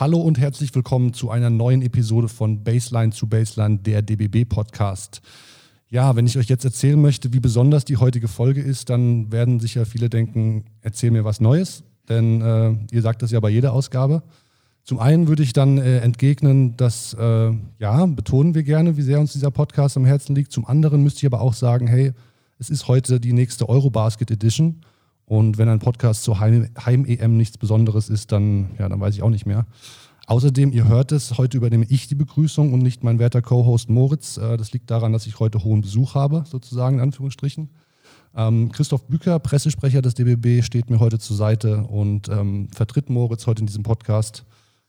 Hallo 0.00 0.18
und 0.18 0.38
herzlich 0.38 0.74
willkommen 0.74 1.12
zu 1.12 1.28
einer 1.28 1.50
neuen 1.50 1.82
Episode 1.82 2.30
von 2.30 2.64
Baseline 2.64 3.12
zu 3.12 3.26
Baseline, 3.26 3.80
der 3.80 4.00
DBB 4.00 4.48
Podcast. 4.48 5.20
Ja, 5.90 6.16
wenn 6.16 6.24
ich 6.24 6.38
euch 6.38 6.48
jetzt 6.48 6.64
erzählen 6.64 6.98
möchte, 6.98 7.34
wie 7.34 7.38
besonders 7.38 7.84
die 7.84 7.98
heutige 7.98 8.26
Folge 8.26 8.62
ist, 8.62 8.88
dann 8.88 9.30
werden 9.30 9.60
sicher 9.60 9.84
viele 9.84 10.08
denken, 10.08 10.64
erzähl 10.80 11.10
mir 11.10 11.26
was 11.26 11.42
Neues, 11.42 11.82
denn 12.08 12.40
äh, 12.40 12.94
ihr 12.94 13.02
sagt 13.02 13.20
das 13.20 13.30
ja 13.30 13.40
bei 13.40 13.50
jeder 13.50 13.74
Ausgabe. 13.74 14.22
Zum 14.84 15.00
einen 15.00 15.28
würde 15.28 15.42
ich 15.42 15.52
dann 15.52 15.76
äh, 15.76 15.98
entgegnen, 15.98 16.78
dass, 16.78 17.12
äh, 17.12 17.52
ja, 17.78 18.06
betonen 18.06 18.54
wir 18.54 18.62
gerne, 18.62 18.96
wie 18.96 19.02
sehr 19.02 19.20
uns 19.20 19.34
dieser 19.34 19.50
Podcast 19.50 19.98
am 19.98 20.06
Herzen 20.06 20.34
liegt. 20.34 20.50
Zum 20.50 20.64
anderen 20.64 21.02
müsste 21.02 21.18
ich 21.18 21.26
aber 21.26 21.42
auch 21.42 21.52
sagen, 21.52 21.86
hey, 21.86 22.12
es 22.58 22.70
ist 22.70 22.88
heute 22.88 23.20
die 23.20 23.34
nächste 23.34 23.68
Eurobasket 23.68 24.30
Edition. 24.30 24.80
Und 25.30 25.58
wenn 25.58 25.68
ein 25.68 25.78
Podcast 25.78 26.24
zur 26.24 26.40
Heim-EM 26.40 26.74
Heim 26.84 27.36
nichts 27.36 27.56
Besonderes 27.56 28.08
ist, 28.08 28.32
dann, 28.32 28.70
ja, 28.80 28.88
dann 28.88 28.98
weiß 28.98 29.14
ich 29.14 29.22
auch 29.22 29.30
nicht 29.30 29.46
mehr. 29.46 29.64
Außerdem, 30.26 30.72
ihr 30.72 30.88
hört 30.88 31.12
es, 31.12 31.38
heute 31.38 31.56
übernehme 31.56 31.86
ich 31.88 32.08
die 32.08 32.16
Begrüßung 32.16 32.72
und 32.72 32.80
nicht 32.80 33.04
mein 33.04 33.20
werter 33.20 33.40
Co-Host 33.40 33.90
Moritz. 33.90 34.38
Äh, 34.38 34.56
das 34.56 34.72
liegt 34.72 34.90
daran, 34.90 35.12
dass 35.12 35.28
ich 35.28 35.38
heute 35.38 35.62
hohen 35.62 35.82
Besuch 35.82 36.16
habe, 36.16 36.42
sozusagen 36.48 36.96
in 36.96 37.02
Anführungsstrichen. 37.02 37.70
Ähm, 38.34 38.72
Christoph 38.72 39.06
Büker, 39.06 39.38
Pressesprecher 39.38 40.02
des 40.02 40.14
DBB, 40.14 40.64
steht 40.64 40.90
mir 40.90 40.98
heute 40.98 41.20
zur 41.20 41.36
Seite 41.36 41.84
und 41.84 42.28
ähm, 42.28 42.66
vertritt 42.72 43.08
Moritz 43.08 43.46
heute 43.46 43.60
in 43.60 43.66
diesem 43.68 43.84
Podcast. 43.84 44.44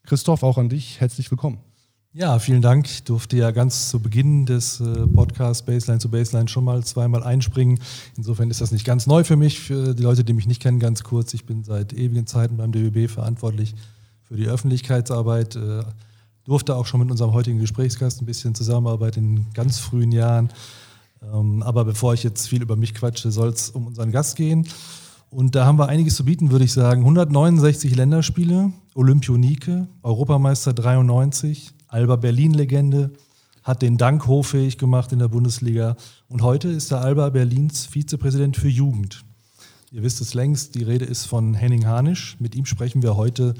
Christoph, 0.07 0.41
auch 0.41 0.57
an 0.57 0.69
dich, 0.69 0.99
herzlich 0.99 1.29
willkommen. 1.29 1.70
Ja, 2.13 2.39
vielen 2.39 2.61
Dank. 2.61 2.87
Ich 2.87 3.05
durfte 3.05 3.37
ja 3.37 3.51
ganz 3.51 3.87
zu 3.87 4.01
Beginn 4.01 4.45
des 4.45 4.81
äh, 4.81 5.07
Podcasts 5.07 5.65
Baseline 5.65 5.99
zu 5.99 6.11
Baseline 6.11 6.49
schon 6.49 6.65
mal 6.65 6.83
zweimal 6.83 7.23
einspringen. 7.23 7.79
Insofern 8.17 8.49
ist 8.51 8.59
das 8.59 8.71
nicht 8.71 8.83
ganz 8.83 9.07
neu 9.07 9.23
für 9.23 9.37
mich. 9.37 9.61
Für 9.61 9.95
die 9.95 10.03
Leute, 10.03 10.25
die 10.25 10.33
mich 10.33 10.45
nicht 10.45 10.61
kennen, 10.61 10.79
ganz 10.79 11.03
kurz. 11.03 11.33
Ich 11.33 11.45
bin 11.45 11.63
seit 11.63 11.93
ewigen 11.93 12.27
Zeiten 12.27 12.57
beim 12.57 12.73
DBB 12.73 13.09
verantwortlich 13.09 13.75
für 14.23 14.35
die 14.35 14.45
Öffentlichkeitsarbeit. 14.45 15.55
Äh, 15.55 15.83
durfte 16.43 16.75
auch 16.75 16.85
schon 16.85 16.99
mit 16.99 17.11
unserem 17.11 17.31
heutigen 17.31 17.59
Gesprächsgast 17.59 18.21
ein 18.21 18.25
bisschen 18.25 18.55
zusammenarbeiten 18.55 19.37
in 19.37 19.45
ganz 19.53 19.79
frühen 19.79 20.11
Jahren. 20.11 20.49
Ähm, 21.23 21.63
aber 21.63 21.85
bevor 21.85 22.13
ich 22.13 22.23
jetzt 22.23 22.49
viel 22.49 22.61
über 22.61 22.75
mich 22.75 22.93
quatsche, 22.93 23.31
soll 23.31 23.49
es 23.49 23.69
um 23.69 23.87
unseren 23.87 24.11
Gast 24.11 24.35
gehen. 24.35 24.67
Und 25.29 25.55
da 25.55 25.65
haben 25.65 25.79
wir 25.79 25.87
einiges 25.87 26.15
zu 26.15 26.25
bieten, 26.25 26.51
würde 26.51 26.65
ich 26.65 26.73
sagen. 26.73 27.03
169 27.03 27.95
Länderspiele, 27.95 28.73
Olympionike, 28.95 29.87
Europameister 30.03 30.73
93, 30.73 31.73
Alba 31.91 32.15
Berlin-Legende, 32.15 33.11
hat 33.63 33.81
den 33.81 33.97
Dank 33.97 34.25
hoffähig 34.25 34.77
gemacht 34.77 35.11
in 35.11 35.19
der 35.19 35.27
Bundesliga. 35.27 35.97
Und 36.29 36.41
heute 36.41 36.69
ist 36.69 36.89
der 36.89 37.01
Alba 37.01 37.29
Berlins 37.29 37.85
Vizepräsident 37.85 38.55
für 38.55 38.69
Jugend. 38.69 39.25
Ihr 39.91 40.01
wisst 40.01 40.21
es 40.21 40.33
längst, 40.33 40.75
die 40.75 40.83
Rede 40.83 41.03
ist 41.03 41.25
von 41.25 41.53
Henning 41.53 41.85
Hanisch. 41.85 42.37
Mit 42.39 42.55
ihm 42.55 42.65
sprechen 42.65 43.03
wir 43.03 43.17
heute 43.17 43.55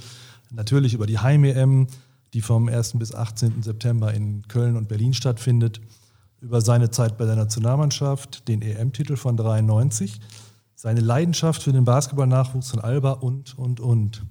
natürlich 0.50 0.94
über 0.94 1.08
die 1.08 1.20
Heim-EM, 1.20 1.88
die 2.34 2.42
vom 2.42 2.70
1. 2.70 2.94
bis 2.94 3.14
18. 3.14 3.64
September 3.64 4.14
in 4.14 4.48
Köln 4.48 4.78
und 4.78 4.88
Berlin 4.88 5.14
stattfindet, 5.14 5.82
über 6.40 6.62
seine 6.62 6.90
Zeit 6.90 7.18
bei 7.18 7.26
der 7.26 7.36
Nationalmannschaft, 7.36 8.48
den 8.48 8.62
EM-Titel 8.62 9.18
von 9.18 9.36
93, 9.36 10.22
seine 10.74 11.02
Leidenschaft 11.02 11.62
für 11.62 11.74
den 11.74 11.84
Basketballnachwuchs 11.84 12.72
von 12.72 12.80
Alba 12.80 13.12
und, 13.12 13.58
und, 13.58 13.82
und. 13.82 14.24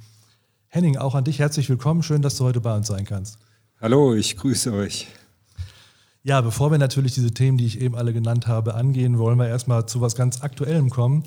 Henning, 0.68 0.96
auch 0.96 1.14
an 1.14 1.24
dich 1.24 1.38
herzlich 1.38 1.68
willkommen. 1.68 2.02
Schön, 2.02 2.22
dass 2.22 2.38
du 2.38 2.44
heute 2.44 2.62
bei 2.62 2.74
uns 2.74 2.86
sein 2.86 3.04
kannst. 3.04 3.38
Hallo, 3.82 4.12
ich 4.12 4.36
grüße 4.36 4.74
euch. 4.74 5.06
Ja, 6.22 6.42
bevor 6.42 6.70
wir 6.70 6.76
natürlich 6.76 7.14
diese 7.14 7.30
Themen, 7.30 7.56
die 7.56 7.64
ich 7.64 7.80
eben 7.80 7.96
alle 7.96 8.12
genannt 8.12 8.46
habe, 8.46 8.74
angehen, 8.74 9.18
wollen 9.18 9.38
wir 9.38 9.48
erstmal 9.48 9.86
zu 9.86 10.02
was 10.02 10.14
ganz 10.14 10.42
Aktuellem 10.42 10.90
kommen. 10.90 11.24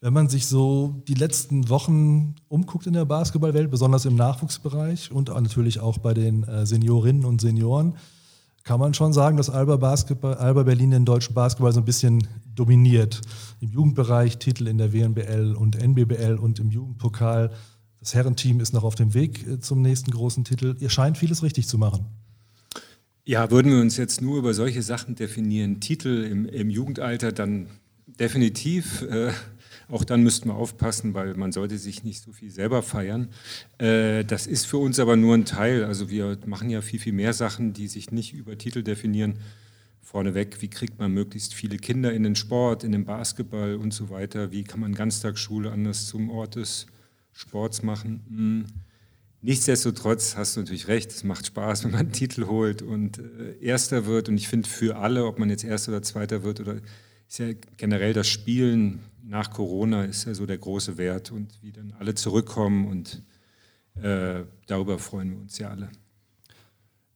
Wenn 0.00 0.14
man 0.14 0.30
sich 0.30 0.46
so 0.46 1.02
die 1.08 1.14
letzten 1.14 1.68
Wochen 1.68 2.36
umguckt 2.48 2.86
in 2.86 2.94
der 2.94 3.04
Basketballwelt, 3.04 3.70
besonders 3.70 4.06
im 4.06 4.16
Nachwuchsbereich 4.16 5.12
und 5.12 5.28
natürlich 5.28 5.80
auch 5.80 5.98
bei 5.98 6.14
den 6.14 6.44
äh, 6.44 6.64
Seniorinnen 6.64 7.26
und 7.26 7.42
Senioren, 7.42 7.98
kann 8.64 8.80
man 8.80 8.94
schon 8.94 9.12
sagen, 9.12 9.36
dass 9.36 9.50
Alba, 9.50 9.76
Basketball, 9.76 10.38
Alba 10.38 10.62
Berlin 10.62 10.92
den 10.92 11.04
deutschen 11.04 11.34
Basketball 11.34 11.74
so 11.74 11.80
ein 11.80 11.84
bisschen 11.84 12.26
dominiert. 12.54 13.20
Im 13.60 13.72
Jugendbereich 13.72 14.38
Titel 14.38 14.68
in 14.68 14.78
der 14.78 14.94
WNBL 14.94 15.54
und 15.54 15.76
NBBL 15.76 16.38
und 16.40 16.60
im 16.60 16.70
Jugendpokal. 16.70 17.50
Das 18.00 18.14
Herrenteam 18.14 18.60
ist 18.60 18.72
noch 18.72 18.82
auf 18.82 18.94
dem 18.94 19.12
Weg 19.12 19.46
äh, 19.46 19.60
zum 19.60 19.82
nächsten 19.82 20.10
großen 20.10 20.44
Titel. 20.44 20.74
Ihr 20.80 20.88
scheint 20.88 21.18
vieles 21.18 21.42
richtig 21.42 21.68
zu 21.68 21.76
machen. 21.76 22.06
Ja, 23.24 23.50
würden 23.50 23.70
wir 23.70 23.80
uns 23.80 23.98
jetzt 23.98 24.22
nur 24.22 24.38
über 24.38 24.54
solche 24.54 24.82
Sachen 24.82 25.14
definieren, 25.14 25.80
Titel 25.80 26.24
im, 26.24 26.46
im 26.46 26.70
Jugendalter, 26.70 27.30
dann 27.30 27.68
definitiv. 28.06 29.02
Äh, 29.02 29.32
auch 29.88 30.04
dann 30.04 30.22
müssten 30.22 30.48
wir 30.48 30.54
aufpassen, 30.54 31.14
weil 31.14 31.34
man 31.34 31.52
sollte 31.52 31.76
sich 31.76 32.02
nicht 32.02 32.22
so 32.22 32.32
viel 32.32 32.50
selber 32.50 32.82
feiern. 32.82 33.28
Äh, 33.78 34.24
das 34.24 34.46
ist 34.46 34.64
für 34.66 34.78
uns 34.78 34.98
aber 34.98 35.16
nur 35.16 35.34
ein 35.34 35.44
Teil. 35.44 35.84
Also 35.84 36.08
wir 36.08 36.38
machen 36.46 36.70
ja 36.70 36.80
viel, 36.80 37.00
viel 37.00 37.12
mehr 37.12 37.34
Sachen, 37.34 37.74
die 37.74 37.88
sich 37.88 38.10
nicht 38.10 38.32
über 38.32 38.56
Titel 38.56 38.82
definieren. 38.82 39.34
Vorneweg, 40.00 40.62
wie 40.62 40.68
kriegt 40.68 40.98
man 40.98 41.12
möglichst 41.12 41.54
viele 41.54 41.76
Kinder 41.76 42.12
in 42.12 42.22
den 42.22 42.34
Sport, 42.34 42.82
in 42.82 42.92
den 42.92 43.04
Basketball 43.04 43.76
und 43.76 43.92
so 43.92 44.08
weiter? 44.10 44.52
Wie 44.52 44.64
kann 44.64 44.80
man 44.80 44.94
Ganztagsschule 44.94 45.70
anders 45.70 46.06
zum 46.06 46.30
Ort 46.30 46.56
des 46.56 46.86
Sports 47.40 47.82
machen? 47.82 48.24
Hm. 48.28 48.66
Nichtsdestotrotz 49.42 50.36
hast 50.36 50.56
du 50.56 50.60
natürlich 50.60 50.88
recht, 50.88 51.10
es 51.10 51.24
macht 51.24 51.46
Spaß, 51.46 51.84
wenn 51.84 51.92
man 51.92 52.00
einen 52.00 52.12
Titel 52.12 52.46
holt 52.46 52.82
und 52.82 53.18
äh, 53.18 53.56
Erster 53.60 54.06
wird. 54.06 54.28
Und 54.28 54.36
ich 54.36 54.48
finde 54.48 54.68
für 54.68 54.96
alle, 54.96 55.24
ob 55.24 55.38
man 55.38 55.48
jetzt 55.48 55.64
Erster 55.64 55.92
oder 55.92 56.02
Zweiter 56.02 56.42
wird 56.42 56.60
oder 56.60 56.76
ist 57.28 57.38
ja 57.38 57.52
generell 57.76 58.12
das 58.12 58.28
Spielen 58.28 59.00
nach 59.22 59.50
Corona 59.50 60.04
ist 60.04 60.26
ja 60.26 60.34
so 60.34 60.44
der 60.44 60.58
große 60.58 60.98
Wert 60.98 61.30
und 61.30 61.62
wie 61.62 61.70
dann 61.70 61.94
alle 61.98 62.14
zurückkommen 62.14 62.88
und 62.88 63.22
äh, 64.02 64.42
darüber 64.66 64.98
freuen 64.98 65.30
wir 65.30 65.38
uns 65.38 65.56
ja 65.58 65.68
alle. 65.68 65.88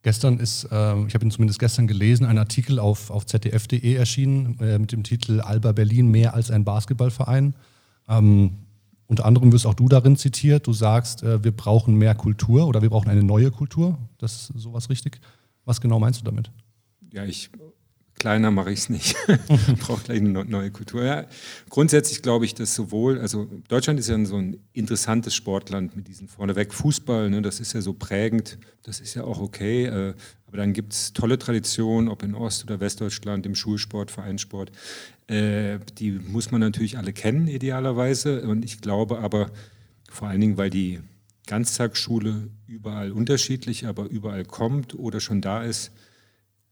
Gestern 0.02 0.38
ist, 0.38 0.64
äh, 0.64 1.06
ich 1.06 1.14
habe 1.14 1.24
ihn 1.24 1.30
zumindest 1.30 1.58
gestern 1.58 1.88
gelesen, 1.88 2.26
ein 2.26 2.38
Artikel 2.38 2.78
auf, 2.78 3.10
auf 3.10 3.26
zdf.de 3.26 3.94
erschienen 3.94 4.58
äh, 4.60 4.78
mit 4.78 4.92
dem 4.92 5.02
Titel 5.02 5.40
Alba 5.40 5.72
Berlin 5.72 6.10
mehr 6.10 6.34
als 6.34 6.50
ein 6.50 6.64
Basketballverein. 6.64 7.56
Ähm, 8.08 8.58
unter 9.14 9.26
anderem 9.26 9.52
wirst 9.52 9.64
auch 9.64 9.75
du 9.75 9.88
darin 9.88 10.16
zitiert. 10.16 10.66
Du 10.66 10.72
sagst, 10.72 11.22
äh, 11.22 11.44
wir 11.44 11.52
brauchen 11.52 11.94
mehr 11.94 12.16
Kultur 12.16 12.66
oder 12.66 12.82
wir 12.82 12.91
brauchen 12.91 13.08
eine 13.08 13.22
neue 13.22 13.52
Kultur. 13.52 13.97
Das 14.19 14.50
ist 14.50 14.60
sowas 14.60 14.91
richtig. 14.91 15.20
Was 15.64 15.80
genau 15.80 16.00
meinst 16.00 16.20
du 16.20 16.25
damit? 16.25 16.50
Ja, 17.12 17.25
ich 17.25 17.48
kleiner 18.24 18.50
mache 18.50 18.72
ich 18.72 18.78
es 18.78 18.88
nicht. 18.88 19.16
Braucht 19.80 20.06
gleich 20.06 20.18
eine 20.18 20.46
neue 20.46 20.70
Kultur. 20.70 21.04
Ja, 21.04 21.26
grundsätzlich 21.68 22.22
glaube 22.22 22.46
ich, 22.46 22.54
dass 22.54 22.74
sowohl, 22.74 23.20
also 23.20 23.46
Deutschland 23.68 24.00
ist 24.00 24.08
ja 24.08 24.24
so 24.24 24.38
ein 24.38 24.56
interessantes 24.72 25.34
Sportland 25.34 25.94
mit 25.94 26.08
diesen 26.08 26.26
vorneweg 26.26 26.72
Fußball, 26.72 27.28
ne, 27.28 27.42
das 27.42 27.60
ist 27.60 27.74
ja 27.74 27.82
so 27.82 27.92
prägend, 27.92 28.56
das 28.82 29.00
ist 29.00 29.12
ja 29.12 29.24
auch 29.24 29.42
okay. 29.42 29.84
Äh, 29.84 30.14
aber 30.46 30.56
dann 30.56 30.72
gibt 30.72 30.94
es 30.94 31.12
tolle 31.12 31.38
Traditionen, 31.38 32.08
ob 32.08 32.22
in 32.22 32.34
Ost- 32.34 32.64
oder 32.64 32.80
Westdeutschland, 32.80 33.44
im 33.44 33.54
Schulsport, 33.54 34.10
Vereinssport. 34.10 34.72
Äh, 35.26 35.80
die 35.98 36.12
muss 36.12 36.50
man 36.50 36.62
natürlich 36.62 36.96
alle 36.96 37.12
kennen, 37.12 37.46
idealerweise. 37.46 38.40
Und 38.48 38.64
ich 38.64 38.80
glaube 38.80 39.18
aber, 39.18 39.50
vor 40.10 40.28
allen 40.28 40.40
Dingen, 40.40 40.56
weil 40.56 40.70
die 40.70 41.00
Ganztagsschule 41.46 42.48
überall 42.66 43.12
unterschiedlich, 43.12 43.86
aber 43.86 44.06
überall 44.06 44.46
kommt 44.46 44.94
oder 44.94 45.20
schon 45.20 45.42
da 45.42 45.62
ist, 45.62 45.92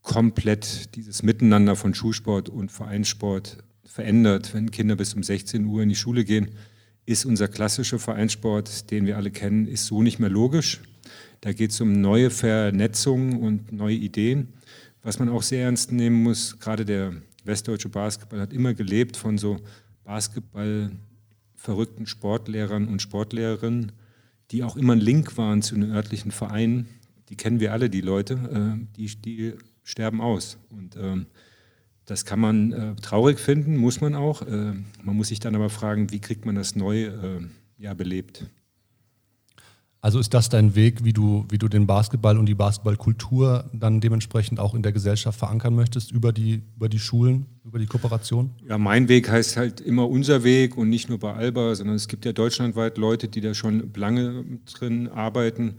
komplett 0.03 0.95
dieses 0.97 1.23
Miteinander 1.23 1.77
von 1.77 1.95
Schulsport 1.95 2.49
und 2.49 2.71
Vereinssport 2.71 3.59
verändert. 3.85 4.53
Wenn 4.55 4.71
Kinder 4.71 4.97
bis 4.97 5.15
um 5.15 5.23
16 5.23 5.65
Uhr 5.65 5.83
in 5.83 5.89
die 5.89 5.95
Schule 5.95 6.25
gehen, 6.25 6.51
ist 7.07 7.25
unser 7.25 7.49
klassischer 7.49 7.99
Vereinssport, 7.99 8.91
den 8.91 9.07
wir 9.07 9.17
alle 9.17 9.31
kennen, 9.31 9.67
ist 9.67 9.87
so 9.87 10.03
nicht 10.03 10.19
mehr 10.19 10.31
logisch. 10.31 10.81
Da 11.41 11.53
geht 11.53 11.73
es 11.73 11.81
um 11.81 12.01
neue 12.01 12.31
Vernetzungen 12.31 13.41
und 13.41 13.73
neue 13.73 13.97
Ideen. 13.97 14.53
Was 15.03 15.19
man 15.19 15.29
auch 15.29 15.43
sehr 15.43 15.65
ernst 15.65 15.91
nehmen 15.91 16.23
muss, 16.23 16.59
gerade 16.61 16.85
der 16.85 17.13
westdeutsche 17.45 17.89
Basketball 17.89 18.41
hat 18.41 18.53
immer 18.53 18.75
gelebt 18.75 19.17
von 19.17 19.39
so 19.39 19.59
Basketball 20.05 20.93
verrückten 21.57 22.07
Sportlehrern 22.07 22.87
und 22.87 23.03
Sportlehrerinnen, 23.03 23.93
die 24.51 24.63
auch 24.63 24.77
immer 24.77 24.95
ein 24.95 25.01
Link 25.01 25.37
waren 25.37 25.63
zu 25.63 25.75
den 25.75 25.91
örtlichen 25.91 26.31
Vereinen. 26.31 26.89
Die 27.29 27.37
kennen 27.37 27.61
wir 27.61 27.73
alle, 27.73 27.91
die 27.91 28.01
Leute, 28.01 28.35
äh, 28.35 28.97
die, 28.97 29.07
die 29.17 29.55
sterben 29.83 30.21
aus. 30.21 30.59
Und 30.71 30.97
ähm, 30.97 31.27
das 32.05 32.25
kann 32.25 32.41
man 32.41 32.73
äh, 32.73 32.95
traurig 32.97 33.39
finden, 33.39 33.77
muss 33.77 34.01
man 34.01 34.15
auch. 34.15 34.43
Äh, 34.43 34.75
man 35.03 35.17
muss 35.17 35.29
sich 35.29 35.41
dann 35.41 35.55
aber 35.55 35.71
fragen, 35.71 36.11
wie 36.11 36.21
kriegt 36.21 36.45
man 36.45 36.55
das 36.55 36.75
neu 36.75 37.05
äh, 37.05 37.41
ja, 37.79 37.95
belebt. 37.95 38.47
Also 40.01 40.19
ist 40.19 40.35
das 40.35 40.49
dein 40.49 40.75
Weg, 40.75 41.05
wie 41.05 41.13
du, 41.13 41.47
wie 41.49 41.59
du 41.59 41.69
den 41.69 41.87
Basketball 41.87 42.37
und 42.37 42.47
die 42.47 42.57
Basketballkultur 42.57 43.71
dann 43.73 44.01
dementsprechend 44.01 44.59
auch 44.59 44.75
in 44.75 44.83
der 44.83 44.91
Gesellschaft 44.91 45.39
verankern 45.39 45.77
möchtest, 45.77 46.11
über 46.11 46.33
die, 46.33 46.63
über 46.75 46.89
die 46.89 46.99
Schulen, 46.99 47.47
über 47.65 47.79
die 47.79 47.87
Kooperation? 47.87 48.51
Ja, 48.69 48.79
mein 48.79 49.09
Weg 49.09 49.31
heißt 49.31 49.57
halt 49.57 49.81
immer 49.81 50.09
unser 50.09 50.43
Weg 50.43 50.77
und 50.77 50.89
nicht 50.89 51.09
nur 51.09 51.21
bei 51.21 51.33
Alba, 51.33 51.77
sondern 51.77 51.95
es 51.95 52.09
gibt 52.09 52.25
ja 52.25 52.33
deutschlandweit 52.33 52.99
Leute, 52.99 53.29
die 53.29 53.41
da 53.41 53.55
schon 53.55 53.93
lange 53.95 54.45
drin 54.67 55.07
arbeiten 55.07 55.77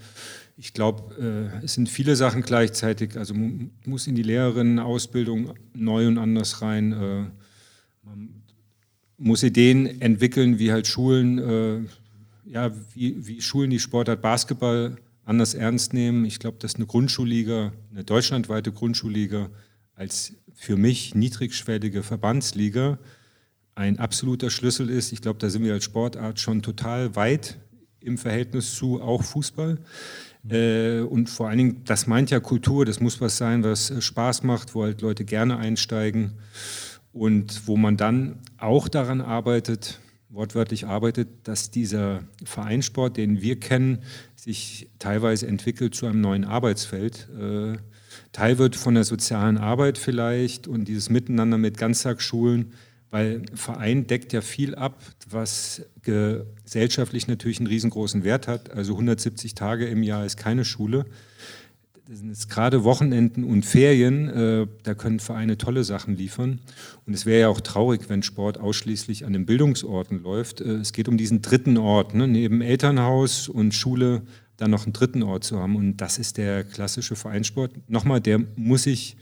ich 0.57 0.73
glaube, 0.73 1.51
äh, 1.61 1.65
es 1.65 1.73
sind 1.73 1.89
viele 1.89 2.15
Sachen 2.15 2.41
gleichzeitig. 2.44 3.17
Also 3.17 3.33
man 3.33 3.71
muss 3.85 4.07
in 4.07 4.15
die 4.15 4.23
Lehrerinnenausbildung 4.23 5.53
neu 5.73 6.07
und 6.07 6.17
anders 6.17 6.61
rein. 6.61 6.91
Äh, 6.91 7.25
man 8.03 8.44
muss 9.17 9.44
Ideen 9.44 10.01
entwickeln, 10.01 10.59
wie 10.59 10.71
halt 10.71 10.88
Schulen, 10.88 11.39
äh, 11.39 11.79
ja, 12.45 12.71
wie, 12.94 13.25
wie 13.25 13.41
Schulen 13.41 13.71
die 13.71 13.79
Sportart 13.79 14.21
Basketball 14.21 14.97
anders 15.25 15.53
ernst 15.53 15.94
nehmen. 15.94 16.25
Ich 16.25 16.39
glaube, 16.39 16.57
dass 16.59 16.75
eine 16.75 16.85
Grundschulliga, 16.85 17.73
eine 17.91 18.03
deutschlandweite 18.03 18.71
Grundschulliga 18.71 19.50
als 19.95 20.33
für 20.53 20.77
mich 20.77 21.15
niedrigschwellige 21.15 22.03
Verbandsliga 22.03 23.00
ein 23.75 23.97
absoluter 23.97 24.50
Schlüssel 24.50 24.89
ist. 24.89 25.11
Ich 25.11 25.21
glaube, 25.21 25.39
da 25.39 25.50
sind 25.50 25.63
wir 25.63 25.73
als 25.73 25.83
Sportart 25.83 26.39
schon 26.39 26.61
total 26.61 27.15
weit 27.15 27.57
im 28.00 28.17
Verhältnis 28.17 28.75
zu 28.75 29.01
auch 29.01 29.23
Fußball. 29.23 29.79
Äh, 30.50 31.00
und 31.01 31.30
vor 31.30 31.50
allen 31.50 31.57
Dingen, 31.57 31.81
das 31.86 32.07
meint 32.07 32.31
ja 32.31 32.40
Kultur, 32.40 32.86
das 32.86 33.00
muss 33.00 33.22
was 33.22 33.38
sein, 33.38 33.63
was 33.63 33.90
äh, 33.90 34.01
Spaß 34.01 34.44
macht, 34.44 34.75
wo 34.75 34.84
halt 34.84 35.01
Leute 35.01 35.25
gerne 35.25 35.57
einsteigen 35.57 36.34
und 37.12 37.68
wo 37.68 37.78
man 37.78 37.98
dann 37.98 38.40
auch 38.57 38.88
daran 38.88 39.22
arbeitet, 39.22 40.00
wortwörtlich 40.30 40.88
arbeitet, 40.88 41.30
dass 41.44 41.69
dieser 41.69 42.24
Vereinssport, 42.44 43.18
den 43.18 43.42
wir 43.42 43.60
kennen, 43.60 44.00
sich 44.36 44.90
teilweise 45.00 45.48
entwickelt 45.48 45.95
zu 45.95 46.07
einem 46.07 46.22
neuen 46.22 46.44
Arbeitsfeld. 46.44 47.30
Äh, 47.39 47.78
Teil 48.31 48.57
wird 48.57 48.75
von 48.75 48.96
der 48.96 49.04
sozialen 49.04 49.57
Arbeit 49.57 49.98
vielleicht 49.98 50.68
und 50.68 50.88
dieses 50.88 51.10
Miteinander 51.10 51.57
mit 51.57 51.78
Ganztagsschulen, 51.78 52.74
weil 53.13 53.44
Verein 53.54 54.07
deckt 54.07 54.33
ja 54.33 54.42
viel 54.42 54.74
ab, 54.74 55.00
was 55.30 55.83
gesellschaftlich 56.01 57.27
natürlich 57.27 57.60
einen 57.60 57.68
riesengroßen 57.68 58.24
Wert 58.24 58.48
hat. 58.48 58.71
Also 58.71 58.94
170 58.94 59.54
Tage 59.54 59.86
im 59.86 60.01
Jahr 60.01 60.25
ist 60.25 60.36
keine 60.36 60.65
Schule. 60.65 61.06
Das 62.10 62.18
sind 62.18 62.30
jetzt 62.30 62.50
gerade 62.50 62.83
Wochenenden 62.83 63.44
und 63.44 63.68
Ferien, 63.68 64.30
äh, 64.30 64.68
da 64.81 64.95
können 64.95 65.19
Vereine 65.19 65.60
tolle 65.60 65.83
Sachen 65.83 66.18
liefern. 66.18 66.60
Und 67.06 67.13
es 67.13 67.27
wäre 67.27 67.42
ja 67.42 67.48
auch 67.50 67.62
traurig, 67.62 68.10
wenn 68.10 68.24
Sport 68.24 68.60
ausschließlich 68.60 69.27
an 69.27 69.33
den 69.33 69.45
Bildungsorten 69.45 70.24
läuft. 70.24 70.60
Äh, 70.62 70.77
es 70.77 70.92
geht 70.92 71.07
um 71.07 71.15
diesen 71.15 71.44
dritten 71.44 71.77
Ort, 71.77 72.15
ne? 72.15 72.27
neben 72.27 72.62
Elternhaus 72.62 73.48
und 73.48 73.75
Schule 73.75 74.24
dann 74.57 74.71
noch 74.71 74.86
einen 74.86 74.94
dritten 74.94 75.21
Ort 75.21 75.44
zu 75.44 75.60
haben. 75.60 75.75
Und 75.75 75.98
das 75.98 76.18
ist 76.18 76.38
der 76.38 76.63
klassische 76.63 77.15
Vereinssport. 77.15 77.88
Nochmal, 77.88 78.21
der 78.21 78.39
muss 78.56 78.83
sich, 78.83 79.18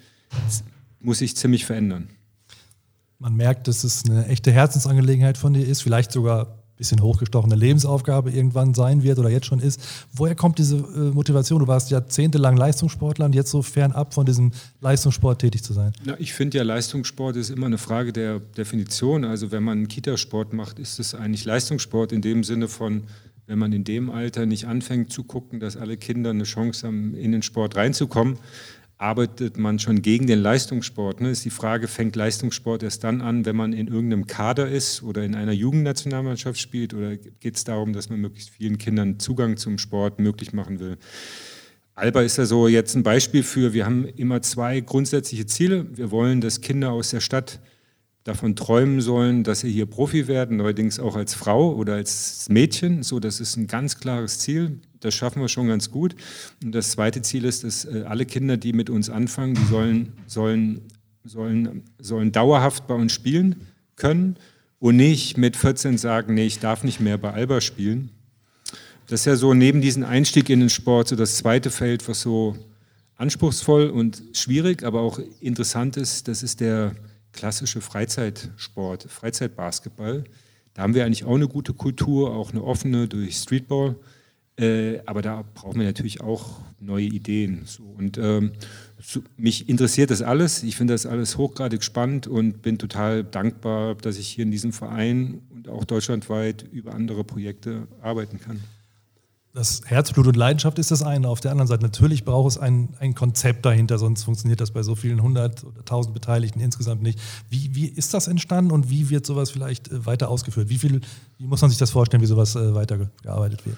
muss 1.02 1.20
sich 1.20 1.36
ziemlich 1.36 1.66
verändern. 1.66 2.08
Man 3.22 3.36
merkt, 3.36 3.68
dass 3.68 3.84
es 3.84 4.04
eine 4.10 4.26
echte 4.26 4.52
Herzensangelegenheit 4.52 5.38
von 5.38 5.54
dir 5.54 5.64
ist, 5.64 5.84
vielleicht 5.84 6.12
sogar 6.12 6.48
ein 6.48 6.76
bisschen 6.76 7.04
hochgestochene 7.04 7.54
Lebensaufgabe 7.54 8.32
irgendwann 8.32 8.74
sein 8.74 9.04
wird 9.04 9.20
oder 9.20 9.30
jetzt 9.30 9.46
schon 9.46 9.60
ist. 9.60 9.80
Woher 10.12 10.34
kommt 10.34 10.58
diese 10.58 10.78
äh, 10.78 11.12
Motivation? 11.14 11.60
Du 11.60 11.68
warst 11.68 11.92
jahrzehntelang 11.92 12.58
Leistungssportler 12.58 13.26
und 13.26 13.36
jetzt 13.36 13.52
so 13.52 13.62
fernab 13.62 14.16
von 14.16 14.26
diesem 14.26 14.52
Leistungssport 14.80 15.40
tätig 15.40 15.62
zu 15.62 15.74
sein. 15.74 15.94
Na, 16.04 16.16
ich 16.18 16.34
finde 16.34 16.58
ja, 16.58 16.64
Leistungssport 16.64 17.36
ist 17.36 17.52
immer 17.52 17.68
eine 17.68 17.78
Frage 17.78 18.12
der 18.12 18.40
Definition. 18.40 19.24
Also 19.24 19.52
wenn 19.52 19.62
man 19.62 19.78
einen 19.78 19.88
Kitasport 19.88 20.52
macht, 20.52 20.80
ist 20.80 21.00
es 21.00 21.14
eigentlich 21.14 21.46
Leistungssport 21.46 22.12
in 22.14 22.24
dem 22.24 22.44
Sinne 22.44 22.68
von, 22.68 23.04
wenn 23.46 23.60
man 23.60 23.72
in 23.72 23.84
dem 23.84 24.10
Alter 24.10 24.48
nicht 24.48 24.66
anfängt 24.66 25.14
zu 25.14 25.26
gucken, 25.26 25.60
dass 25.60 25.78
alle 25.78 25.96
Kinder 25.96 26.32
eine 26.32 26.46
Chance 26.46 26.88
haben, 26.88 27.14
in 27.14 27.34
den 27.34 27.44
Sport 27.44 27.76
reinzukommen, 27.76 28.40
arbeitet 29.02 29.58
man 29.58 29.80
schon 29.80 30.04
gegen 30.04 30.28
den 30.28 30.40
Leistungssport. 30.40 31.22
Ne? 31.22 31.32
Ist 31.32 31.44
die 31.44 31.50
Frage, 31.50 31.88
fängt 31.88 32.16
Leistungssport 32.16 32.84
erst 32.84 33.04
dann 33.04 33.22
an, 33.22 33.46
wenn 33.46 33.56
man 33.56 33.74
in 33.74 33.88
irgendeinem 33.88 34.28
Kader 34.28 34.70
ist 34.70 35.02
oder 35.02 35.24
in 35.24 35.34
einer 35.34 35.54
Jugendnationalmannschaft 35.54 36.60
spielt? 36.60 36.94
Oder 36.94 37.18
geht 37.18 37.56
es 37.56 37.64
darum, 37.64 37.94
dass 37.94 38.10
man 38.10 38.20
möglichst 38.20 38.52
vielen 38.52 38.78
Kindern 38.78 39.20
Zugang 39.20 39.58
zum 39.58 39.80
Sport 39.80 40.20
möglich 40.20 40.54
machen 40.54 40.80
will? 40.80 40.98
Alba 41.96 42.22
ist 42.22 42.38
ja 42.38 42.46
so 42.46 42.68
jetzt 42.68 42.96
ein 42.96 43.02
Beispiel 43.02 43.42
für, 43.42 43.74
wir 43.74 43.86
haben 43.86 44.06
immer 44.06 44.42
zwei 44.44 44.80
grundsätzliche 44.82 45.48
Ziele. 45.48 45.88
Wir 45.98 46.12
wollen, 46.12 46.40
dass 46.40 46.62
Kinder 46.62 46.92
aus 46.92 47.10
der 47.10 47.22
Stadt 47.22 47.60
davon 48.24 48.56
träumen 48.56 49.02
sollen, 49.02 49.44
dass 49.44 49.62
sie 49.62 49.72
hier 49.72 49.88
Profi 49.88 50.28
werden, 50.28 50.58
neuerdings 50.58 51.00
auch 51.00 51.16
als 51.16 51.34
Frau 51.34 51.74
oder 51.74 51.96
als 51.96 52.48
Mädchen. 52.50 53.02
So, 53.02 53.20
das 53.20 53.40
ist 53.40 53.58
ein 53.58 53.66
ganz 53.66 54.00
klares 54.00 54.38
Ziel. 54.38 54.80
Das 55.02 55.14
schaffen 55.14 55.42
wir 55.42 55.50
schon 55.50 55.68
ganz 55.68 55.92
gut. 55.92 56.16
Und 56.64 56.74
das 56.74 56.92
zweite 56.92 57.22
Ziel 57.22 57.44
ist, 57.46 57.64
dass 57.64 57.86
äh, 57.86 58.06
alle 58.08 58.26
Kinder, 58.26 58.58
die 58.58 58.72
mit 58.72 58.90
uns 58.90 59.10
anfangen, 59.10 59.56
die 59.56 59.66
sollen, 59.66 60.14
sollen, 60.28 60.82
sollen, 61.24 61.84
sollen 62.00 62.32
dauerhaft 62.32 62.88
bei 62.88 62.96
uns 62.96 63.12
spielen 63.12 63.68
können 63.96 64.38
und 64.80 64.96
nicht 64.96 65.38
mit 65.38 65.58
14 65.58 65.98
sagen, 65.98 66.36
nee, 66.36 66.46
ich 66.46 66.60
darf 66.60 66.84
nicht 66.84 67.00
mehr 67.00 67.18
bei 67.18 67.32
Alba 67.32 67.62
spielen. 67.62 68.10
Das 69.08 69.22
ist 69.22 69.26
ja 69.26 69.36
so 69.36 69.54
neben 69.54 69.82
diesem 69.82 70.04
Einstieg 70.04 70.50
in 70.50 70.62
den 70.62 70.70
Sport 70.70 71.10
so 71.10 71.16
das 71.16 71.36
zweite 71.36 71.70
Feld, 71.70 72.08
was 72.08 72.22
so 72.22 72.56
anspruchsvoll 73.18 73.90
und 73.90 74.24
schwierig, 74.34 74.84
aber 74.84 75.02
auch 75.02 75.20
interessant 75.42 75.98
ist. 75.98 76.28
Das 76.28 76.44
ist 76.44 76.60
der 76.60 76.96
klassische 77.34 77.82
Freizeitsport, 77.82 79.04
Freizeitbasketball. 79.10 80.24
Da 80.74 80.82
haben 80.82 80.96
wir 80.96 81.06
eigentlich 81.06 81.26
auch 81.26 81.36
eine 81.36 81.48
gute 81.48 81.74
Kultur, 81.74 82.34
auch 82.34 82.52
eine 82.52 82.64
offene 82.64 83.08
durch 83.08 83.36
Streetball. 83.36 83.96
Äh, 84.58 85.00
aber 85.06 85.22
da 85.22 85.44
brauchen 85.54 85.80
wir 85.80 85.88
natürlich 85.88 86.22
auch 86.22 86.60
neue 86.80 87.06
Ideen. 87.06 87.64
So. 87.66 87.84
Und 87.84 88.18
ähm, 88.18 88.52
so, 89.02 89.22
mich 89.38 89.70
interessiert 89.70 90.12
das 90.12 90.22
alles. 90.22 90.64
Ich 90.64 90.76
finde 90.76 90.94
das 90.94 91.06
alles 91.06 91.38
hochgradig 91.38 91.84
spannend 91.84 92.28
und 92.28 92.62
bin 92.62 92.78
total 92.78 93.24
dankbar, 93.24 93.96
dass 93.96 94.18
ich 94.18 94.28
hier 94.28 94.44
in 94.44 94.52
diesem 94.52 94.74
Verein 94.74 95.42
und 95.54 95.70
auch 95.70 95.86
deutschlandweit 95.86 96.64
über 96.72 96.94
andere 96.94 97.24
Projekte 97.24 97.88
arbeiten 98.02 98.40
kann 98.40 98.62
das 99.54 99.82
Herzblut 99.86 100.28
und 100.28 100.36
Leidenschaft 100.38 100.80
ist 100.80 100.92
das 100.92 101.04
eine. 101.04 101.28
Auf 101.28 101.42
der 101.42 101.52
anderen 101.52 101.68
Seite 101.68 101.84
natürlich 101.84 102.24
braucht 102.24 102.52
es 102.52 102.58
ein, 102.58 102.90
ein 103.00 103.16
Konzept 103.16 103.66
dahinter, 103.66 103.98
sonst 103.98 104.24
funktioniert 104.24 104.62
das 104.62 104.72
bei 104.72 104.82
so 104.82 104.96
vielen 104.96 105.22
hundert 105.22 105.64
oder 105.64 105.84
tausend 105.84 106.14
Beteiligten 106.14 106.62
insgesamt 106.62 107.02
nicht. 107.02 107.20
Wie, 107.50 107.76
wie 107.76 107.88
ist 107.88 108.14
das 108.14 108.28
entstanden 108.28 108.72
und 108.72 108.90
wie 108.90 109.10
wird 109.10 109.26
sowas 109.26 109.52
vielleicht 109.52 109.92
äh, 109.92 110.06
weiter 110.06 110.30
ausgeführt? 110.30 110.70
Wie, 110.70 110.78
viel, 110.78 111.02
wie 111.38 111.48
muss 111.48 111.62
man 111.62 111.70
sich 111.70 111.80
das 111.80 111.92
vorstellen, 111.92 112.24
wie 112.24 112.28
sowas 112.28 112.56
äh, 112.56 112.74
weitergearbeitet 112.74 113.66
wird? 113.66 113.78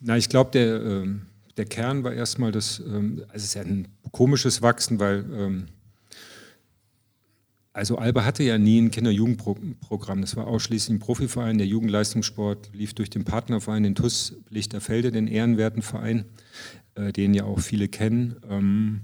Na, 0.00 0.16
ich 0.16 0.28
glaube, 0.28 0.50
der, 0.50 0.82
ähm, 0.82 1.26
der 1.56 1.66
Kern 1.66 2.04
war 2.04 2.12
erstmal 2.12 2.52
das, 2.52 2.80
ähm, 2.80 3.22
also 3.28 3.36
es 3.36 3.44
ist 3.44 3.54
ja 3.54 3.62
ein 3.62 3.88
komisches 4.12 4.62
Wachsen, 4.62 4.98
weil 4.98 5.24
ähm, 5.32 5.66
also 7.72 7.98
Alba 7.98 8.24
hatte 8.24 8.42
ja 8.42 8.58
nie 8.58 8.80
ein 8.80 8.90
Kinder-Jugendprogramm. 8.90 10.22
Das 10.22 10.36
war 10.36 10.46
ausschließlich 10.46 10.96
ein 10.96 10.98
Profiverein. 10.98 11.58
Der 11.58 11.66
Jugendleistungssport 11.66 12.70
lief 12.72 12.94
durch 12.94 13.10
den 13.10 13.24
Partnerverein, 13.24 13.84
den 13.84 13.94
TUS 13.94 14.34
Lichterfelde, 14.48 15.12
den 15.12 15.28
ehrenwerten 15.28 15.82
Verein, 15.82 16.24
äh, 16.94 17.12
den 17.12 17.32
ja 17.32 17.44
auch 17.44 17.60
viele 17.60 17.88
kennen. 17.88 18.36
Ähm, 18.48 19.00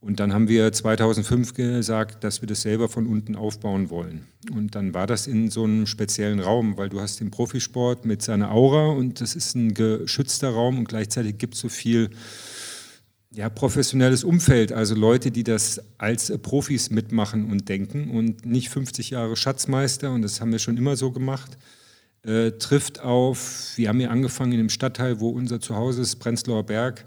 und 0.00 0.18
dann 0.18 0.32
haben 0.32 0.48
wir 0.48 0.72
2005 0.72 1.52
gesagt, 1.52 2.24
dass 2.24 2.40
wir 2.40 2.48
das 2.48 2.62
selber 2.62 2.88
von 2.88 3.06
unten 3.06 3.36
aufbauen 3.36 3.90
wollen. 3.90 4.26
Und 4.50 4.74
dann 4.74 4.94
war 4.94 5.06
das 5.06 5.26
in 5.26 5.50
so 5.50 5.64
einem 5.64 5.86
speziellen 5.86 6.40
Raum, 6.40 6.78
weil 6.78 6.88
du 6.88 7.00
hast 7.00 7.20
den 7.20 7.30
Profisport 7.30 8.06
mit 8.06 8.22
seiner 8.22 8.50
Aura 8.50 8.86
und 8.92 9.20
das 9.20 9.34
ist 9.34 9.54
ein 9.54 9.74
geschützter 9.74 10.50
Raum 10.50 10.78
und 10.78 10.88
gleichzeitig 10.88 11.36
gibt 11.36 11.54
es 11.54 11.60
so 11.60 11.68
viel 11.68 12.10
ja, 13.32 13.48
professionelles 13.48 14.24
Umfeld, 14.24 14.72
also 14.72 14.94
Leute, 14.94 15.30
die 15.30 15.44
das 15.44 15.80
als 15.98 16.36
Profis 16.38 16.90
mitmachen 16.90 17.50
und 17.50 17.68
denken 17.68 18.10
und 18.10 18.44
nicht 18.44 18.70
50 18.70 19.10
Jahre 19.10 19.36
Schatzmeister, 19.36 20.10
und 20.10 20.22
das 20.22 20.40
haben 20.40 20.50
wir 20.50 20.58
schon 20.58 20.76
immer 20.76 20.96
so 20.96 21.12
gemacht, 21.12 21.56
äh, 22.22 22.52
trifft 22.52 23.00
auf, 23.00 23.72
wir 23.76 23.88
haben 23.88 23.98
hier 23.98 24.10
angefangen 24.10 24.52
in 24.52 24.58
dem 24.58 24.68
Stadtteil, 24.68 25.20
wo 25.20 25.28
unser 25.28 25.60
Zuhause 25.60 26.02
ist, 26.02 26.16
Prenzlauer 26.16 26.64
Berg, 26.64 27.04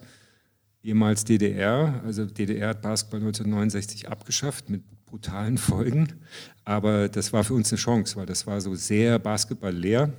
ehemals 0.84 1.24
DDR. 1.24 2.02
Also 2.06 2.26
DDR 2.26 2.70
hat 2.70 2.82
Basketball 2.82 3.22
1969 3.22 4.10
abgeschafft 4.10 4.70
mit 4.70 4.84
brutalen 5.06 5.58
Folgen, 5.58 6.08
aber 6.66 7.08
das 7.08 7.34
war 7.34 7.44
für 7.44 7.54
uns 7.54 7.72
eine 7.72 7.78
Chance, 7.78 8.16
weil 8.16 8.26
das 8.26 8.48
war 8.48 8.60
so 8.62 8.74
sehr 8.76 9.20
Basketball 9.20 9.74
leer. 9.74 10.12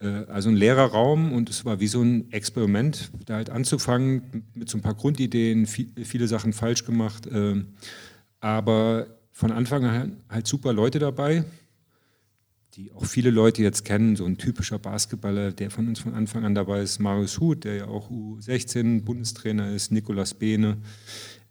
Äh, 0.00 0.24
also 0.28 0.48
ein 0.48 0.56
leerer 0.56 0.86
Raum 0.86 1.32
und 1.32 1.50
es 1.50 1.64
war 1.64 1.80
wie 1.80 1.86
so 1.86 2.02
ein 2.02 2.32
Experiment, 2.32 3.10
da 3.26 3.34
halt 3.34 3.50
anzufangen 3.50 4.44
mit 4.54 4.68
so 4.68 4.78
ein 4.78 4.82
paar 4.82 4.94
Grundideen, 4.94 5.66
viele 5.66 6.28
Sachen 6.28 6.52
falsch 6.52 6.84
gemacht, 6.84 7.28
ähm, 7.30 7.74
aber 8.40 9.06
von 9.32 9.52
Anfang 9.52 9.84
an 9.84 10.16
halt 10.28 10.46
super 10.46 10.72
Leute 10.72 10.98
dabei, 10.98 11.44
die 12.74 12.92
auch 12.92 13.04
viele 13.04 13.30
Leute 13.30 13.62
jetzt 13.62 13.84
kennen, 13.84 14.16
so 14.16 14.24
ein 14.24 14.38
typischer 14.38 14.78
Basketballer, 14.78 15.52
der 15.52 15.70
von 15.70 15.88
uns 15.88 16.00
von 16.00 16.14
Anfang 16.14 16.44
an 16.44 16.54
dabei 16.54 16.80
ist, 16.80 17.00
Marius 17.00 17.38
Huth, 17.38 17.64
der 17.64 17.74
ja 17.74 17.86
auch 17.86 18.10
U16 18.10 19.02
Bundestrainer 19.02 19.70
ist, 19.70 19.92
Nikolas 19.92 20.34
Behne, 20.34 20.78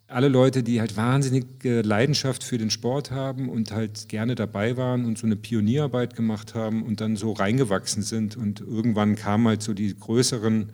alle 0.07 0.27
Leute, 0.27 0.63
die 0.63 0.79
halt 0.79 0.97
wahnsinnige 0.97 1.81
Leidenschaft 1.81 2.43
für 2.43 2.57
den 2.57 2.69
Sport 2.69 3.11
haben 3.11 3.49
und 3.49 3.71
halt 3.71 4.09
gerne 4.09 4.35
dabei 4.35 4.75
waren 4.75 5.05
und 5.05 5.17
so 5.17 5.25
eine 5.25 5.37
Pionierarbeit 5.37 6.15
gemacht 6.15 6.53
haben 6.53 6.83
und 6.83 6.99
dann 6.99 7.15
so 7.15 7.31
reingewachsen 7.31 8.03
sind. 8.03 8.35
Und 8.35 8.59
irgendwann 8.59 9.15
kamen 9.15 9.47
halt 9.47 9.61
so 9.61 9.73
die 9.73 9.95
größeren 9.95 10.71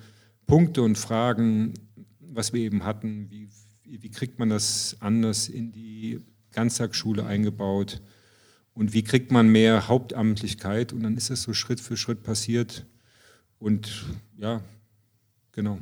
Punkte 0.48 0.82
und 0.82 0.98
Fragen, 0.98 1.74
was 2.20 2.52
wir 2.52 2.62
eben 2.62 2.84
hatten, 2.84 3.28
wie, 3.30 3.50
wie 3.84 4.10
kriegt 4.10 4.40
man 4.40 4.50
das 4.50 4.98
anders 5.02 5.50
in 5.50 5.72
die 5.72 6.20
Ganztagsschule 6.52 7.26
eingebaut 7.26 8.02
und 8.78 8.94
wie 8.94 9.04
kriegt 9.04 9.32
man 9.32 9.50
mehr 9.50 9.88
Hauptamtlichkeit. 9.88 10.94
Und 10.94 11.04
dann 11.04 11.18
ist 11.18 11.30
es 11.30 11.44
so 11.44 11.54
Schritt 11.54 11.80
für 11.80 11.98
Schritt 11.98 12.24
passiert. 12.24 12.86
Und 13.60 14.06
ja, 14.38 14.62
genau 15.52 15.80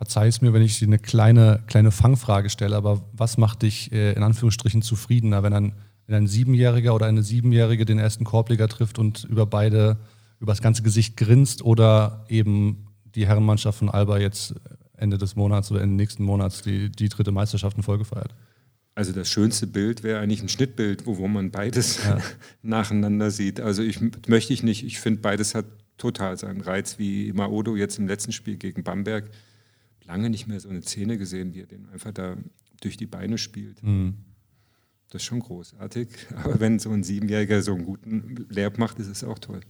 verzeih 0.00 0.28
es 0.28 0.40
mir, 0.40 0.54
wenn 0.54 0.62
ich 0.62 0.78
dir 0.78 0.86
eine 0.86 0.98
kleine, 0.98 1.62
kleine 1.66 1.90
Fangfrage 1.90 2.48
stelle, 2.48 2.74
aber 2.74 3.02
was 3.12 3.36
macht 3.36 3.60
dich 3.60 3.92
äh, 3.92 4.14
in 4.14 4.22
Anführungsstrichen 4.22 4.80
zufriedener, 4.80 5.42
wenn 5.42 5.52
ein, 5.52 5.72
wenn 6.06 6.14
ein 6.16 6.26
Siebenjähriger 6.26 6.94
oder 6.94 7.04
eine 7.04 7.22
Siebenjährige 7.22 7.84
den 7.84 7.98
ersten 7.98 8.24
Korbleger 8.24 8.66
trifft 8.66 8.98
und 8.98 9.24
über 9.24 9.44
beide, 9.44 9.98
über 10.38 10.52
das 10.52 10.62
ganze 10.62 10.82
Gesicht 10.82 11.18
grinst 11.18 11.62
oder 11.62 12.24
eben 12.30 12.86
die 13.14 13.26
Herrenmannschaft 13.26 13.78
von 13.78 13.90
Alba 13.90 14.16
jetzt 14.16 14.54
Ende 14.96 15.18
des 15.18 15.36
Monats 15.36 15.70
oder 15.70 15.82
Ende 15.82 15.96
nächsten 15.96 16.24
Monats 16.24 16.62
die, 16.62 16.90
die 16.90 17.10
dritte 17.10 17.30
Meisterschaft 17.30 17.76
in 17.76 17.82
Folge 17.82 18.06
feiert. 18.06 18.34
Also 19.00 19.12
das 19.12 19.30
schönste 19.30 19.66
Bild 19.66 20.02
wäre 20.02 20.20
eigentlich 20.20 20.42
ein 20.42 20.50
Schnittbild, 20.50 21.06
wo, 21.06 21.16
wo 21.16 21.26
man 21.26 21.50
beides 21.50 22.04
ja. 22.04 22.18
nacheinander 22.62 23.30
sieht. 23.30 23.58
Also 23.58 23.82
ich 23.82 23.98
möchte 24.28 24.52
ich 24.52 24.62
nicht. 24.62 24.84
Ich 24.84 25.00
finde, 25.00 25.22
beides 25.22 25.54
hat 25.54 25.64
total 25.96 26.36
seinen 26.36 26.60
Reiz, 26.60 26.98
wie 26.98 27.32
Maodo 27.32 27.76
jetzt 27.76 27.98
im 27.98 28.06
letzten 28.06 28.32
Spiel 28.32 28.58
gegen 28.58 28.84
Bamberg. 28.84 29.30
Lange 30.04 30.28
nicht 30.28 30.48
mehr 30.48 30.60
so 30.60 30.68
eine 30.68 30.82
Szene 30.82 31.16
gesehen, 31.16 31.54
wie 31.54 31.62
er 31.62 31.66
den 31.66 31.88
einfach 31.88 32.12
da 32.12 32.36
durch 32.82 32.98
die 32.98 33.06
Beine 33.06 33.38
spielt. 33.38 33.82
Mhm. 33.82 34.16
Das 35.08 35.22
ist 35.22 35.26
schon 35.28 35.40
großartig. 35.40 36.08
Aber 36.44 36.60
wenn 36.60 36.78
so 36.78 36.90
ein 36.90 37.02
Siebenjähriger 37.02 37.62
so 37.62 37.72
einen 37.72 37.86
guten 37.86 38.48
Lehr 38.50 38.70
macht, 38.76 38.98
ist 38.98 39.08
es 39.08 39.24
auch 39.24 39.38
toll. 39.38 39.60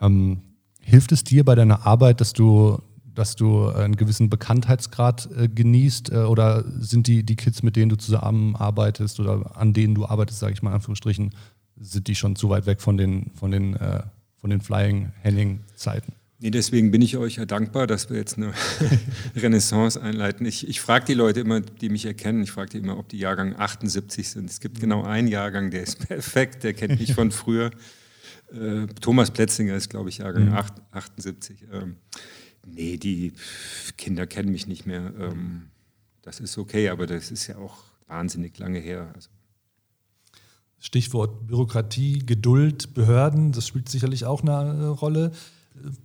Ähm, 0.00 0.40
hilft 0.80 1.12
es 1.12 1.22
dir 1.22 1.44
bei 1.44 1.54
deiner 1.54 1.84
Arbeit, 1.86 2.22
dass 2.22 2.32
du 2.32 2.80
dass 3.14 3.36
du 3.36 3.68
einen 3.68 3.96
gewissen 3.96 4.30
Bekanntheitsgrad 4.30 5.28
äh, 5.36 5.48
genießt? 5.48 6.12
Äh, 6.12 6.16
oder 6.18 6.64
sind 6.78 7.06
die, 7.06 7.22
die 7.22 7.36
Kids, 7.36 7.62
mit 7.62 7.76
denen 7.76 7.88
du 7.88 7.96
zusammenarbeitest 7.96 9.20
oder 9.20 9.56
an 9.56 9.72
denen 9.72 9.94
du 9.94 10.06
arbeitest, 10.06 10.40
sage 10.40 10.54
ich 10.54 10.62
mal 10.62 10.70
in 10.70 10.76
Anführungsstrichen, 10.76 11.30
sind 11.78 12.08
die 12.08 12.14
schon 12.14 12.36
zu 12.36 12.48
weit 12.48 12.66
weg 12.66 12.80
von 12.80 12.96
den, 12.96 13.30
von 13.34 13.50
den, 13.50 13.76
äh, 13.76 14.02
von 14.36 14.50
den 14.50 14.60
Flying-Henning-Zeiten? 14.60 16.12
Nee, 16.42 16.50
deswegen 16.50 16.90
bin 16.90 17.02
ich 17.02 17.16
euch 17.16 17.36
ja 17.36 17.44
dankbar, 17.44 17.86
dass 17.86 18.10
wir 18.10 18.16
jetzt 18.16 18.36
eine 18.36 18.52
Renaissance 19.36 20.00
einleiten. 20.00 20.44
Ich, 20.44 20.66
ich 20.66 20.80
frage 20.80 21.04
die 21.04 21.14
Leute 21.14 21.38
immer, 21.38 21.60
die 21.60 21.88
mich 21.88 22.04
erkennen, 22.04 22.42
ich 22.42 22.50
frage 22.50 22.70
die 22.70 22.78
immer, 22.78 22.98
ob 22.98 23.08
die 23.08 23.18
Jahrgang 23.18 23.54
78 23.56 24.28
sind. 24.28 24.50
Es 24.50 24.58
gibt 24.58 24.80
genau 24.80 25.04
einen 25.04 25.28
Jahrgang, 25.28 25.70
der 25.70 25.84
ist 25.84 26.00
perfekt, 26.08 26.64
der 26.64 26.74
kennt 26.74 26.98
mich 26.98 27.14
von 27.14 27.30
früher. 27.30 27.70
Äh, 28.52 28.86
Thomas 29.00 29.30
Plätzinger 29.30 29.76
ist, 29.76 29.88
glaube 29.88 30.08
ich, 30.08 30.18
Jahrgang 30.18 30.46
mhm. 30.46 30.58
78. 30.90 31.64
Ähm, 31.72 31.96
nee, 32.66 32.96
die 32.96 33.32
Kinder 33.96 34.26
kennen 34.26 34.52
mich 34.52 34.66
nicht 34.66 34.86
mehr. 34.86 35.12
Ähm, 35.18 35.68
das 36.22 36.40
ist 36.40 36.58
okay, 36.58 36.88
aber 36.88 37.06
das 37.06 37.30
ist 37.30 37.46
ja 37.46 37.56
auch 37.58 37.84
wahnsinnig 38.06 38.58
lange 38.58 38.78
her. 38.78 39.10
Also. 39.14 39.28
Stichwort 40.78 41.46
Bürokratie, 41.46 42.20
Geduld, 42.20 42.94
Behörden, 42.94 43.52
das 43.52 43.66
spielt 43.66 43.88
sicherlich 43.88 44.24
auch 44.24 44.42
eine 44.42 44.88
Rolle. 44.88 45.32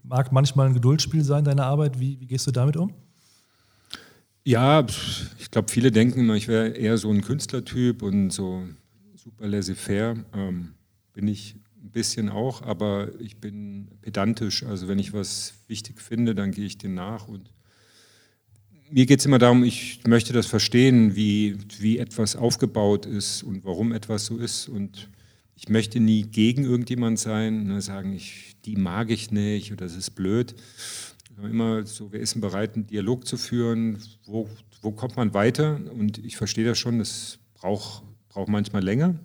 Mag 0.03 0.31
manchmal 0.31 0.67
ein 0.67 0.73
Geduldsspiel 0.73 1.23
sein, 1.23 1.43
deine 1.43 1.65
Arbeit. 1.65 1.99
Wie, 1.99 2.19
wie 2.19 2.27
gehst 2.27 2.47
du 2.47 2.51
damit 2.51 2.77
um? 2.77 2.93
Ja, 4.43 4.85
ich 5.39 5.51
glaube, 5.51 5.69
viele 5.69 5.91
denken 5.91 6.21
immer, 6.21 6.35
ich 6.35 6.47
wäre 6.47 6.69
eher 6.69 6.97
so 6.97 7.11
ein 7.11 7.21
Künstlertyp 7.21 8.01
und 8.01 8.29
so 8.29 8.63
super 9.15 9.47
laissez-faire. 9.47 10.15
Ähm, 10.33 10.73
bin 11.11 11.27
ich 11.27 11.55
ein 11.87 11.91
bisschen 11.91 12.29
auch, 12.29 12.61
aber 12.61 13.09
ich 13.19 13.37
bin 13.37 13.87
pedantisch. 14.01 14.63
Also 14.63 14.87
wenn 14.87 14.99
ich 14.99 15.13
was 15.13 15.53
wichtig 15.67 16.01
finde, 16.01 16.35
dann 16.35 16.51
gehe 16.51 16.65
ich 16.65 16.77
dem 16.77 16.93
nach. 16.93 17.27
Und 17.27 17.51
mir 18.89 19.05
geht 19.05 19.19
es 19.19 19.25
immer 19.25 19.39
darum, 19.39 19.63
ich 19.63 20.01
möchte 20.05 20.33
das 20.33 20.47
verstehen, 20.47 21.15
wie, 21.15 21.57
wie 21.79 21.97
etwas 21.97 22.35
aufgebaut 22.35 23.05
ist 23.05 23.41
und 23.43 23.63
warum 23.63 23.93
etwas 23.93 24.25
so 24.25 24.37
ist. 24.37 24.67
Und 24.67 25.09
ich 25.55 25.69
möchte 25.69 25.99
nie 25.99 26.23
gegen 26.23 26.65
irgendjemand 26.65 27.19
sein, 27.19 27.67
ne, 27.67 27.81
sagen, 27.81 28.13
ich, 28.13 28.57
die 28.65 28.75
mag 28.75 29.09
ich 29.09 29.31
nicht 29.31 29.71
oder 29.71 29.85
das 29.85 29.95
ist 29.95 30.11
blöd. 30.11 30.55
Immer 31.41 31.85
so, 31.85 32.11
wer 32.11 32.19
ist 32.19 32.33
denn 32.33 32.41
bereit, 32.41 32.75
einen 32.75 32.87
Dialog 32.87 33.25
zu 33.25 33.37
führen? 33.37 33.99
Wo, 34.25 34.49
wo 34.81 34.91
kommt 34.91 35.15
man 35.15 35.33
weiter? 35.33 35.79
Und 35.93 36.17
ich 36.17 36.35
verstehe 36.35 36.65
das 36.65 36.79
schon, 36.79 36.99
das 36.99 37.39
braucht, 37.53 38.03
braucht 38.27 38.49
manchmal 38.49 38.83
länger. 38.83 39.15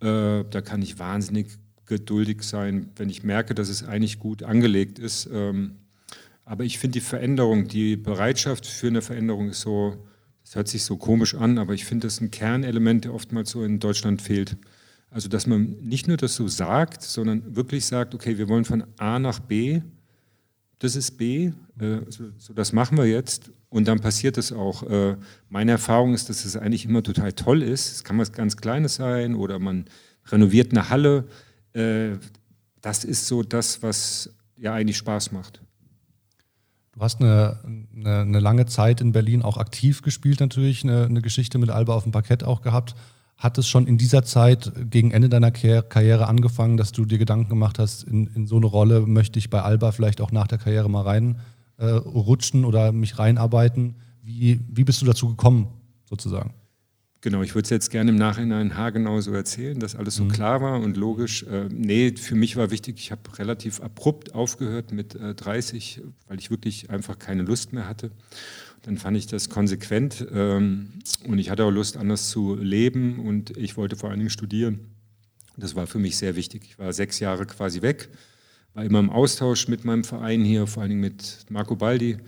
Äh, 0.00 0.44
da 0.50 0.60
kann 0.62 0.82
ich 0.82 0.98
wahnsinnig 0.98 1.46
geduldig 1.86 2.42
sein, 2.42 2.90
wenn 2.96 3.08
ich 3.08 3.22
merke, 3.22 3.54
dass 3.54 3.68
es 3.68 3.84
eigentlich 3.84 4.18
gut 4.18 4.42
angelegt 4.42 4.98
ist. 4.98 5.28
Ähm, 5.32 5.76
aber 6.44 6.64
ich 6.64 6.78
finde 6.78 6.94
die 6.94 7.00
Veränderung, 7.00 7.68
die 7.68 7.96
Bereitschaft 7.96 8.66
für 8.66 8.86
eine 8.88 9.02
Veränderung 9.02 9.48
ist 9.48 9.60
so, 9.60 9.96
das 10.44 10.54
hört 10.54 10.68
sich 10.68 10.84
so 10.84 10.96
komisch 10.96 11.34
an, 11.34 11.58
aber 11.58 11.74
ich 11.74 11.84
finde 11.84 12.06
das 12.06 12.20
ein 12.20 12.30
Kernelement, 12.30 13.04
der 13.04 13.14
oftmals 13.14 13.50
so 13.50 13.64
in 13.64 13.80
Deutschland 13.80 14.22
fehlt. 14.22 14.56
Also, 15.10 15.28
dass 15.28 15.46
man 15.46 15.76
nicht 15.80 16.08
nur 16.08 16.16
das 16.16 16.34
so 16.34 16.46
sagt, 16.46 17.02
sondern 17.02 17.56
wirklich 17.56 17.84
sagt, 17.86 18.14
okay, 18.14 18.38
wir 18.38 18.48
wollen 18.48 18.64
von 18.64 18.84
A 18.98 19.18
nach 19.18 19.40
B, 19.40 19.80
das 20.78 20.94
ist 20.94 21.12
B, 21.12 21.52
äh, 21.80 22.00
so, 22.08 22.24
so, 22.38 22.52
das 22.52 22.72
machen 22.72 22.98
wir 22.98 23.06
jetzt 23.06 23.50
und 23.68 23.88
dann 23.88 24.00
passiert 24.00 24.36
es 24.38 24.52
auch. 24.52 24.82
Äh, 24.82 25.16
meine 25.48 25.72
Erfahrung 25.72 26.14
ist, 26.14 26.28
dass 26.28 26.44
es 26.44 26.56
eigentlich 26.56 26.84
immer 26.84 27.02
total 27.02 27.32
toll 27.32 27.62
ist. 27.62 27.92
Es 27.92 28.04
kann 28.04 28.18
was 28.18 28.32
ganz 28.32 28.56
Kleines 28.56 28.96
sein 28.96 29.34
oder 29.34 29.58
man 29.58 29.86
renoviert 30.26 30.72
eine 30.72 30.90
Halle 30.90 31.26
das 32.80 33.04
ist 33.04 33.26
so 33.26 33.42
das, 33.42 33.82
was 33.82 34.30
ja 34.56 34.72
eigentlich 34.72 34.96
Spaß 34.96 35.32
macht. 35.32 35.60
Du 36.92 37.02
hast 37.02 37.20
eine, 37.20 37.58
eine, 37.94 38.20
eine, 38.20 38.40
lange 38.40 38.64
Zeit 38.64 39.02
in 39.02 39.12
Berlin 39.12 39.42
auch 39.42 39.58
aktiv 39.58 40.00
gespielt, 40.00 40.40
natürlich, 40.40 40.82
eine, 40.82 41.04
eine, 41.04 41.20
Geschichte 41.20 41.58
mit 41.58 41.68
Alba 41.68 41.94
auf 41.94 42.04
dem 42.04 42.12
Parkett 42.12 42.42
auch 42.42 42.62
gehabt. 42.62 42.94
Hat 43.36 43.58
es 43.58 43.68
schon 43.68 43.86
in 43.86 43.98
dieser 43.98 44.22
Zeit 44.22 44.72
gegen 44.88 45.10
Ende 45.10 45.28
deiner 45.28 45.50
Karriere 45.50 46.26
angefangen, 46.26 46.78
dass 46.78 46.92
du 46.92 47.04
dir 47.04 47.18
Gedanken 47.18 47.50
gemacht 47.50 47.78
hast, 47.78 48.04
in, 48.04 48.28
in 48.28 48.46
so 48.46 48.56
eine 48.56 48.64
Rolle 48.64 49.00
möchte 49.00 49.38
ich 49.38 49.50
bei 49.50 49.60
Alba 49.60 49.92
vielleicht 49.92 50.22
auch 50.22 50.32
nach 50.32 50.46
der 50.46 50.56
Karriere 50.56 50.88
mal 50.88 51.02
reinrutschen 51.76 52.62
äh, 52.62 52.66
oder 52.66 52.92
mich 52.92 53.18
reinarbeiten? 53.18 53.96
Wie, 54.22 54.60
wie 54.70 54.84
bist 54.84 55.02
du 55.02 55.06
dazu 55.06 55.28
gekommen, 55.28 55.68
sozusagen? 56.08 56.54
Genau, 57.22 57.42
ich 57.42 57.54
würde 57.54 57.64
es 57.64 57.70
jetzt 57.70 57.90
gerne 57.90 58.10
im 58.10 58.16
Nachhinein 58.16 58.76
haargenau 58.76 59.20
so 59.20 59.32
erzählen, 59.32 59.78
dass 59.80 59.96
alles 59.96 60.16
so 60.16 60.24
mhm. 60.24 60.28
klar 60.28 60.60
war 60.60 60.80
und 60.80 60.96
logisch. 60.96 61.42
Äh, 61.44 61.68
nee, 61.70 62.14
für 62.16 62.34
mich 62.34 62.56
war 62.56 62.70
wichtig, 62.70 62.96
ich 62.98 63.10
habe 63.10 63.38
relativ 63.38 63.80
abrupt 63.80 64.34
aufgehört 64.34 64.92
mit 64.92 65.14
äh, 65.14 65.34
30, 65.34 66.02
weil 66.28 66.38
ich 66.38 66.50
wirklich 66.50 66.90
einfach 66.90 67.18
keine 67.18 67.42
Lust 67.42 67.72
mehr 67.72 67.88
hatte. 67.88 68.10
Dann 68.82 68.98
fand 68.98 69.16
ich 69.16 69.26
das 69.26 69.48
konsequent 69.48 70.26
ähm, 70.32 70.90
und 71.26 71.38
ich 71.38 71.50
hatte 71.50 71.64
auch 71.64 71.70
Lust, 71.70 71.96
anders 71.96 72.30
zu 72.30 72.54
leben 72.54 73.18
und 73.18 73.56
ich 73.56 73.76
wollte 73.76 73.96
vor 73.96 74.10
allen 74.10 74.20
Dingen 74.20 74.30
studieren. 74.30 74.80
Das 75.56 75.74
war 75.74 75.86
für 75.86 75.98
mich 75.98 76.16
sehr 76.18 76.36
wichtig. 76.36 76.62
Ich 76.64 76.78
war 76.78 76.92
sechs 76.92 77.18
Jahre 77.18 77.46
quasi 77.46 77.82
weg, 77.82 78.08
war 78.74 78.84
immer 78.84 79.00
im 79.00 79.10
Austausch 79.10 79.68
mit 79.68 79.84
meinem 79.84 80.04
Verein 80.04 80.44
hier, 80.44 80.66
vor 80.66 80.82
allen 80.82 80.90
Dingen 80.90 81.00
mit 81.00 81.46
Marco 81.48 81.74
Baldi. 81.76 82.14
Mhm. 82.14 82.20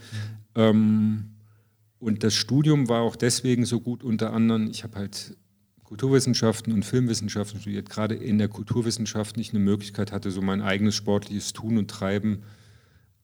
Ähm, 0.54 1.24
und 2.00 2.22
das 2.22 2.34
Studium 2.34 2.88
war 2.88 3.02
auch 3.02 3.16
deswegen 3.16 3.64
so 3.64 3.80
gut, 3.80 4.04
unter 4.04 4.32
anderem, 4.32 4.68
ich 4.70 4.84
habe 4.84 4.96
halt 4.98 5.36
Kulturwissenschaften 5.82 6.72
und 6.72 6.84
Filmwissenschaften 6.84 7.60
studiert, 7.60 7.88
gerade 7.90 8.14
in 8.14 8.38
der 8.38 8.48
Kulturwissenschaft 8.48 9.36
nicht 9.36 9.54
eine 9.54 9.64
Möglichkeit 9.64 10.12
hatte, 10.12 10.30
so 10.30 10.42
mein 10.42 10.60
eigenes 10.60 10.94
sportliches 10.94 11.52
Tun 11.52 11.78
und 11.78 11.90
Treiben 11.90 12.42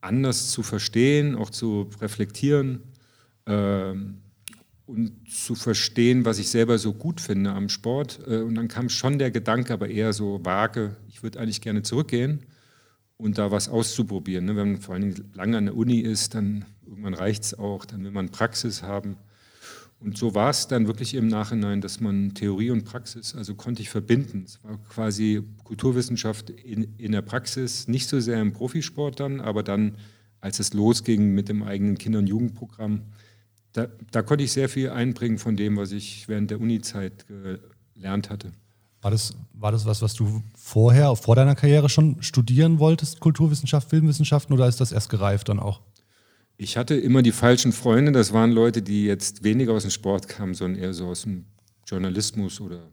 anders 0.01 0.51
zu 0.51 0.63
verstehen, 0.63 1.37
auch 1.37 1.51
zu 1.51 1.91
reflektieren 2.01 2.83
äh, 3.47 3.93
und 4.87 5.13
zu 5.31 5.55
verstehen, 5.55 6.25
was 6.25 6.39
ich 6.39 6.49
selber 6.49 6.79
so 6.79 6.93
gut 6.93 7.21
finde 7.21 7.53
am 7.53 7.69
Sport. 7.69 8.21
Äh, 8.27 8.39
und 8.39 8.55
dann 8.55 8.69
kam 8.69 8.89
schon 8.89 9.19
der 9.19 9.31
Gedanke, 9.31 9.73
aber 9.73 9.89
eher 9.89 10.13
so 10.13 10.41
vage, 10.43 10.97
ich 11.09 11.23
würde 11.23 11.39
eigentlich 11.39 11.61
gerne 11.61 11.83
zurückgehen 11.83 12.45
und 13.17 13.39
da 13.39 13.51
was 13.51 13.69
auszuprobieren. 13.69 14.47
Ne? 14.47 14.57
Wenn 14.57 14.73
man 14.73 14.81
vor 14.81 14.95
allen 14.95 15.15
Dingen 15.15 15.31
lange 15.35 15.57
an 15.59 15.67
der 15.67 15.77
Uni 15.77 16.01
ist, 16.01 16.35
dann 16.35 16.65
irgendwann 16.87 17.15
reicht 17.15 17.45
es 17.45 17.55
auch, 17.55 17.85
dann 17.85 18.05
will 18.05 18.11
man 18.11 18.29
Praxis 18.29 18.83
haben. 18.83 19.17
Und 20.01 20.19
so 20.19 20.35
war 20.35 20.51
es 20.51 20.69
dann 20.69 20.87
wirklich 20.87 21.15
im 21.15 21.29
Nachhinein, 21.29 21.81
dass 21.81 22.01
man 22.01 22.35
Theorie 22.35 22.71
und 22.71 22.85
Praxis, 22.85 23.35
also 23.35 23.55
konnte 23.55 23.81
ich 23.81 23.89
verbinden. 23.89 24.45
Es 24.45 24.63
war 24.63 24.79
quasi 24.91 25.43
Kulturwissenschaft 25.65 26.51
in, 26.51 26.95
in 26.99 27.13
der 27.13 27.23
Praxis, 27.23 27.89
nicht 27.89 28.09
so 28.09 28.21
sehr 28.21 28.41
im 28.41 28.53
Profisport 28.53 29.19
dann, 29.19 29.41
aber 29.41 29.63
dann, 29.63 29.97
als 30.41 30.59
es 30.59 30.75
losging 30.75 31.35
mit 31.35 31.49
dem 31.49 31.63
eigenen 31.63 31.97
Kinder- 31.97 32.19
und 32.19 32.27
Jugendprogramm, 32.27 33.03
da, 33.73 33.89
da 34.11 34.23
konnte 34.23 34.45
ich 34.45 34.53
sehr 34.53 34.69
viel 34.69 34.91
einbringen 34.91 35.39
von 35.39 35.57
dem, 35.57 35.77
was 35.77 35.91
ich 35.93 36.29
während 36.29 36.51
der 36.51 36.61
Uni-Zeit 36.61 37.25
gelernt 37.95 38.29
hatte. 38.29 38.53
War 39.05 39.11
das, 39.11 39.37
war 39.53 39.71
das 39.71 39.85
was, 39.85 40.01
was 40.01 40.15
du 40.15 40.43
vorher, 40.57 41.15
vor 41.15 41.37
deiner 41.37 41.55
Karriere 41.55 41.91
schon 41.91 42.23
studieren 42.23 42.79
wolltest, 42.79 43.21
Kulturwissenschaft, 43.21 43.91
Filmwissenschaften, 43.91 44.55
oder 44.55 44.67
ist 44.67 44.81
das 44.81 44.93
erst 44.93 45.11
gereift 45.11 45.51
dann 45.51 45.61
auch? 45.61 45.83
Ich 46.57 46.79
hatte 46.79 46.95
immer 46.95 47.21
die 47.21 47.31
falschen 47.31 47.73
Freunde. 47.73 48.13
Das 48.13 48.33
waren 48.33 48.51
Leute, 48.51 48.81
die 48.81 49.05
jetzt 49.05 49.45
weniger 49.45 49.75
aus 49.75 49.83
dem 49.83 49.91
Sport 49.91 50.27
kamen, 50.29 50.55
sondern 50.55 50.83
eher 50.83 50.95
so 50.95 51.09
aus 51.09 51.25
dem 51.25 51.45
Journalismus 51.87 52.63
oder 52.63 52.89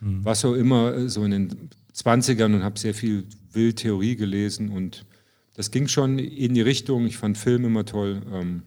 mhm. 0.00 0.24
was 0.24 0.44
auch 0.44 0.54
immer, 0.54 0.92
äh, 0.92 1.08
so 1.08 1.24
in 1.24 1.30
den 1.30 1.70
20ern 1.94 2.52
und 2.56 2.64
habe 2.64 2.76
sehr 2.76 2.92
viel 2.92 3.28
Wildtheorie 3.52 4.16
gelesen. 4.16 4.70
Und 4.70 5.06
das 5.54 5.70
ging 5.70 5.86
schon 5.86 6.18
in 6.18 6.54
die 6.54 6.62
Richtung. 6.62 7.06
Ich 7.06 7.16
fand 7.16 7.38
Film 7.38 7.64
immer 7.64 7.84
toll. 7.84 8.22
Ähm, 8.32 8.64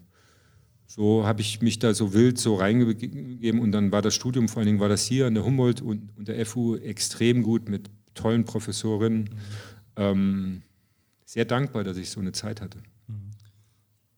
so 0.88 1.26
habe 1.26 1.42
ich 1.42 1.62
mich 1.62 1.80
da 1.80 1.94
so 1.94 2.14
wild 2.14 2.40
so 2.40 2.56
reingegeben 2.56 3.60
und 3.60 3.72
dann 3.74 3.92
war 3.92 4.02
das 4.02 4.16
Studium, 4.16 4.48
vor 4.48 4.60
allen 4.60 4.68
Dingen 4.68 4.80
war 4.80 4.90
das 4.90 5.06
hier 5.06 5.28
an 5.28 5.36
der 5.36 5.44
Humboldt 5.44 5.82
und, 5.82 6.18
und 6.18 6.28
der 6.28 6.44
FU 6.46 6.76
extrem 6.78 7.44
gut 7.44 7.70
mit 7.70 7.90
tollen 8.14 8.46
Professorinnen. 8.46 9.24
Mhm. 9.24 9.30
Ähm, 9.98 10.62
sehr 11.26 11.46
dankbar, 11.46 11.84
dass 11.84 11.98
ich 11.98 12.10
so 12.10 12.22
eine 12.22 12.32
Zeit 12.32 12.62
hatte. 12.62 12.80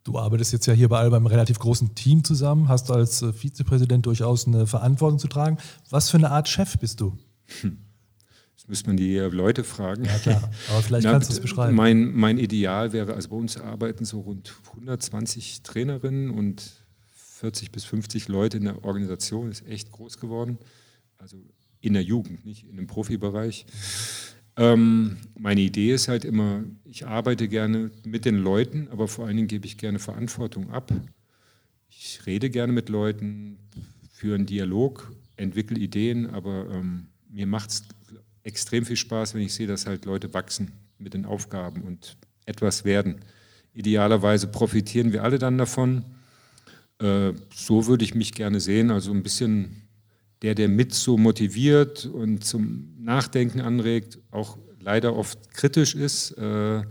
Du 0.04 0.18
arbeitest 0.18 0.54
jetzt 0.54 0.66
ja 0.66 0.74
hier 0.74 0.90
bei 0.90 1.00
Alba 1.00 1.18
im 1.18 1.26
relativ 1.26 1.60
großen 1.60 1.94
Team 1.94 2.24
zusammen, 2.24 2.68
hast 2.70 2.90
als 2.90 3.22
äh, 3.22 3.34
Vizepräsident 3.34 4.06
durchaus 4.06 4.48
eine 4.48 4.66
Verantwortung 4.66 5.20
zu 5.20 5.28
tragen. 5.28 5.58
Was 5.90 6.10
für 6.10 6.18
eine 6.18 6.32
Art 6.32 6.48
Chef 6.48 6.78
bist 6.80 7.02
du? 7.02 7.18
Hm. 7.62 7.78
Das 8.60 8.68
müsste 8.68 8.88
man 8.88 8.98
die 8.98 9.16
Leute 9.16 9.64
fragen. 9.64 10.04
Ja, 10.04 10.18
klar. 10.18 10.52
Aber 10.70 10.82
vielleicht 10.82 11.04
Na, 11.06 11.14
kannst 11.14 11.30
du 11.30 11.34
es 11.34 11.40
beschreiben. 11.40 11.78
Mein, 11.78 12.14
mein 12.14 12.38
Ideal 12.38 12.92
wäre, 12.92 13.14
also 13.14 13.30
bei 13.30 13.38
uns 13.38 13.56
arbeiten 13.56 14.04
so 14.04 14.20
rund 14.20 14.54
120 14.72 15.64
Trainerinnen 15.64 16.30
und 16.30 16.70
40 17.14 17.72
bis 17.72 17.86
50 17.86 18.28
Leute 18.28 18.58
in 18.58 18.66
der 18.66 18.84
Organisation. 18.84 19.50
Ist 19.50 19.66
echt 19.66 19.94
groß 19.94 20.20
geworden. 20.20 20.58
Also 21.18 21.38
in 21.80 21.94
der 21.94 22.04
Jugend, 22.04 22.46
nicht 22.46 22.68
in 22.68 22.76
dem 22.76 22.88
Profibereich. 22.88 23.66
Ähm, 24.58 25.16
meine 25.40 25.62
Idee 25.62 25.94
ist 25.94 26.10
halt 26.10 26.26
immer, 26.26 26.66
ich 26.84 27.08
arbeite 27.08 27.48
gerne 27.48 27.92
mit 28.04 28.26
den 28.26 28.36
Leuten, 28.36 28.90
aber 28.92 29.08
vor 29.08 29.26
allen 29.26 29.38
Dingen 29.38 29.48
gebe 29.48 29.66
ich 29.66 29.78
gerne 29.78 30.00
Verantwortung 30.00 30.70
ab. 30.72 30.92
Ich 31.88 32.26
rede 32.26 32.50
gerne 32.50 32.74
mit 32.74 32.90
Leuten, 32.90 33.58
führe 34.12 34.36
einen 34.36 34.48
Dialog, 34.48 35.14
entwickle 35.38 35.80
Ideen, 35.80 36.28
aber 36.28 36.70
ähm, 36.74 37.08
mir 37.30 37.48
macht 37.48 37.70
es 37.70 37.84
extrem 38.44 38.86
viel 38.86 38.96
Spaß, 38.96 39.34
wenn 39.34 39.42
ich 39.42 39.54
sehe, 39.54 39.68
dass 39.68 39.86
halt 39.86 40.06
Leute 40.06 40.34
wachsen 40.34 40.72
mit 40.98 41.14
den 41.14 41.26
Aufgaben 41.26 41.82
und 41.82 42.18
etwas 42.46 42.86
werden. 42.86 43.22
Idealerweise 43.74 44.48
profitieren 44.48 45.14
wir 45.14 45.24
alle 45.24 45.40
dann 45.40 45.58
davon. 45.58 46.06
Äh, 47.00 47.34
so 47.54 47.88
würde 47.88 48.04
ich 48.04 48.16
mich 48.16 48.34
gerne 48.34 48.60
sehen, 48.60 48.92
also 48.92 49.12
ein 49.12 49.24
bisschen 49.24 49.84
der, 50.42 50.56
der 50.56 50.68
mit 50.68 50.94
so 50.94 51.18
motiviert 51.18 52.06
und 52.06 52.44
zum 52.44 52.96
Nachdenken 53.00 53.62
anregt, 53.62 54.20
auch 54.32 54.58
leider 54.80 55.16
oft 55.16 55.54
kritisch 55.54 55.96
ist, 55.96 56.32
äh, 56.38 56.84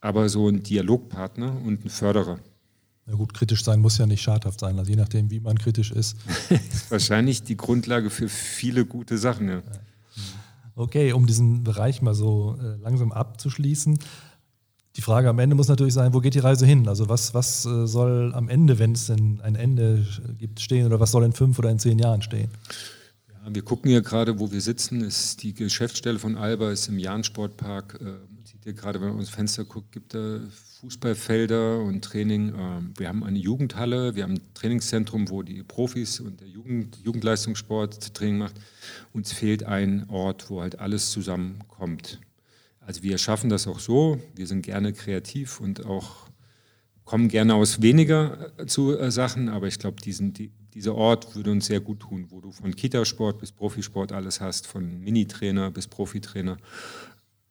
aber 0.00 0.28
so 0.28 0.48
ein 0.48 0.62
Dialogpartner 0.62 1.60
und 1.64 1.84
ein 1.84 1.90
Förderer. 1.90 2.38
Ja 3.06 3.14
gut, 3.14 3.34
kritisch 3.34 3.64
sein 3.64 3.80
muss 3.80 3.98
ja 3.98 4.06
nicht 4.06 4.22
schadhaft 4.22 4.60
sein, 4.60 4.78
also 4.78 4.90
je 4.90 4.96
nachdem, 4.96 5.30
wie 5.30 5.40
man 5.40 5.58
kritisch 5.58 5.90
ist. 5.90 6.16
ist 6.50 6.90
wahrscheinlich 6.90 7.42
die 7.42 7.56
Grundlage 7.56 8.08
für 8.08 8.28
viele 8.28 8.86
gute 8.86 9.18
Sachen. 9.18 9.48
Ja. 9.48 9.62
Okay, 10.74 11.12
um 11.12 11.26
diesen 11.26 11.64
Bereich 11.64 12.02
mal 12.02 12.14
so 12.14 12.56
äh, 12.60 12.76
langsam 12.82 13.12
abzuschließen. 13.12 13.98
Die 14.96 15.02
Frage 15.02 15.28
am 15.28 15.38
Ende 15.38 15.54
muss 15.54 15.68
natürlich 15.68 15.94
sein, 15.94 16.14
wo 16.14 16.20
geht 16.20 16.34
die 16.34 16.40
Reise 16.40 16.66
hin? 16.66 16.88
Also 16.88 17.08
was, 17.08 17.32
was 17.32 17.64
äh, 17.64 17.86
soll 17.86 18.32
am 18.34 18.48
Ende, 18.48 18.78
wenn 18.78 18.92
es 18.92 19.06
denn 19.06 19.40
ein 19.40 19.54
Ende 19.54 20.04
gibt, 20.38 20.60
stehen 20.60 20.86
oder 20.86 20.98
was 20.98 21.12
soll 21.12 21.24
in 21.24 21.32
fünf 21.32 21.58
oder 21.58 21.70
in 21.70 21.78
zehn 21.78 21.98
Jahren 21.98 22.22
stehen? 22.22 22.50
Ja, 23.28 23.54
wir 23.54 23.62
gucken 23.62 23.90
hier 23.90 24.02
gerade, 24.02 24.38
wo 24.38 24.50
wir 24.50 24.60
sitzen, 24.60 25.00
ist 25.02 25.42
die 25.42 25.54
Geschäftsstelle 25.54 26.18
von 26.18 26.36
Alba, 26.36 26.72
ist 26.72 26.88
im 26.88 26.98
Jahn-Sportpark. 26.98 27.98
Äh, 28.00 28.04
man 28.04 28.44
sieht 28.44 28.64
hier 28.64 28.74
gerade, 28.74 29.00
wenn 29.00 29.08
man 29.08 29.18
dem 29.18 29.26
Fenster 29.26 29.64
guckt, 29.64 29.92
gibt 29.92 30.14
da 30.14 30.40
Fußballfelder 30.80 31.80
und 31.80 32.02
Training. 32.02 32.54
Ähm, 32.56 32.94
wir 32.96 33.08
haben 33.08 33.22
eine 33.22 33.38
Jugendhalle, 33.38 34.14
wir 34.14 34.22
haben 34.22 34.34
ein 34.34 34.54
Trainingszentrum, 34.54 35.28
wo 35.28 35.42
die 35.42 35.62
Profis 35.62 36.20
und 36.20 36.40
der 36.40 36.48
Jugend, 36.48 36.98
Jugendleistungssport 37.04 38.14
Training 38.14 38.38
macht. 38.38 38.54
Uns 39.12 39.32
fehlt 39.32 39.64
ein 39.64 40.08
Ort, 40.08 40.48
wo 40.48 40.62
halt 40.62 40.78
alles 40.78 41.10
zusammenkommt. 41.10 42.18
Also 42.80 43.02
wir 43.02 43.18
schaffen 43.18 43.50
das 43.50 43.66
auch 43.66 43.78
so. 43.78 44.20
Wir 44.34 44.46
sind 44.46 44.62
gerne 44.62 44.94
kreativ 44.94 45.60
und 45.60 45.84
auch 45.84 46.30
kommen 47.04 47.28
gerne 47.28 47.56
aus 47.56 47.82
weniger 47.82 48.50
äh, 48.56 48.64
zu 48.66 48.98
äh, 48.98 49.10
Sachen, 49.10 49.50
aber 49.50 49.66
ich 49.66 49.78
glaube, 49.78 50.00
die, 50.00 50.50
dieser 50.72 50.94
Ort 50.94 51.34
würde 51.34 51.50
uns 51.50 51.66
sehr 51.66 51.80
gut 51.80 52.00
tun, 52.00 52.26
wo 52.30 52.40
du 52.40 52.52
von 52.52 52.74
Kitasport 52.74 53.38
bis 53.38 53.52
Profisport 53.52 54.12
alles 54.12 54.40
hast, 54.40 54.66
von 54.66 55.00
Minitrainer 55.00 55.70
bis 55.70 55.88
Profitrainer. 55.88 56.56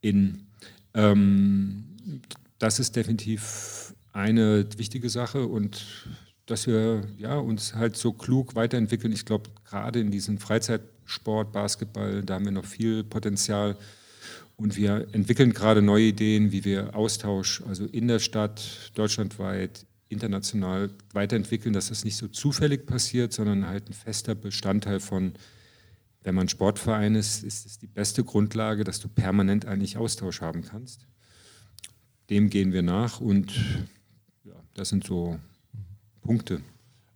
In, 0.01 0.47
ähm, 0.95 1.83
das 2.59 2.79
ist 2.79 2.95
definitiv 2.95 3.95
eine 4.11 4.65
wichtige 4.77 5.09
Sache 5.09 5.45
und 5.47 5.85
dass 6.45 6.67
wir 6.67 7.03
ja, 7.17 7.37
uns 7.37 7.75
halt 7.75 7.95
so 7.95 8.11
klug 8.11 8.55
weiterentwickeln. 8.55 9.13
Ich 9.13 9.25
glaube, 9.25 9.49
gerade 9.65 9.99
in 9.99 10.11
diesem 10.11 10.39
Freizeitsport, 10.39 11.51
Basketball, 11.51 12.23
da 12.23 12.35
haben 12.35 12.45
wir 12.45 12.51
noch 12.51 12.65
viel 12.65 13.03
Potenzial. 13.03 13.77
Und 14.57 14.75
wir 14.75 15.07
entwickeln 15.13 15.53
gerade 15.53 15.81
neue 15.81 16.05
Ideen, 16.05 16.51
wie 16.51 16.65
wir 16.65 16.95
Austausch, 16.95 17.61
also 17.67 17.85
in 17.85 18.07
der 18.07 18.19
Stadt, 18.19 18.91
deutschlandweit, 18.95 19.85
international 20.09 20.89
weiterentwickeln, 21.13 21.71
dass 21.71 21.89
das 21.89 22.03
nicht 22.03 22.17
so 22.17 22.27
zufällig 22.27 22.87
passiert, 22.87 23.31
sondern 23.31 23.67
halt 23.67 23.87
ein 23.87 23.93
fester 23.93 24.33
Bestandteil 24.35 24.99
von, 24.99 25.33
wenn 26.23 26.35
man 26.35 26.49
Sportverein 26.49 27.15
ist, 27.15 27.43
ist 27.43 27.67
es 27.67 27.77
die 27.77 27.87
beste 27.87 28.23
Grundlage, 28.23 28.83
dass 28.83 28.99
du 28.99 29.07
permanent 29.07 29.65
eigentlich 29.65 29.97
Austausch 29.97 30.41
haben 30.41 30.63
kannst 30.63 31.07
dem 32.29 32.49
gehen 32.49 32.73
wir 32.73 32.81
nach 32.81 33.19
und 33.19 33.53
ja, 34.43 34.53
das 34.73 34.89
sind 34.89 35.05
so 35.05 35.37
Punkte. 36.21 36.61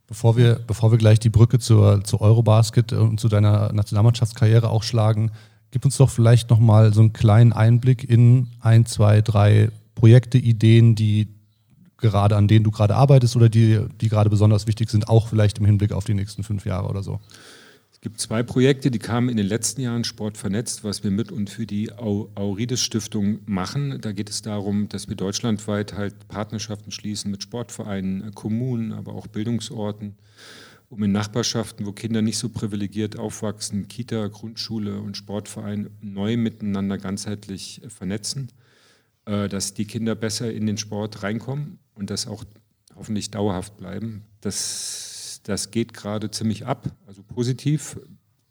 Bevor 0.07 0.37
wir, 0.37 0.59
bevor 0.67 0.91
wir 0.91 0.97
gleich 0.97 1.19
die 1.19 1.29
Brücke 1.29 1.59
zur, 1.59 2.03
zur 2.03 2.21
Eurobasket 2.21 2.93
und 2.93 3.19
zu 3.19 3.29
deiner 3.29 3.71
Nationalmannschaftskarriere 3.73 4.69
auch 4.69 4.83
schlagen, 4.83 5.31
gib 5.71 5.85
uns 5.85 5.97
doch 5.97 6.09
vielleicht 6.09 6.49
nochmal 6.49 6.93
so 6.93 7.01
einen 7.01 7.13
kleinen 7.13 7.53
Einblick 7.53 8.07
in 8.07 8.47
ein, 8.59 8.85
zwei, 8.85 9.21
drei 9.21 9.69
Projekte, 9.95 10.37
Ideen, 10.37 10.95
die 10.95 11.29
gerade 11.97 12.35
an 12.35 12.47
denen 12.47 12.65
du 12.65 12.71
gerade 12.71 12.95
arbeitest 12.95 13.35
oder 13.35 13.49
die, 13.49 13.79
die 14.01 14.09
gerade 14.09 14.29
besonders 14.29 14.67
wichtig 14.67 14.89
sind, 14.89 15.07
auch 15.07 15.27
vielleicht 15.27 15.59
im 15.59 15.65
Hinblick 15.65 15.93
auf 15.93 16.03
die 16.03 16.13
nächsten 16.13 16.43
fünf 16.43 16.65
Jahre 16.65 16.89
oder 16.89 17.01
so 17.01 17.19
gibt 18.03 18.19
zwei 18.19 18.43
Projekte, 18.43 18.91
die 18.91 18.99
kamen 18.99 19.29
in 19.29 19.37
den 19.37 19.45
letzten 19.45 19.79
Jahren 19.79 20.03
Sport 20.03 20.37
vernetzt, 20.37 20.83
was 20.83 21.05
wir 21.05 21.09
mit 21.09 21.31
und 21.31 21.49
für 21.49 21.65
die 21.65 21.89
Aurides 21.93 22.81
Stiftung 22.81 23.39
machen. 23.45 24.01
Da 24.01 24.11
geht 24.11 24.29
es 24.29 24.41
darum, 24.41 24.89
dass 24.89 25.07
wir 25.07 25.15
deutschlandweit 25.15 25.93
halt 25.93 26.27
Partnerschaften 26.27 26.91
schließen 26.91 27.31
mit 27.31 27.43
Sportvereinen, 27.43 28.35
Kommunen, 28.35 28.91
aber 28.91 29.13
auch 29.13 29.27
Bildungsorten, 29.27 30.15
um 30.89 31.01
in 31.01 31.13
Nachbarschaften, 31.13 31.85
wo 31.85 31.93
Kinder 31.93 32.21
nicht 32.21 32.37
so 32.37 32.49
privilegiert 32.49 33.17
aufwachsen, 33.17 33.87
Kita, 33.87 34.27
Grundschule 34.27 34.99
und 34.99 35.15
Sportverein 35.15 35.89
neu 36.01 36.35
miteinander 36.35 36.97
ganzheitlich 36.97 37.83
vernetzen, 37.87 38.51
äh, 39.23 39.47
dass 39.47 39.75
die 39.75 39.85
Kinder 39.85 40.13
besser 40.15 40.51
in 40.51 40.67
den 40.67 40.77
Sport 40.77 41.23
reinkommen 41.23 41.79
und 41.95 42.09
das 42.09 42.27
auch 42.27 42.43
hoffentlich 42.97 43.31
dauerhaft 43.31 43.77
bleiben. 43.77 44.23
Das 44.41 45.12
das 45.43 45.71
geht 45.71 45.93
gerade 45.93 46.31
ziemlich 46.31 46.65
ab, 46.65 46.91
also 47.05 47.23
positiv. 47.23 47.99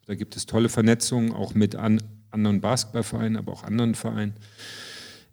Da 0.07 0.15
gibt 0.15 0.37
es 0.37 0.47
tolle 0.47 0.69
Vernetzungen, 0.69 1.33
auch 1.33 1.55
mit 1.55 1.75
an, 1.75 2.03
anderen 2.31 2.61
Basketballvereinen, 2.61 3.37
aber 3.37 3.53
auch 3.53 3.63
anderen 3.63 3.95
Vereinen. 3.95 4.35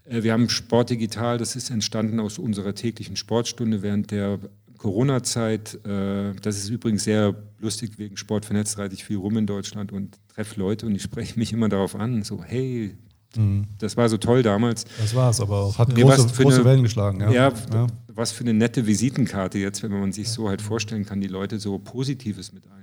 Äh, 0.05 0.23
wir 0.23 0.33
haben 0.33 0.49
Sport 0.49 0.89
Digital, 0.89 1.37
das 1.37 1.55
ist 1.55 1.69
entstanden 1.69 2.19
aus 2.19 2.39
unserer 2.39 2.75
täglichen 2.75 3.15
Sportstunde 3.15 3.81
während 3.81 4.11
der 4.11 4.39
Corona-Zeit. 4.77 5.85
Äh, 5.85 6.33
das 6.41 6.57
ist 6.57 6.69
übrigens 6.69 7.03
sehr 7.03 7.35
lustig, 7.59 7.97
wegen 7.97 8.17
Sport 8.17 8.45
vernetzt 8.45 8.77
reite 8.77 8.95
ich 8.95 9.03
viel 9.03 9.17
rum 9.17 9.37
in 9.37 9.45
Deutschland 9.45 9.91
und 9.91 10.17
treffe 10.29 10.59
Leute 10.59 10.85
und 10.85 10.95
ich 10.95 11.03
spreche 11.03 11.37
mich 11.37 11.53
immer 11.53 11.69
darauf 11.69 11.95
an, 11.95 12.23
so 12.23 12.43
hey, 12.43 12.97
mhm. 13.35 13.65
das 13.79 13.97
war 13.97 14.09
so 14.09 14.17
toll 14.17 14.43
damals. 14.43 14.85
Das 14.99 15.15
war 15.15 15.29
es, 15.29 15.39
aber 15.39 15.59
auch 15.59 15.77
hat 15.77 15.93
große, 15.93 16.27
große 16.27 16.57
eine, 16.57 16.65
Wellen 16.65 16.83
geschlagen. 16.83 17.21
Ja. 17.21 17.31
Ja, 17.31 17.53
ja 17.73 17.87
was 18.19 18.31
für 18.31 18.43
eine 18.43 18.53
nette 18.53 18.85
Visitenkarte 18.85 19.57
jetzt, 19.57 19.81
wenn 19.81 19.91
man 19.91 20.11
sich 20.11 20.29
so 20.29 20.49
halt 20.49 20.61
vorstellen 20.61 21.05
kann, 21.05 21.21
die 21.21 21.27
Leute 21.27 21.59
so 21.59 21.79
Positives 21.79 22.51
mit 22.51 22.65
ein 22.67 22.79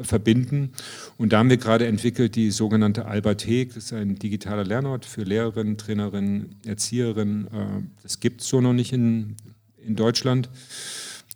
verbinden. 0.00 0.72
Und 1.18 1.32
da 1.32 1.38
haben 1.38 1.50
wir 1.50 1.56
gerade 1.56 1.86
entwickelt 1.86 2.36
die 2.36 2.50
sogenannte 2.50 3.06
Alberthek. 3.06 3.74
Das 3.74 3.84
ist 3.84 3.92
ein 3.92 4.18
digitaler 4.18 4.64
Lernort 4.64 5.04
für 5.04 5.22
Lehrerinnen, 5.22 5.76
Trainerinnen, 5.76 6.56
Erzieherinnen. 6.66 7.46
Äh, 7.48 7.82
das 8.02 8.20
gibt 8.20 8.40
es 8.40 8.48
so 8.48 8.60
noch 8.60 8.72
nicht 8.72 8.92
in, 8.92 9.36
in 9.76 9.96
Deutschland. 9.96 10.48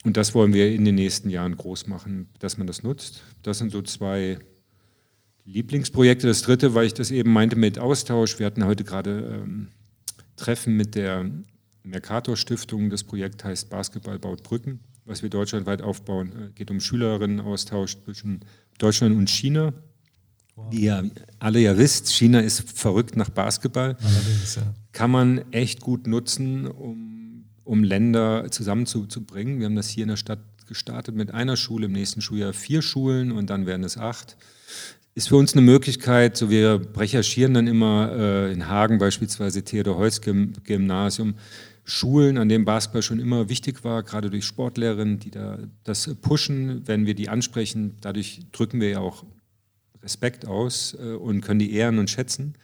Und 0.05 0.16
das 0.16 0.35
wollen 0.35 0.53
wir 0.53 0.72
in 0.72 0.85
den 0.85 0.94
nächsten 0.94 1.31
Jahren 1.31 1.57
groß 1.57 1.88
machen, 1.88 2.29
dass 2.38 2.59
man 2.59 2.66
das 2.66 2.83
nutzt. 2.83 3.22
Das 3.42 3.59
sind 3.59 3.72
so 3.72 3.83
zwei 3.83 4.38
Lieblingsprojekte. 5.46 6.26
Das 6.26 6.42
dritte, 6.42 6.74
weil 6.74 6.87
ich 6.87 6.94
das 6.94 7.11
eben 7.11 7.32
meinte 7.32 7.56
mit 7.56 7.78
Austausch. 7.78 8.38
Wir 8.38 8.46
hatten 8.46 8.64
heute 8.64 8.85
gerade 8.85 9.42
ähm, 9.42 9.68
Treffen 10.37 10.76
mit 10.76 10.94
der 10.94 11.30
Mercator 11.85 12.37
Stiftung. 12.37 12.90
Das 12.90 13.04
Projekt 13.04 13.44
heißt 13.44 13.70
Basketball 13.70 14.18
baut 14.18 14.42
Brücken, 14.42 14.80
was 15.04 15.22
wir 15.22 15.30
deutschlandweit 15.30 15.82
aufbauen. 15.82 16.32
Es 16.37 16.48
äh, 16.48 16.52
geht 16.54 16.70
um 16.70 16.80
Schülerinnenaustausch 16.80 17.96
zwischen 18.04 18.40
Deutschland 18.78 19.16
und 19.16 19.30
China. 19.30 19.72
Wow. 20.56 20.72
Wie 20.72 20.80
ihr 20.80 21.11
alle 21.38 21.61
ja 21.61 21.78
wisst, 21.78 22.12
China 22.12 22.40
ist 22.40 22.68
verrückt 22.70 23.16
nach 23.16 23.30
Basketball. 23.30 23.96
Ja. 24.00 24.74
Kann 24.92 25.11
man 25.11 25.52
echt 25.52 25.80
gut 25.80 26.06
nutzen, 26.06 26.66
um, 26.66 27.44
um 27.62 27.85
Länder 27.85 28.50
zusammenzubringen. 28.50 29.59
Wir 29.61 29.66
haben 29.66 29.76
das 29.76 29.88
hier 29.88 30.02
in 30.02 30.09
der 30.09 30.16
Stadt 30.16 30.40
gestartet 30.66 31.14
mit 31.14 31.32
einer 31.32 31.56
Schule, 31.56 31.87
im 31.87 31.92
nächsten 31.92 32.20
Schuljahr 32.20 32.52
vier 32.52 32.82
Schulen 32.82 33.30
und 33.30 33.50
dann 33.50 33.66
werden 33.66 33.85
es 33.85 33.96
acht 33.96 34.37
ist 35.16 35.29
für 35.29 35.37
uns 35.37 35.55
eine 35.55 35.62
Möglichkeit, 35.62 36.37
so 36.37 36.50
wir 36.50 36.83
recherchieren 36.94 37.55
dann 37.55 37.66
immer 37.66 38.12
äh, 38.12 38.52
in 38.52 38.68
Hagen 38.68 38.98
beispielsweise 38.98 39.64
Theodor 39.64 39.96
Heuss 39.96 40.20
Gymnasium, 40.20 41.37
Schulen, 41.85 42.37
an 42.37 42.50
denen 42.50 42.66
Basketball 42.66 43.00
schon 43.00 43.18
immer 43.18 43.48
wichtig 43.48 43.83
war, 43.83 44.02
gerade 44.02 44.29
durch 44.29 44.44
Sportlehrerinnen, 44.44 45.18
die 45.18 45.31
da 45.31 45.59
das 45.85 46.14
pushen, 46.20 46.83
wenn 46.87 47.07
wir 47.07 47.14
die 47.14 47.31
ansprechen. 47.31 47.96
Dadurch 48.02 48.42
drücken 48.52 48.79
wir 48.79 48.90
ja 48.90 48.98
auch 48.98 49.24
Respekt 50.02 50.46
aus 50.46 50.94
äh, 51.00 51.14
und 51.14 51.40
können 51.40 51.61
die 51.61 51.72
ehren 51.72 51.98
und 51.98 52.11
schätzen. 52.11 52.55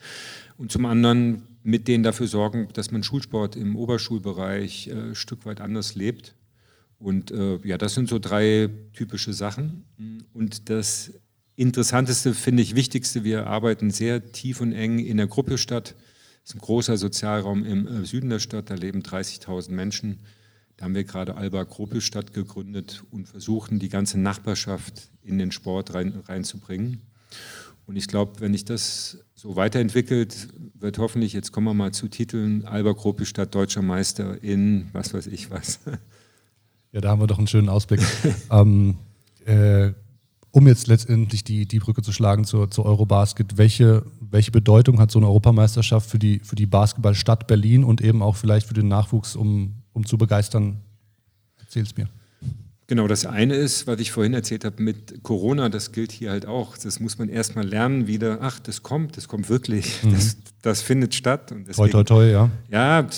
Und 0.58 0.70
zum 0.70 0.84
anderen 0.84 1.44
mit 1.62 1.88
denen 1.88 2.04
dafür 2.04 2.26
sorgen, 2.26 2.68
dass 2.74 2.90
man 2.90 3.02
Schulsport 3.02 3.56
im 3.56 3.76
Oberschulbereich 3.76 4.88
äh, 4.88 4.92
ein 4.92 5.14
Stück 5.14 5.46
weit 5.46 5.62
anders 5.62 5.94
lebt. 5.94 6.34
Und 6.98 7.30
äh, 7.30 7.58
ja, 7.64 7.78
das 7.78 7.94
sind 7.94 8.10
so 8.10 8.18
drei 8.18 8.68
typische 8.92 9.32
Sachen. 9.32 9.84
Und 10.34 10.68
das 10.68 11.12
Interessanteste, 11.56 12.34
finde 12.34 12.62
ich, 12.62 12.74
wichtigste, 12.74 13.24
wir 13.24 13.46
arbeiten 13.46 13.90
sehr 13.90 14.32
tief 14.32 14.60
und 14.60 14.72
eng 14.72 14.98
in 14.98 15.18
der 15.18 15.26
Gruppe 15.26 15.58
statt. 15.58 15.94
Das 16.42 16.50
ist 16.50 16.56
ein 16.56 16.60
großer 16.60 16.96
Sozialraum 16.96 17.64
im 17.64 17.86
äh, 17.86 18.04
Süden 18.04 18.30
der 18.30 18.38
Stadt, 18.38 18.70
da 18.70 18.74
leben 18.74 19.02
30.000 19.02 19.70
Menschen. 19.70 20.20
Da 20.76 20.86
haben 20.86 20.94
wir 20.94 21.04
gerade 21.04 21.36
Alba 21.36 21.62
Gruppelstadt 21.64 22.32
gegründet 22.32 23.04
und 23.10 23.28
versuchen, 23.28 23.78
die 23.78 23.88
ganze 23.88 24.18
Nachbarschaft 24.18 25.10
in 25.22 25.38
den 25.38 25.52
Sport 25.52 25.94
rein, 25.94 26.22
reinzubringen. 26.26 27.02
Und 27.86 27.96
ich 27.96 28.08
glaube, 28.08 28.40
wenn 28.40 28.52
sich 28.52 28.64
das 28.64 29.18
so 29.34 29.56
weiterentwickelt, 29.56 30.48
wird 30.74 30.98
hoffentlich, 30.98 31.32
jetzt 31.32 31.52
kommen 31.52 31.66
wir 31.66 31.74
mal 31.74 31.92
zu 31.92 32.08
Titeln, 32.08 32.64
Alba 32.64 32.92
Gruppelstadt 32.92 33.54
Deutscher 33.54 33.82
Meister 33.82 34.42
in 34.42 34.88
was 34.92 35.12
weiß 35.14 35.26
ich 35.26 35.50
was. 35.50 35.80
Ja, 36.92 37.00
da 37.00 37.10
haben 37.10 37.20
wir 37.20 37.26
doch 37.26 37.38
einen 37.38 37.46
schönen 37.46 37.68
Ausblick. 37.68 38.00
ähm, 38.50 38.96
äh, 39.46 39.92
um 40.52 40.66
jetzt 40.66 40.86
letztendlich 40.86 41.44
die, 41.44 41.66
die 41.66 41.78
Brücke 41.78 42.02
zu 42.02 42.12
schlagen 42.12 42.44
zur, 42.44 42.70
zur 42.70 42.84
Eurobasket, 42.84 43.56
welche, 43.56 44.04
welche 44.20 44.50
Bedeutung 44.50 45.00
hat 45.00 45.10
so 45.10 45.18
eine 45.18 45.26
Europameisterschaft 45.26 46.08
für 46.08 46.18
die, 46.18 46.40
für 46.40 46.56
die 46.56 46.66
Basketballstadt 46.66 47.46
Berlin 47.46 47.84
und 47.84 48.02
eben 48.02 48.22
auch 48.22 48.36
vielleicht 48.36 48.66
für 48.66 48.74
den 48.74 48.88
Nachwuchs, 48.88 49.34
um, 49.34 49.74
um 49.94 50.06
zu 50.06 50.18
begeistern? 50.18 50.80
Erzähl 51.58 51.82
es 51.82 51.96
mir. 51.96 52.08
Genau, 52.86 53.08
das 53.08 53.24
eine 53.24 53.54
ist, 53.54 53.86
was 53.86 53.98
ich 54.00 54.12
vorhin 54.12 54.34
erzählt 54.34 54.66
habe 54.66 54.82
mit 54.82 55.22
Corona, 55.22 55.70
das 55.70 55.92
gilt 55.92 56.12
hier 56.12 56.30
halt 56.30 56.44
auch. 56.44 56.76
Das 56.76 57.00
muss 57.00 57.16
man 57.16 57.30
erstmal 57.30 57.66
lernen 57.66 58.06
wieder. 58.06 58.38
Ach, 58.42 58.60
das 58.60 58.82
kommt, 58.82 59.16
das 59.16 59.28
kommt 59.28 59.48
wirklich. 59.48 60.02
Mhm. 60.02 60.12
Das, 60.12 60.36
das 60.60 60.82
findet 60.82 61.14
statt. 61.14 61.50
Und 61.52 61.68
deswegen, 61.68 61.90
toi, 61.90 62.02
toi, 62.02 62.26
toi, 62.26 62.30
ja. 62.30 62.50
Ja, 62.70 63.08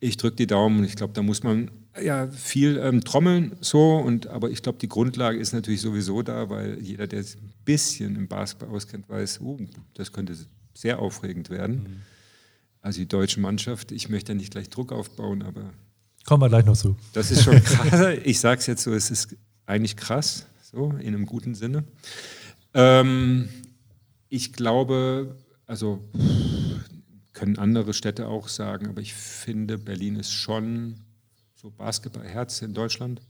ich 0.00 0.16
drücke 0.16 0.34
die 0.34 0.48
Daumen 0.48 0.80
und 0.80 0.84
ich 0.84 0.96
glaube, 0.96 1.12
da 1.12 1.22
muss 1.22 1.44
man 1.44 1.70
ja 2.00 2.28
viel 2.28 2.78
ähm, 2.78 3.02
trommeln 3.02 3.56
so 3.60 3.96
und 3.96 4.26
aber 4.28 4.50
ich 4.50 4.62
glaube 4.62 4.78
die 4.78 4.88
Grundlage 4.88 5.38
ist 5.38 5.52
natürlich 5.52 5.80
sowieso 5.80 6.22
da, 6.22 6.48
weil 6.48 6.78
jeder, 6.80 7.06
der 7.06 7.22
sich 7.22 7.36
ein 7.36 7.52
bisschen 7.64 8.16
im 8.16 8.28
Basketball 8.28 8.74
auskennt, 8.74 9.08
weiß, 9.08 9.40
uh, 9.40 9.58
das 9.94 10.12
könnte 10.12 10.34
sehr 10.74 10.98
aufregend 10.98 11.50
werden. 11.50 11.82
Mhm. 11.82 12.00
Also 12.80 13.00
die 13.00 13.08
deutsche 13.08 13.40
Mannschaft, 13.40 13.92
ich 13.92 14.08
möchte 14.08 14.32
ja 14.32 14.36
nicht 14.36 14.52
gleich 14.52 14.68
Druck 14.70 14.92
aufbauen, 14.92 15.42
aber 15.42 15.70
kommen 16.24 16.42
wir 16.42 16.48
gleich 16.48 16.64
noch 16.64 16.76
zu. 16.76 16.96
Das 17.12 17.30
ist 17.30 17.42
schon 17.44 17.62
krass. 17.64 18.16
ich 18.24 18.40
sage 18.40 18.60
es 18.60 18.66
jetzt 18.66 18.82
so, 18.82 18.94
es 18.94 19.10
ist 19.10 19.36
eigentlich 19.66 19.96
krass, 19.96 20.46
so 20.62 20.90
in 20.98 21.08
einem 21.08 21.26
guten 21.26 21.54
Sinne. 21.54 21.84
Ähm, 22.74 23.48
ich 24.28 24.52
glaube, 24.54 25.36
also 25.66 26.02
können 27.32 27.58
andere 27.58 27.92
Städte 27.92 28.28
auch 28.28 28.48
sagen, 28.48 28.88
aber 28.88 29.00
ich 29.00 29.14
finde, 29.14 29.78
Berlin 29.78 30.16
ist 30.16 30.32
schon 30.32 31.00
so 31.62 31.70
Basketballherz 31.70 32.60
in 32.62 32.74
Deutschland. 32.74 33.22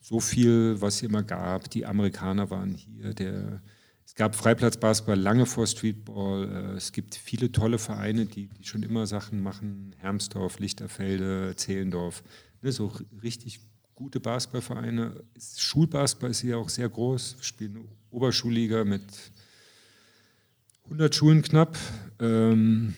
So 0.00 0.20
viel, 0.20 0.80
was 0.80 0.96
es 0.96 1.02
immer 1.02 1.24
gab. 1.24 1.68
Die 1.70 1.84
Amerikaner 1.84 2.50
waren 2.50 2.72
hier. 2.72 3.14
Der, 3.14 3.60
es 4.06 4.14
gab 4.14 4.36
Freiplatzbasketball 4.36 5.18
lange 5.18 5.44
vor 5.44 5.66
Streetball. 5.66 6.48
Äh, 6.48 6.76
es 6.76 6.92
gibt 6.92 7.16
viele 7.16 7.50
tolle 7.50 7.78
Vereine, 7.78 8.26
die, 8.26 8.46
die 8.46 8.64
schon 8.64 8.84
immer 8.84 9.06
Sachen 9.06 9.42
machen. 9.42 9.92
Hermsdorf, 9.98 10.60
Lichterfelde, 10.60 11.54
Zehlendorf. 11.56 12.22
Ne, 12.62 12.70
so 12.70 12.92
richtig 13.22 13.58
gute 13.96 14.20
Basketballvereine. 14.20 15.24
Schulbasketball 15.56 16.30
ist 16.30 16.40
hier 16.42 16.58
auch 16.58 16.68
sehr 16.68 16.88
groß. 16.88 17.38
Wir 17.38 17.44
spielen 17.44 17.88
Oberschulliga 18.10 18.84
mit 18.84 19.02
100 20.84 21.12
Schulen 21.12 21.42
knapp. 21.42 21.76
Ähm, 22.20 22.94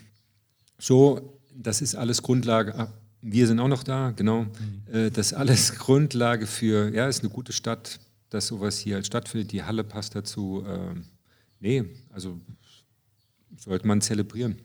so, 0.78 1.40
das 1.56 1.80
ist 1.80 1.94
alles 1.94 2.20
Grundlage 2.20 2.88
wir 3.22 3.46
sind 3.46 3.60
auch 3.60 3.68
noch 3.68 3.82
da, 3.82 4.10
genau. 4.10 4.44
Mhm. 4.44 4.48
Äh, 4.92 5.10
das 5.10 5.28
ist 5.28 5.32
alles 5.34 5.74
Grundlage 5.78 6.46
für, 6.46 6.92
ja, 6.94 7.06
ist 7.08 7.20
eine 7.20 7.30
gute 7.30 7.52
Stadt, 7.52 8.00
dass 8.30 8.46
sowas 8.46 8.78
hier 8.78 8.94
halt 8.94 9.06
stattfindet. 9.06 9.52
Die 9.52 9.62
Halle 9.62 9.84
passt 9.84 10.14
dazu. 10.14 10.64
Ähm, 10.66 11.04
nee, 11.58 11.84
also 12.10 12.40
sollte 13.56 13.86
man 13.86 14.00
zelebrieren. 14.00 14.56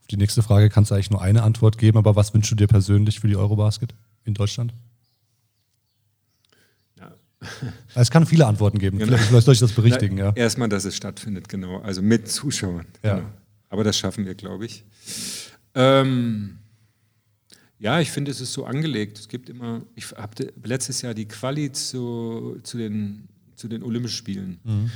Auf 0.00 0.06
die 0.08 0.16
nächste 0.16 0.42
Frage 0.42 0.68
kannst 0.68 0.90
du 0.90 0.94
eigentlich 0.94 1.10
nur 1.10 1.22
eine 1.22 1.42
Antwort 1.42 1.78
geben, 1.78 1.96
aber 1.96 2.16
was 2.16 2.34
wünschst 2.34 2.50
du 2.52 2.56
dir 2.56 2.66
persönlich 2.66 3.20
für 3.20 3.28
die 3.28 3.36
Eurobasket 3.36 3.94
in 4.24 4.34
Deutschland? 4.34 4.74
Ja. 6.98 7.12
Es 7.94 8.10
kann 8.10 8.26
viele 8.26 8.46
Antworten 8.46 8.78
geben. 8.78 8.98
Genau. 8.98 9.16
Vielleicht 9.16 9.44
soll 9.44 9.54
ich 9.54 9.60
das 9.60 9.72
berichtigen. 9.72 10.16
Na, 10.16 10.24
ja. 10.24 10.32
Erstmal, 10.34 10.68
dass 10.68 10.84
es 10.84 10.96
stattfindet, 10.96 11.48
genau. 11.48 11.80
Also 11.80 12.02
mit 12.02 12.28
Zuschauern. 12.28 12.86
Ja. 13.02 13.16
Genau. 13.16 13.28
Aber 13.70 13.84
das 13.84 13.96
schaffen 13.96 14.26
wir, 14.26 14.34
glaube 14.34 14.66
ich. 14.66 14.84
Ähm, 15.74 16.58
ja, 17.82 17.98
ich 17.98 18.12
finde, 18.12 18.30
es 18.30 18.40
ist 18.40 18.52
so 18.52 18.64
angelegt. 18.64 19.18
Es 19.18 19.26
gibt 19.28 19.50
immer, 19.50 19.82
ich 19.96 20.12
habe 20.12 20.52
letztes 20.62 21.02
Jahr 21.02 21.14
die 21.14 21.26
Quali 21.26 21.72
zu, 21.72 22.60
zu, 22.62 22.78
den, 22.78 23.28
zu 23.56 23.66
den 23.66 23.82
Olympischen 23.82 24.16
Spielen. 24.16 24.60
Mhm. 24.62 24.90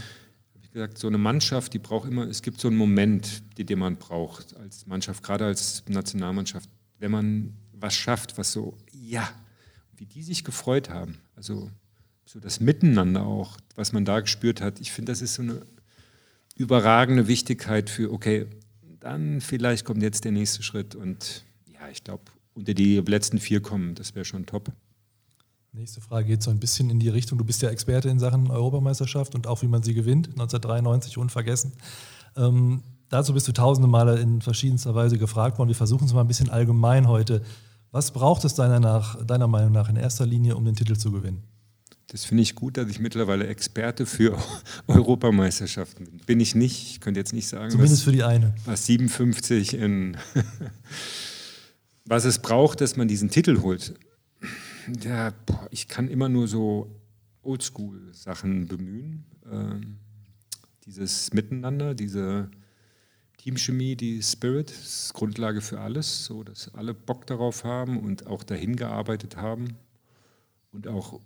Habe 0.55 0.63
ich 0.63 0.71
gesagt, 0.71 0.97
so 0.97 1.09
eine 1.09 1.19
Mannschaft, 1.19 1.75
die 1.75 1.81
braucht 1.81 2.09
immer, 2.09 2.29
es 2.29 2.43
gibt 2.43 2.61
so 2.61 2.69
einen 2.69 2.77
Moment, 2.77 3.43
den 3.59 3.79
man 3.81 3.97
braucht 3.97 4.57
als 4.57 4.87
Mannschaft, 4.87 5.25
gerade 5.25 5.47
als 5.47 5.83
Nationalmannschaft, 5.89 6.71
wenn 7.01 7.11
man 7.11 7.55
was 7.73 7.97
schafft, 7.97 8.39
was 8.39 8.53
so, 8.53 8.79
ja, 8.93 9.29
wie 9.97 10.07
die 10.07 10.23
sich 10.23 10.45
gefreut 10.45 10.89
haben. 10.89 11.19
Also 11.35 11.69
so 12.25 12.39
das 12.39 12.61
Miteinander 12.61 13.27
auch, 13.27 13.57
was 13.75 13.93
man 13.93 14.05
da 14.05 14.21
gespürt 14.21 14.61
hat. 14.61 14.79
Ich 14.79 14.93
finde, 14.93 15.11
das 15.11 15.23
ist 15.23 15.35
so 15.35 15.43
eine 15.43 15.63
überragende 16.55 17.27
Wichtigkeit 17.27 17.91
für, 17.91 18.13
okay, 18.13 18.47
dann 19.01 19.41
vielleicht 19.41 19.85
kommt 19.85 20.05
jetzt 20.05 20.25
der 20.25 20.31
nächste 20.31 20.63
Schritt 20.63 20.95
und 20.95 21.43
ja, 21.67 21.89
ich 21.91 22.05
glaube, 22.05 22.23
unter 22.57 22.75
die 22.75 22.97
letzten 22.97 23.39
vier 23.39 23.61
kommen. 23.61 23.95
Das 23.95 24.15
wäre 24.15 24.25
schon 24.25 24.47
top. 24.47 24.73
Nächste 25.73 26.01
Frage 26.01 26.27
geht 26.27 26.43
so 26.43 26.51
ein 26.51 26.59
bisschen 26.59 26.89
in 26.89 26.99
die 26.99 27.11
Richtung. 27.11 27.37
Du 27.37 27.45
bist 27.45 27.61
ja 27.61 27.69
Experte 27.69 28.09
in 28.09 28.19
Sachen 28.19 28.51
Europameisterschaft 28.51 29.35
und 29.35 29.47
auch 29.47 29.61
wie 29.61 29.67
man 29.67 29.83
sie 29.83 29.93
gewinnt, 29.93 30.29
1993 30.29 31.19
unvergessen. 31.19 31.73
Ähm, 32.35 32.83
dazu 33.11 33.35
bist 33.35 33.47
du 33.47 33.53
tausende 33.53 33.87
Male 33.87 34.19
in 34.19 34.41
verschiedenster 34.41 34.95
Weise 34.95 35.19
gefragt 35.19 35.59
worden. 35.59 35.69
Wir 35.69 35.77
versuchen 35.77 36.07
es 36.07 36.15
mal 36.15 36.23
ein 36.23 36.29
bisschen 36.29 36.49
allgemein 36.49 37.09
heute. 37.09 37.43
Was 37.93 38.11
braucht 38.11 38.45
es 38.45 38.55
deiner, 38.55 38.81
nach, 38.81 39.23
deiner 39.25 39.49
Meinung 39.49 39.73
nach 39.73 39.91
in 39.91 39.97
erster 39.97 40.25
Linie, 40.25 40.57
um 40.57 40.65
den 40.65 40.75
Titel 40.75 40.97
zu 40.97 41.13
gewinnen? 41.13 41.43
Das 42.09 42.25
finde 42.25 42.43
ich 42.43 42.55
gut, 42.55 42.77
dass 42.79 42.89
ich 42.89 43.01
mittlerweile 43.01 43.47
Experte 43.47 44.07
für 44.07 44.39
Europameisterschaften 44.87 46.07
bin. 46.07 46.19
Bin 46.25 46.41
ich 46.41 46.55
nicht, 46.55 46.91
ich 46.91 47.01
könnte 47.01 47.21
jetzt 47.21 47.33
nicht 47.35 47.49
sagen. 47.49 47.71
Zumindest 47.71 48.01
was, 48.01 48.05
für 48.05 48.13
die 48.13 48.23
eine. 48.23 48.55
Was 48.65 48.87
57 48.87 49.75
in 49.75 50.17
was 52.07 52.25
es 52.25 52.39
braucht, 52.39 52.81
dass 52.81 52.97
man 52.97 53.09
diesen 53.09 53.31
Titel 53.31 53.61
holt. 53.63 53.95
Ja, 55.03 55.33
boah, 55.45 55.67
ich 55.71 55.89
kann 55.89 56.09
immer 56.09 56.29
nur 56.29 56.47
so 56.49 56.91
Oldschool-Sachen 57.43 58.69
bemühen. 58.69 59.25
Ähm, 59.51 59.99
dieses 60.85 61.33
Miteinander, 61.33 61.95
diese 61.95 62.51
Teamchemie, 63.39 63.97
die 63.97 64.23
Spirit, 64.23 64.71
ist 64.71 65.13
Grundlage 65.15 65.61
für 65.61 65.81
alles, 65.81 66.25
so 66.25 66.45
dass 66.45 66.73
alle 66.75 66.95
Bock 66.95 67.27
darauf 67.27 67.65
haben 67.65 67.99
und 67.99 68.27
auch 68.27 68.45
dahin 68.45 68.77
gearbeitet 68.77 69.37
haben 69.37 69.77
und 70.73 70.87
auch 70.87 71.21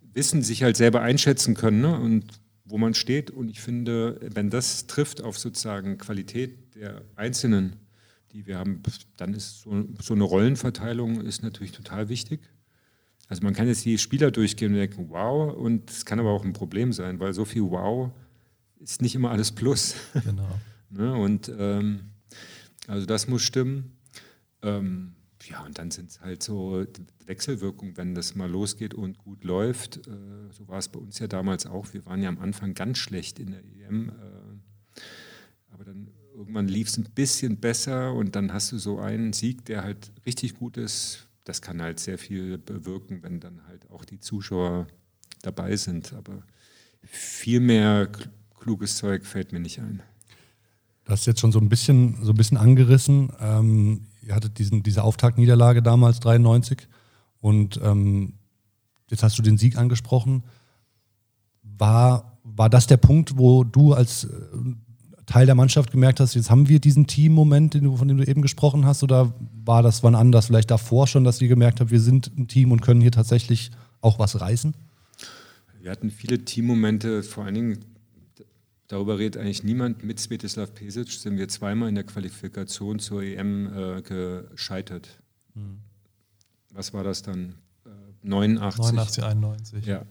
wissen, 0.00 0.42
sich 0.42 0.62
halt 0.62 0.76
selber 0.76 1.00
einschätzen 1.00 1.54
können 1.54 1.80
ne? 1.80 1.98
und 1.98 2.24
wo 2.64 2.78
man 2.78 2.94
steht. 2.94 3.30
Und 3.30 3.48
ich 3.48 3.60
finde, 3.60 4.18
wenn 4.34 4.50
das 4.50 4.86
trifft 4.86 5.22
auf 5.22 5.38
sozusagen 5.38 5.98
Qualität 5.98 6.74
der 6.74 7.02
Einzelnen, 7.14 7.76
die 8.34 8.46
wir 8.46 8.58
haben, 8.58 8.82
dann 9.16 9.32
ist 9.32 9.60
so, 9.60 9.84
so 10.02 10.12
eine 10.12 10.24
Rollenverteilung 10.24 11.20
ist 11.20 11.42
natürlich 11.42 11.72
total 11.72 12.08
wichtig. 12.08 12.40
Also 13.28 13.42
man 13.42 13.54
kann 13.54 13.68
jetzt 13.68 13.84
die 13.84 13.96
Spieler 13.96 14.30
durchgehen 14.30 14.72
und 14.72 14.78
denken, 14.78 15.08
wow, 15.08 15.54
und 15.54 15.88
es 15.88 16.04
kann 16.04 16.18
aber 16.18 16.30
auch 16.30 16.44
ein 16.44 16.52
Problem 16.52 16.92
sein, 16.92 17.20
weil 17.20 17.32
so 17.32 17.44
viel 17.44 17.62
Wow 17.62 18.10
ist 18.80 19.00
nicht 19.00 19.14
immer 19.14 19.30
alles 19.30 19.52
Plus. 19.52 19.94
Genau. 20.24 20.48
ne? 20.90 21.14
Und 21.14 21.50
ähm, 21.56 22.10
also 22.86 23.06
das 23.06 23.28
muss 23.28 23.42
stimmen. 23.42 23.96
Ähm, 24.62 25.14
ja, 25.44 25.64
und 25.64 25.78
dann 25.78 25.90
sind 25.90 26.10
es 26.10 26.20
halt 26.20 26.42
so 26.42 26.84
Wechselwirkungen, 27.26 27.96
wenn 27.96 28.14
das 28.14 28.34
mal 28.34 28.50
losgeht 28.50 28.94
und 28.94 29.16
gut 29.16 29.44
läuft. 29.44 30.06
Äh, 30.06 30.10
so 30.50 30.66
war 30.68 30.78
es 30.78 30.88
bei 30.88 30.98
uns 30.98 31.18
ja 31.18 31.28
damals 31.28 31.66
auch. 31.66 31.92
Wir 31.94 32.04
waren 32.04 32.20
ja 32.20 32.28
am 32.28 32.38
Anfang 32.38 32.74
ganz 32.74 32.98
schlecht 32.98 33.38
in 33.38 33.52
der 33.52 33.62
EM. 33.64 34.08
Äh, 34.08 35.02
aber 35.72 35.84
dann 35.84 36.08
irgendwann 36.34 36.68
lief 36.68 36.88
es 36.88 36.98
ein 36.98 37.04
bisschen 37.14 37.56
besser 37.58 38.12
und 38.12 38.34
dann 38.36 38.52
hast 38.52 38.72
du 38.72 38.78
so 38.78 38.98
einen 38.98 39.32
Sieg, 39.32 39.64
der 39.66 39.84
halt 39.84 40.10
richtig 40.26 40.58
gut 40.58 40.76
ist. 40.76 41.28
Das 41.44 41.62
kann 41.62 41.80
halt 41.80 42.00
sehr 42.00 42.18
viel 42.18 42.58
bewirken, 42.58 43.22
wenn 43.22 43.40
dann 43.40 43.60
halt 43.68 43.90
auch 43.90 44.04
die 44.04 44.18
Zuschauer 44.18 44.86
dabei 45.42 45.76
sind. 45.76 46.12
Aber 46.14 46.42
viel 47.02 47.60
mehr 47.60 48.10
kluges 48.58 48.96
Zeug 48.96 49.26
fällt 49.26 49.52
mir 49.52 49.60
nicht 49.60 49.78
ein. 49.78 50.02
Du 51.04 51.12
hast 51.12 51.26
jetzt 51.26 51.40
schon 51.40 51.52
so 51.52 51.60
ein 51.60 51.68
bisschen, 51.68 52.24
so 52.24 52.32
ein 52.32 52.36
bisschen 52.36 52.56
angerissen. 52.56 53.30
Ähm, 53.38 54.06
ihr 54.22 54.34
hattet 54.34 54.58
diesen, 54.58 54.82
diese 54.82 55.04
Auftaktniederlage 55.04 55.82
damals, 55.82 56.18
93. 56.20 56.88
Und 57.40 57.78
ähm, 57.82 58.34
jetzt 59.10 59.22
hast 59.22 59.38
du 59.38 59.42
den 59.42 59.58
Sieg 59.58 59.76
angesprochen. 59.76 60.44
War, 61.62 62.38
war 62.42 62.70
das 62.70 62.86
der 62.86 62.96
Punkt, 62.96 63.36
wo 63.36 63.64
du 63.64 63.92
als 63.92 64.26
Teil 65.26 65.46
der 65.46 65.54
Mannschaft 65.54 65.90
gemerkt 65.90 66.20
hast, 66.20 66.34
jetzt 66.34 66.50
haben 66.50 66.68
wir 66.68 66.80
diesen 66.80 67.06
Team-Moment, 67.06 67.74
von 67.74 68.08
dem 68.08 68.16
du 68.16 68.26
eben 68.26 68.42
gesprochen 68.42 68.84
hast, 68.84 69.02
oder 69.02 69.34
war 69.64 69.82
das 69.82 70.02
wann 70.02 70.14
anders, 70.14 70.46
vielleicht 70.46 70.70
davor 70.70 71.06
schon, 71.06 71.24
dass 71.24 71.40
ihr 71.40 71.48
gemerkt 71.48 71.80
habt, 71.80 71.90
wir 71.90 72.00
sind 72.00 72.30
ein 72.36 72.48
Team 72.48 72.72
und 72.72 72.82
können 72.82 73.00
hier 73.00 73.12
tatsächlich 73.12 73.70
auch 74.00 74.18
was 74.18 74.40
reißen? 74.40 74.74
Wir 75.80 75.90
hatten 75.90 76.10
viele 76.10 76.44
Teammomente, 76.44 77.22
vor 77.22 77.44
allen 77.44 77.54
Dingen 77.54 77.78
darüber 78.88 79.18
redet 79.18 79.40
eigentlich 79.40 79.64
niemand. 79.64 80.04
Mit 80.04 80.20
Svetislav 80.20 80.74
Pesic 80.74 81.10
sind 81.10 81.36
wir 81.36 81.48
zweimal 81.48 81.88
in 81.88 81.94
der 81.94 82.04
Qualifikation 82.04 82.98
zur 82.98 83.22
EM 83.22 83.66
äh, 83.66 84.02
gescheitert. 84.02 85.08
Hm. 85.54 85.78
Was 86.70 86.92
war 86.92 87.04
das 87.04 87.22
dann? 87.22 87.54
Äh, 87.84 87.90
89? 88.22 88.78
89, 88.78 89.24
91. 89.24 89.86
Ja. 89.86 90.06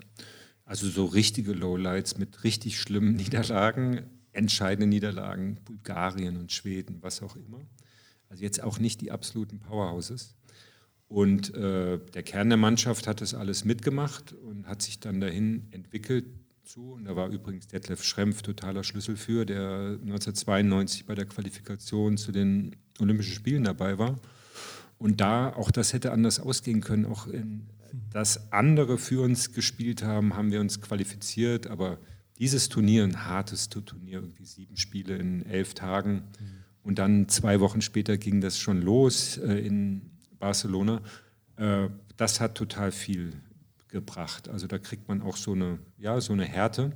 Also 0.65 0.89
so 0.89 1.05
richtige 1.05 1.53
Lowlights 1.53 2.17
mit 2.17 2.43
richtig 2.43 2.79
schlimmen 2.79 3.15
Niederlagen, 3.15 4.01
entscheidende 4.33 4.87
Niederlagen, 4.87 5.59
Bulgarien 5.63 6.37
und 6.37 6.51
Schweden, 6.51 6.97
was 7.01 7.21
auch 7.21 7.35
immer. 7.35 7.61
Also 8.29 8.43
jetzt 8.43 8.61
auch 8.63 8.79
nicht 8.79 9.01
die 9.01 9.11
absoluten 9.11 9.59
Powerhouses. 9.59 10.35
Und 11.07 11.53
äh, 11.53 11.99
der 11.99 12.23
Kern 12.23 12.49
der 12.49 12.57
Mannschaft 12.57 13.05
hat 13.07 13.21
das 13.21 13.35
alles 13.35 13.65
mitgemacht 13.65 14.33
und 14.33 14.67
hat 14.67 14.81
sich 14.81 14.99
dann 14.99 15.21
dahin 15.21 15.67
entwickelt 15.69 16.25
zu. 16.63 16.93
Und 16.93 17.05
da 17.05 17.15
war 17.15 17.29
übrigens 17.29 17.67
Detlef 17.67 18.03
Schrempf 18.03 18.41
totaler 18.41 18.83
Schlüssel 18.83 19.15
für, 19.15 19.45
der 19.45 19.99
1992 20.01 21.05
bei 21.05 21.13
der 21.13 21.25
Qualifikation 21.25 22.17
zu 22.17 22.31
den 22.31 22.75
Olympischen 22.99 23.33
Spielen 23.33 23.63
dabei 23.63 23.99
war. 23.99 24.19
Und 24.97 25.21
da 25.21 25.53
auch 25.53 25.69
das 25.69 25.93
hätte 25.93 26.11
anders 26.11 26.39
ausgehen 26.39 26.81
können. 26.81 27.05
Auch 27.05 27.27
in, 27.27 27.67
dass 28.11 28.51
andere 28.51 28.97
für 28.97 29.21
uns 29.21 29.51
gespielt 29.51 30.03
haben, 30.03 30.35
haben 30.35 30.51
wir 30.51 30.61
uns 30.61 30.81
qualifiziert. 30.81 31.67
Aber 31.67 31.99
dieses 32.43 32.67
Turnier, 32.67 33.05
ein 33.05 33.25
hartes 33.25 33.69
Turnier, 33.69 34.15
irgendwie 34.19 34.43
sieben 34.43 34.75
Spiele 34.75 35.15
in 35.15 35.45
elf 35.45 35.75
Tagen. 35.75 36.15
Mhm. 36.15 36.23
Und 36.83 36.99
dann 36.99 37.29
zwei 37.29 37.61
Wochen 37.61 37.81
später 37.81 38.17
ging 38.17 38.41
das 38.41 38.59
schon 38.59 38.81
los 38.81 39.37
äh, 39.37 39.65
in 39.65 40.11
Barcelona. 40.39 41.01
Äh, 41.55 41.87
das 42.17 42.41
hat 42.41 42.55
total 42.55 42.91
viel 42.91 43.31
gebracht. 43.87 44.49
Also 44.49 44.67
da 44.67 44.77
kriegt 44.77 45.07
man 45.07 45.21
auch 45.21 45.37
so 45.37 45.53
eine, 45.53 45.79
ja, 45.97 46.19
so 46.19 46.33
eine 46.33 46.43
Härte. 46.43 46.91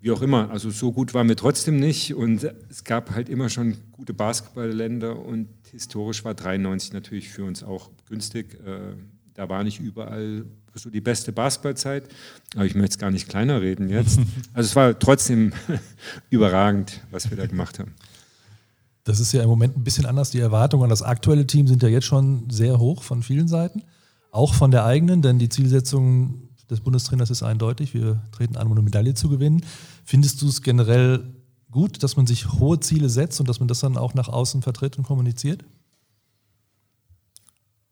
Wie 0.00 0.10
auch 0.10 0.22
immer, 0.22 0.50
also 0.50 0.70
so 0.70 0.90
gut 0.90 1.12
waren 1.12 1.28
wir 1.28 1.36
trotzdem 1.36 1.78
nicht 1.78 2.14
und 2.14 2.42
es 2.70 2.84
gab 2.84 3.10
halt 3.10 3.28
immer 3.28 3.50
schon 3.50 3.76
gute 3.92 4.14
Basketballländer 4.14 5.18
und 5.18 5.50
historisch 5.70 6.24
war 6.24 6.32
93 6.32 6.94
natürlich 6.94 7.28
für 7.28 7.44
uns 7.44 7.62
auch 7.62 7.90
günstig. 8.08 8.54
Äh, 8.64 8.94
da 9.34 9.50
war 9.50 9.62
nicht 9.62 9.78
überall 9.78 10.46
so 10.74 10.90
die 10.90 11.00
beste 11.00 11.32
Basketballzeit, 11.32 12.08
aber 12.54 12.64
ich 12.64 12.74
möchte 12.74 12.94
jetzt 12.94 12.98
gar 12.98 13.10
nicht 13.10 13.28
kleiner 13.28 13.60
reden 13.60 13.88
jetzt. 13.88 14.18
Also 14.52 14.68
es 14.68 14.76
war 14.76 14.98
trotzdem 14.98 15.52
überragend, 16.30 17.00
was 17.10 17.30
wir 17.30 17.36
da 17.36 17.46
gemacht 17.46 17.78
haben. 17.78 17.94
Das 19.04 19.20
ist 19.20 19.32
ja 19.32 19.42
im 19.42 19.48
Moment 19.48 19.76
ein 19.76 19.84
bisschen 19.84 20.06
anders. 20.06 20.30
Die 20.30 20.38
Erwartungen 20.38 20.84
an 20.84 20.90
das 20.90 21.02
aktuelle 21.02 21.46
Team 21.46 21.66
sind 21.66 21.82
ja 21.82 21.88
jetzt 21.88 22.06
schon 22.06 22.48
sehr 22.50 22.78
hoch 22.78 23.02
von 23.02 23.22
vielen 23.22 23.48
Seiten, 23.48 23.82
auch 24.30 24.54
von 24.54 24.70
der 24.70 24.84
eigenen, 24.84 25.22
denn 25.22 25.38
die 25.38 25.48
Zielsetzung 25.48 26.48
des 26.70 26.80
Bundestrainers 26.80 27.30
ist 27.30 27.42
eindeutig. 27.42 27.92
Wir 27.94 28.22
treten 28.32 28.56
an, 28.56 28.66
um 28.66 28.72
eine 28.72 28.82
Medaille 28.82 29.14
zu 29.14 29.28
gewinnen. 29.28 29.64
Findest 30.04 30.40
du 30.40 30.48
es 30.48 30.62
generell 30.62 31.34
gut, 31.70 32.02
dass 32.02 32.16
man 32.16 32.26
sich 32.26 32.52
hohe 32.52 32.80
Ziele 32.80 33.08
setzt 33.08 33.40
und 33.40 33.48
dass 33.48 33.58
man 33.58 33.68
das 33.68 33.80
dann 33.80 33.96
auch 33.96 34.14
nach 34.14 34.28
außen 34.28 34.62
vertritt 34.62 34.96
und 34.96 35.04
kommuniziert? 35.04 35.64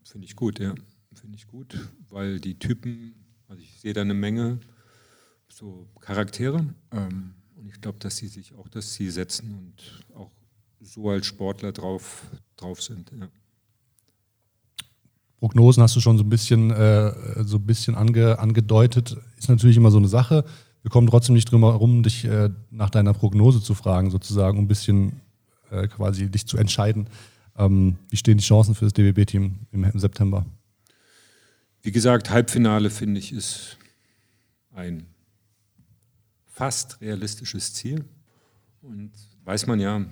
Finde 0.05 0.27
ich 0.27 0.37
gut, 0.37 0.59
ja. 0.59 0.75
Finde 1.15 1.37
ich 1.37 1.47
gut, 1.47 1.79
weil 2.09 2.41
die 2.41 2.59
Typen, 2.59 3.15
also 3.49 3.63
ich 3.63 3.81
sehe 3.81 3.93
da 3.93 4.01
eine 4.01 4.15
Menge 4.15 4.61
so 5.49 5.87
Charaktere 6.01 6.65
ähm, 6.91 7.35
und 7.57 7.69
ich 7.69 7.81
glaube, 7.81 7.99
dass 7.99 8.17
sie 8.17 8.29
sich 8.29 8.55
auch 8.55 8.69
das 8.69 8.93
Ziel 8.93 9.11
setzen 9.11 9.55
und 9.55 10.05
auch 10.17 10.31
so 10.81 11.11
als 11.11 11.27
Sportler 11.27 11.73
drauf, 11.73 12.23
drauf 12.57 12.83
sind. 12.83 13.13
Ja. 13.19 13.29
Prognosen 15.39 15.83
hast 15.83 15.97
du 15.97 16.01
schon 16.01 16.19
so 16.19 16.25
ein 16.25 16.29
bisschen, 16.29 16.71
äh, 16.71 17.45
so 17.45 17.57
ein 17.57 17.67
bisschen 17.67 17.95
ange, 17.95 18.39
angedeutet. 18.39 19.17
Ist 19.37 19.49
natürlich 19.49 19.77
immer 19.77 19.91
so 19.91 19.99
eine 19.99 20.09
Sache. 20.09 20.45
Wir 20.83 20.91
kommen 20.91 21.07
trotzdem 21.07 21.35
nicht 21.35 21.51
drum 21.51 21.63
herum, 21.63 22.03
dich 22.03 22.25
äh, 22.25 22.51
nach 22.71 22.91
deiner 22.91 23.13
Prognose 23.13 23.61
zu 23.61 23.75
fragen, 23.75 24.11
sozusagen, 24.11 24.59
um 24.59 24.65
ein 24.65 24.69
bisschen 24.69 25.21
äh, 25.71 25.89
quasi 25.89 26.31
dich 26.31 26.47
zu 26.47 26.59
entscheiden. 26.59 27.09
Ähm, 27.57 27.97
wie 28.09 28.17
stehen 28.17 28.39
die 28.39 28.45
Chancen 28.45 28.75
für 28.75 28.85
das 28.85 28.93
DBB-Team 28.93 29.67
im 29.73 29.99
September? 29.99 30.47
Wie 31.83 31.91
gesagt, 31.93 32.31
Halbfinale 32.31 32.91
finde 32.91 33.19
ich 33.19 33.33
ist 33.33 33.77
ein 34.73 35.07
fast 36.47 37.01
realistisches 37.01 37.75
Ziel. 37.75 38.05
Und 38.83 39.11
weiß 39.45 39.67
man 39.67 39.81
ja, 39.81 40.05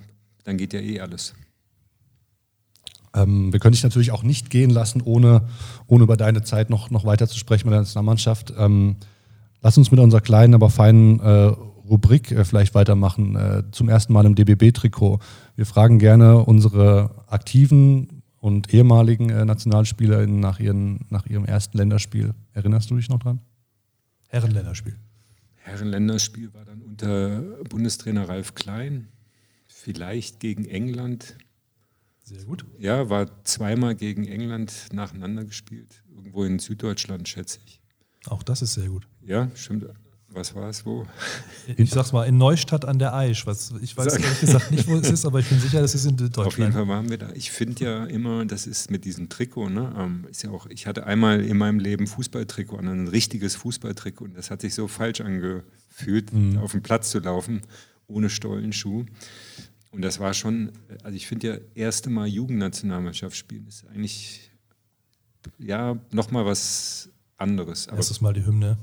dann 0.44 0.56
geht 0.56 0.72
ja 0.72 0.80
eh 0.80 1.00
alles. 1.00 1.34
Ähm, 3.14 3.52
wir 3.52 3.60
können 3.60 3.72
dich 3.72 3.82
natürlich 3.82 4.10
auch 4.10 4.22
nicht 4.22 4.50
gehen 4.50 4.70
lassen, 4.70 5.00
ohne, 5.02 5.48
ohne 5.86 6.04
über 6.04 6.16
deine 6.16 6.42
Zeit 6.42 6.70
noch, 6.70 6.90
noch 6.90 7.04
weiter 7.04 7.28
zu 7.28 7.38
sprechen 7.38 7.68
mit 7.68 7.72
der 7.72 7.80
Nationalmannschaft. 7.80 8.52
Ähm, 8.56 8.96
lass 9.60 9.78
uns 9.78 9.90
mit 9.90 10.00
unserer 10.00 10.20
kleinen, 10.20 10.54
aber 10.54 10.70
feinen 10.70 11.20
äh, 11.20 11.52
Rubrik 11.88 12.30
äh, 12.32 12.44
vielleicht 12.44 12.74
weitermachen. 12.74 13.36
Äh, 13.36 13.62
zum 13.72 13.88
ersten 13.88 14.12
Mal 14.12 14.26
im 14.26 14.34
DBB-Trikot. 14.34 15.18
Wir 15.56 15.66
fragen 15.66 15.98
gerne 15.98 16.38
unsere 16.38 17.10
aktiven 17.28 18.19
und 18.40 18.72
ehemaligen 18.74 19.30
äh, 19.30 19.44
NationalspielerInnen 19.44 20.40
nach, 20.40 20.58
ihren, 20.58 21.06
nach 21.10 21.26
ihrem 21.26 21.44
ersten 21.44 21.76
Länderspiel. 21.76 22.34
Erinnerst 22.52 22.90
du 22.90 22.96
dich 22.96 23.08
noch 23.08 23.18
dran? 23.18 23.40
Herrenländerspiel. 24.28 24.96
Herrenländerspiel 25.56 26.52
war 26.54 26.64
dann 26.64 26.82
unter 26.82 27.40
Bundestrainer 27.68 28.28
Ralf 28.28 28.54
Klein 28.54 29.08
vielleicht 29.66 30.40
gegen 30.40 30.64
England. 30.64 31.36
Sehr 32.24 32.44
gut. 32.44 32.64
Ja, 32.78 33.10
war 33.10 33.44
zweimal 33.44 33.94
gegen 33.94 34.26
England 34.26 34.88
nacheinander 34.92 35.44
gespielt. 35.44 36.02
Irgendwo 36.14 36.44
in 36.44 36.58
Süddeutschland, 36.58 37.28
schätze 37.28 37.58
ich. 37.64 37.80
Auch 38.26 38.42
das 38.42 38.62
ist 38.62 38.74
sehr 38.74 38.88
gut. 38.88 39.06
Ja, 39.22 39.50
stimmt. 39.54 39.86
Was 40.32 40.54
war 40.54 40.68
es 40.68 40.86
wo? 40.86 41.06
Ich 41.76 41.90
sag's 41.90 42.12
mal, 42.12 42.24
in 42.24 42.38
Neustadt 42.38 42.84
an 42.84 43.00
der 43.00 43.14
Aisch. 43.14 43.46
Was, 43.46 43.72
ich 43.82 43.96
weiß 43.96 44.12
Sag. 44.12 44.22
ehrlich 44.22 44.40
gesagt 44.40 44.70
nicht, 44.70 44.86
wo 44.86 44.94
es 44.94 45.10
ist, 45.10 45.26
aber 45.26 45.40
ich 45.40 45.48
bin 45.48 45.58
sicher, 45.58 45.80
das 45.80 45.94
ist 45.96 46.04
in 46.04 46.16
Deutschland. 46.16 46.46
Auf 46.46 46.58
jeden 46.58 46.72
Fall 46.72 46.86
waren 46.86 47.10
wir 47.10 47.18
da. 47.18 47.30
Ich 47.34 47.50
finde 47.50 47.84
ja 47.84 48.04
immer, 48.04 48.44
das 48.44 48.68
ist 48.68 48.92
mit 48.92 49.04
diesem 49.04 49.28
Trikot, 49.28 49.70
ne, 49.70 49.92
ähm, 49.98 50.26
ist 50.30 50.42
ja 50.44 50.50
auch, 50.50 50.66
ich 50.66 50.86
hatte 50.86 51.04
einmal 51.04 51.40
in 51.40 51.58
meinem 51.58 51.80
Leben 51.80 52.06
Fußballtrikot 52.06 52.78
ein 52.78 53.08
richtiges 53.08 53.56
Fußballtrikot 53.56 54.26
und 54.26 54.36
das 54.36 54.52
hat 54.52 54.60
sich 54.60 54.74
so 54.74 54.86
falsch 54.86 55.20
angefühlt, 55.20 56.32
mhm. 56.32 56.58
auf 56.58 56.72
den 56.72 56.82
Platz 56.82 57.10
zu 57.10 57.18
laufen, 57.18 57.62
ohne 58.06 58.30
Stollenschuh. 58.30 59.06
Und 59.90 60.02
das 60.02 60.20
war 60.20 60.32
schon, 60.32 60.70
also 61.02 61.16
ich 61.16 61.26
finde 61.26 61.48
ja, 61.48 61.56
erste 61.74 62.08
Mal 62.08 62.28
Jugendnationalmannschaft 62.28 63.36
spielen 63.36 63.66
ist 63.66 63.84
eigentlich 63.88 64.52
ja 65.58 65.98
nochmal 66.12 66.46
was 66.46 67.10
anderes. 67.36 67.88
Aber 67.88 67.96
Erstes 67.96 68.20
Mal 68.20 68.32
die 68.32 68.46
Hymne. 68.46 68.78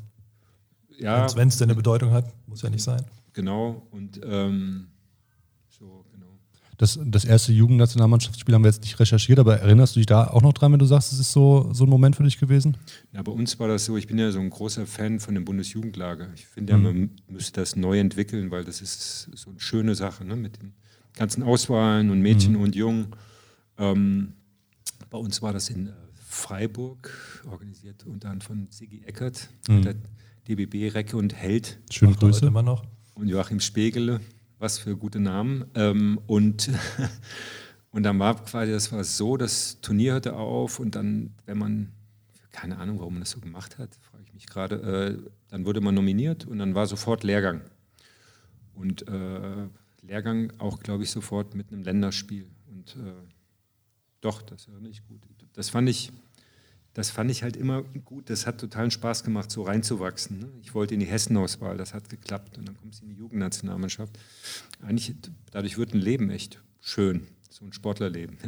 Ja. 0.98 1.28
Wenn 1.36 1.48
es 1.48 1.58
denn 1.58 1.70
eine 1.70 1.76
Bedeutung 1.76 2.12
hat, 2.12 2.34
muss 2.48 2.62
ja 2.62 2.70
nicht 2.70 2.84
sein. 2.84 3.04
Genau. 3.34 3.84
Und 3.92 4.20
ähm, 4.24 4.88
so, 5.70 6.06
genau. 6.12 6.40
Das, 6.78 7.00
das 7.06 7.24
erste 7.24 7.54
Jugendnationalmannschaftsspiel 7.54 8.56
haben 8.56 8.64
wir 8.64 8.72
jetzt 8.72 8.82
nicht 8.82 9.00
recherchiert, 9.00 9.40
aber 9.40 9.58
erinnerst 9.58 9.96
du 9.96 10.00
dich 10.00 10.08
da 10.08 10.28
auch 10.28 10.42
noch 10.42 10.54
dran, 10.54 10.72
wenn 10.72 10.80
du 10.80 10.86
sagst, 10.86 11.14
es 11.14 11.20
ist 11.20 11.32
so, 11.32 11.70
so 11.74 11.86
ein 11.86 11.90
Moment 11.90 12.16
für 12.16 12.24
dich 12.24 12.40
gewesen? 12.40 12.78
Ja, 13.14 13.22
bei 13.22 13.32
uns 13.32 13.60
war 13.60 13.68
das 13.68 13.86
so, 13.86 13.96
ich 13.98 14.08
bin 14.08 14.18
ja 14.18 14.32
so 14.32 14.40
ein 14.40 14.50
großer 14.50 14.86
Fan 14.88 15.20
von 15.20 15.36
dem 15.36 15.46
Bundesjugendlager. 15.46 16.30
Ich 16.34 16.48
finde 16.48 16.74
ja, 16.74 16.78
mhm. 16.78 16.84
man 16.84 17.12
müsste 17.30 17.62
das 17.62 17.76
neu 17.76 18.00
entwickeln, 18.00 18.50
weil 18.50 18.64
das 18.64 18.82
ist 18.82 19.30
so 19.36 19.52
eine 19.52 19.60
schöne 19.60 19.96
Sache 19.96 20.26
ne, 20.26 20.36
mit 20.36 20.62
den 20.62 20.74
ganzen 21.16 21.44
Auswahlen 21.44 22.10
und 22.10 22.22
Mädchen 22.22 22.54
mhm. 22.54 22.62
und 22.62 22.76
Jungen. 22.76 23.08
Ähm, 23.78 24.34
bei 25.10 25.18
uns 25.18 25.42
war 25.42 25.54
das 25.54 25.70
in 25.70 25.88
äh, 25.88 25.92
Freiburg, 26.16 27.12
organisiert 27.50 28.06
unter 28.06 28.30
anderem 28.30 28.42
von 28.42 28.68
Sigi 28.70 29.04
Eckert, 29.06 29.50
mhm. 29.68 29.96
DBB 30.48 30.94
Recke 30.94 31.18
und 31.18 31.36
Held. 31.36 31.80
Schöne 31.92 32.16
Grüße 32.16 32.46
immer 32.46 32.64
noch. 32.64 32.86
Und 33.16 33.28
Joachim 33.28 33.60
Spegele, 33.60 34.22
was 34.60 34.78
für 34.78 34.96
gute 34.96 35.20
Namen. 35.20 35.66
Ähm, 35.76 36.20
und, 36.28 36.70
und 37.92 38.04
dann 38.04 38.20
war 38.20 38.44
quasi, 38.44 38.72
das 38.72 38.92
war 38.92 39.04
so, 39.04 39.38
das 39.38 39.82
Turnier 39.82 40.14
hörte 40.14 40.36
auf 40.36 40.80
und 40.80 40.96
dann, 40.96 41.34
wenn 41.46 41.58
man, 41.58 41.92
keine 42.52 42.78
Ahnung, 42.78 43.00
warum 43.00 43.16
man 43.16 43.22
das 43.22 43.32
so 43.32 43.40
gemacht 43.40 43.78
hat, 43.78 43.96
frage 43.96 44.24
ich 44.26 44.34
mich 44.34 44.48
gerade, 44.48 44.76
äh, 44.76 45.32
dann 45.50 45.66
wurde 45.66 45.82
man 45.82 45.96
nominiert 45.96 46.46
und 46.46 46.60
dann 46.60 46.76
war 46.76 46.86
sofort 46.88 47.24
Lehrgang. 47.24 47.62
Und 48.74 49.08
äh, 49.08 49.68
Lehrgang 50.02 50.54
auch, 50.60 50.80
glaube 50.80 51.04
ich, 51.04 51.12
sofort 51.12 51.56
mit 51.56 51.72
einem 51.72 51.84
Länderspiel. 51.84 52.48
Und 52.70 52.96
äh, 52.96 53.12
doch, 54.22 54.42
das 54.42 54.72
war 54.72 54.80
nicht 54.80 55.08
gut. 55.08 55.20
Das 55.54 55.70
fand 55.70 55.90
ich, 55.90 56.12
das 56.98 57.12
fand 57.12 57.30
ich 57.30 57.44
halt 57.44 57.56
immer 57.56 57.84
gut. 57.84 58.28
Das 58.32 58.48
hat 58.48 58.60
totalen 58.60 58.90
Spaß 58.90 59.24
gemacht, 59.24 59.52
so 59.52 59.62
reinzuwachsen. 59.62 60.40
Ne? 60.40 60.48
Ich 60.64 60.74
wollte 60.74 60.96
in 60.96 61.00
die 61.00 61.06
Hessenauswahl, 61.06 61.78
das 61.78 61.94
hat 61.94 62.10
geklappt. 62.10 62.58
Und 62.58 62.68
dann 62.68 62.76
kommst 62.76 63.02
du 63.02 63.06
in 63.06 63.12
die 63.12 63.18
Jugendnationalmannschaft. 63.18 64.18
Eigentlich, 64.82 65.14
dadurch 65.52 65.78
wird 65.78 65.94
ein 65.94 66.00
Leben 66.00 66.32
echt 66.32 66.60
schön, 66.82 67.28
so 67.52 67.66
ein 67.66 67.72
Sportlerleben. 67.72 68.40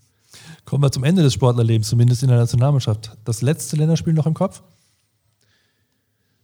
Kommen 0.64 0.82
wir 0.82 0.90
zum 0.90 1.04
Ende 1.04 1.22
des 1.22 1.34
Sportlerlebens, 1.34 1.86
zumindest 1.86 2.24
in 2.24 2.30
der 2.30 2.38
Nationalmannschaft. 2.38 3.16
Das 3.24 3.42
letzte 3.42 3.76
Länderspiel 3.76 4.12
noch 4.12 4.26
im 4.26 4.34
Kopf? 4.34 4.64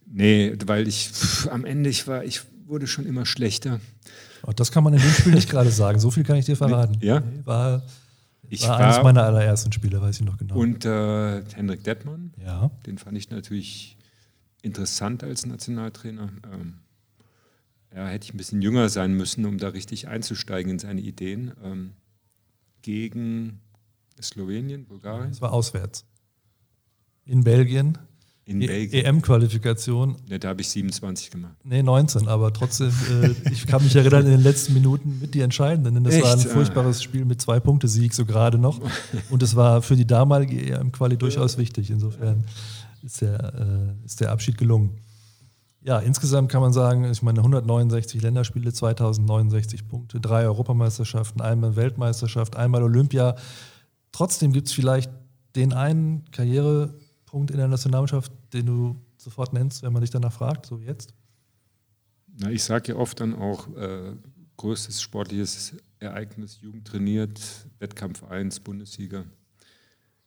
Nee, 0.07 0.57
weil 0.67 0.87
ich 0.87 1.09
pff, 1.09 1.49
am 1.49 1.65
Ende, 1.65 1.91
ich 1.91 2.07
war, 2.07 2.23
ich 2.23 2.43
wurde 2.67 2.87
schon 2.87 3.07
immer 3.07 3.27
schlechter. 3.27 3.81
Und 4.43 4.61
das 4.61 4.71
kann 4.71 4.85
man 4.85 4.95
in 4.95 5.01
dem 5.01 5.11
Spiel 5.11 5.35
nicht 5.35 5.51
gerade 5.51 5.73
sagen. 5.73 5.99
So 5.99 6.13
viel 6.13 6.23
kann 6.23 6.37
ich 6.37 6.45
dir 6.45 6.57
verraten. 6.57 6.97
Ja? 7.01 7.25
War, 7.45 7.83
ich 8.51 8.63
war, 8.63 8.79
war 8.79 8.87
eines 8.87 9.03
meiner 9.03 9.23
allerersten 9.23 9.73
Spiele, 9.73 10.03
weiß 10.03 10.21
ich 10.21 10.27
noch 10.27 10.37
genau. 10.37 10.57
Und 10.57 10.85
äh, 10.85 11.43
Hendrik 11.55 11.85
Dettmann, 11.85 12.35
ja. 12.45 12.71
den 12.87 12.99
fand 12.99 13.17
ich 13.17 13.31
natürlich 13.31 13.97
interessant 14.63 15.23
als 15.25 15.47
Nationaltrainer. 15.47 16.31
Ähm, 16.53 16.79
ja, 17.95 18.07
hätte 18.07 18.25
ich 18.25 18.35
ein 18.35 18.37
bisschen 18.37 18.61
jünger 18.61 18.89
sein 18.89 19.15
müssen, 19.15 19.47
um 19.47 19.59
da 19.59 19.69
richtig 19.69 20.09
einzusteigen 20.09 20.73
in 20.73 20.79
seine 20.79 21.01
Ideen. 21.01 21.53
Ähm, 21.63 21.93
gegen 22.83 23.61
Slowenien, 24.21 24.85
Bulgarien? 24.87 25.31
Das 25.31 25.41
war 25.41 25.53
auswärts. 25.53 26.05
In 27.25 27.45
Belgien. 27.45 27.99
In 28.51 28.61
e 28.61 28.67
Belgien. 28.67 29.05
EM-Qualifikation. 29.05 30.17
Ne, 30.29 30.41
da 30.41 30.49
habe 30.49 30.61
ich 30.61 30.69
27 30.71 31.31
gemacht. 31.31 31.55
Nee, 31.63 31.85
19, 31.85 32.27
aber 32.27 32.53
trotzdem, 32.53 32.89
äh, 32.89 33.31
ich 33.53 33.65
kann 33.69 33.83
mich 33.85 33.95
erinnern, 33.95 34.27
in 34.27 34.33
den 34.33 34.43
letzten 34.43 34.75
Minuten 34.75 35.21
mit 35.21 35.35
die 35.35 35.41
entscheidenden, 35.41 35.95
denn 35.95 36.05
das 36.05 36.15
Echt? 36.15 36.25
war 36.25 36.33
ein 36.33 36.41
furchtbares 36.41 36.99
ah. 36.99 37.03
Spiel 37.03 37.25
mit 37.25 37.41
zwei 37.41 37.61
Punkte 37.61 37.87
Sieg 37.87 38.13
so 38.13 38.27
gerade 38.27 38.59
noch. 38.59 38.81
Und 39.31 39.45
es 39.45 39.55
war 39.55 39.83
für 39.83 39.95
die 39.95 40.07
damalige 40.07 40.61
EM-Quali 40.61 41.17
durchaus 41.17 41.59
wichtig. 41.59 41.91
Insofern 41.91 42.45
ist 43.05 43.21
der, 43.21 43.55
äh, 43.55 44.05
ist 44.05 44.21
der 44.21 44.33
Abschied 44.33 44.59
gelungen. 44.59 44.99
Ja, 45.83 46.01
insgesamt 46.01 46.51
kann 46.51 46.61
man 46.61 46.73
sagen, 46.73 47.05
ich 47.05 47.23
meine 47.23 47.39
169 47.39 48.21
Länderspiele, 48.21 48.73
2069 48.73 49.87
Punkte, 49.87 50.21
drei 50.21 50.45
Europameisterschaften, 50.45 51.41
einmal 51.41 51.77
Weltmeisterschaft, 51.77 52.57
einmal 52.57 52.83
Olympia. 52.83 53.37
Trotzdem 54.11 54.53
gibt 54.53 54.67
es 54.67 54.75
vielleicht 54.75 55.11
den 55.55 55.73
einen 55.73 56.25
Karrierepunkt 56.33 57.53
in 57.53 57.57
der 57.57 57.69
Nationalmannschaft, 57.69 58.33
den 58.53 58.67
du 58.67 58.97
sofort 59.17 59.53
nennst, 59.53 59.83
wenn 59.83 59.93
man 59.93 60.03
dich 60.03 60.11
danach 60.11 60.33
fragt, 60.33 60.67
so 60.67 60.79
jetzt? 60.79 61.15
Na, 62.39 62.51
ich 62.51 62.63
sage 62.63 62.93
ja 62.93 62.99
oft 62.99 63.21
dann 63.21 63.35
auch, 63.35 63.75
äh, 63.77 64.15
größtes 64.57 65.01
sportliches 65.01 65.77
Ereignis, 65.99 66.61
Jugend 66.61 66.87
trainiert, 66.87 67.41
Wettkampf 67.79 68.25
1, 68.25 68.61
Bundessieger. 68.61 69.25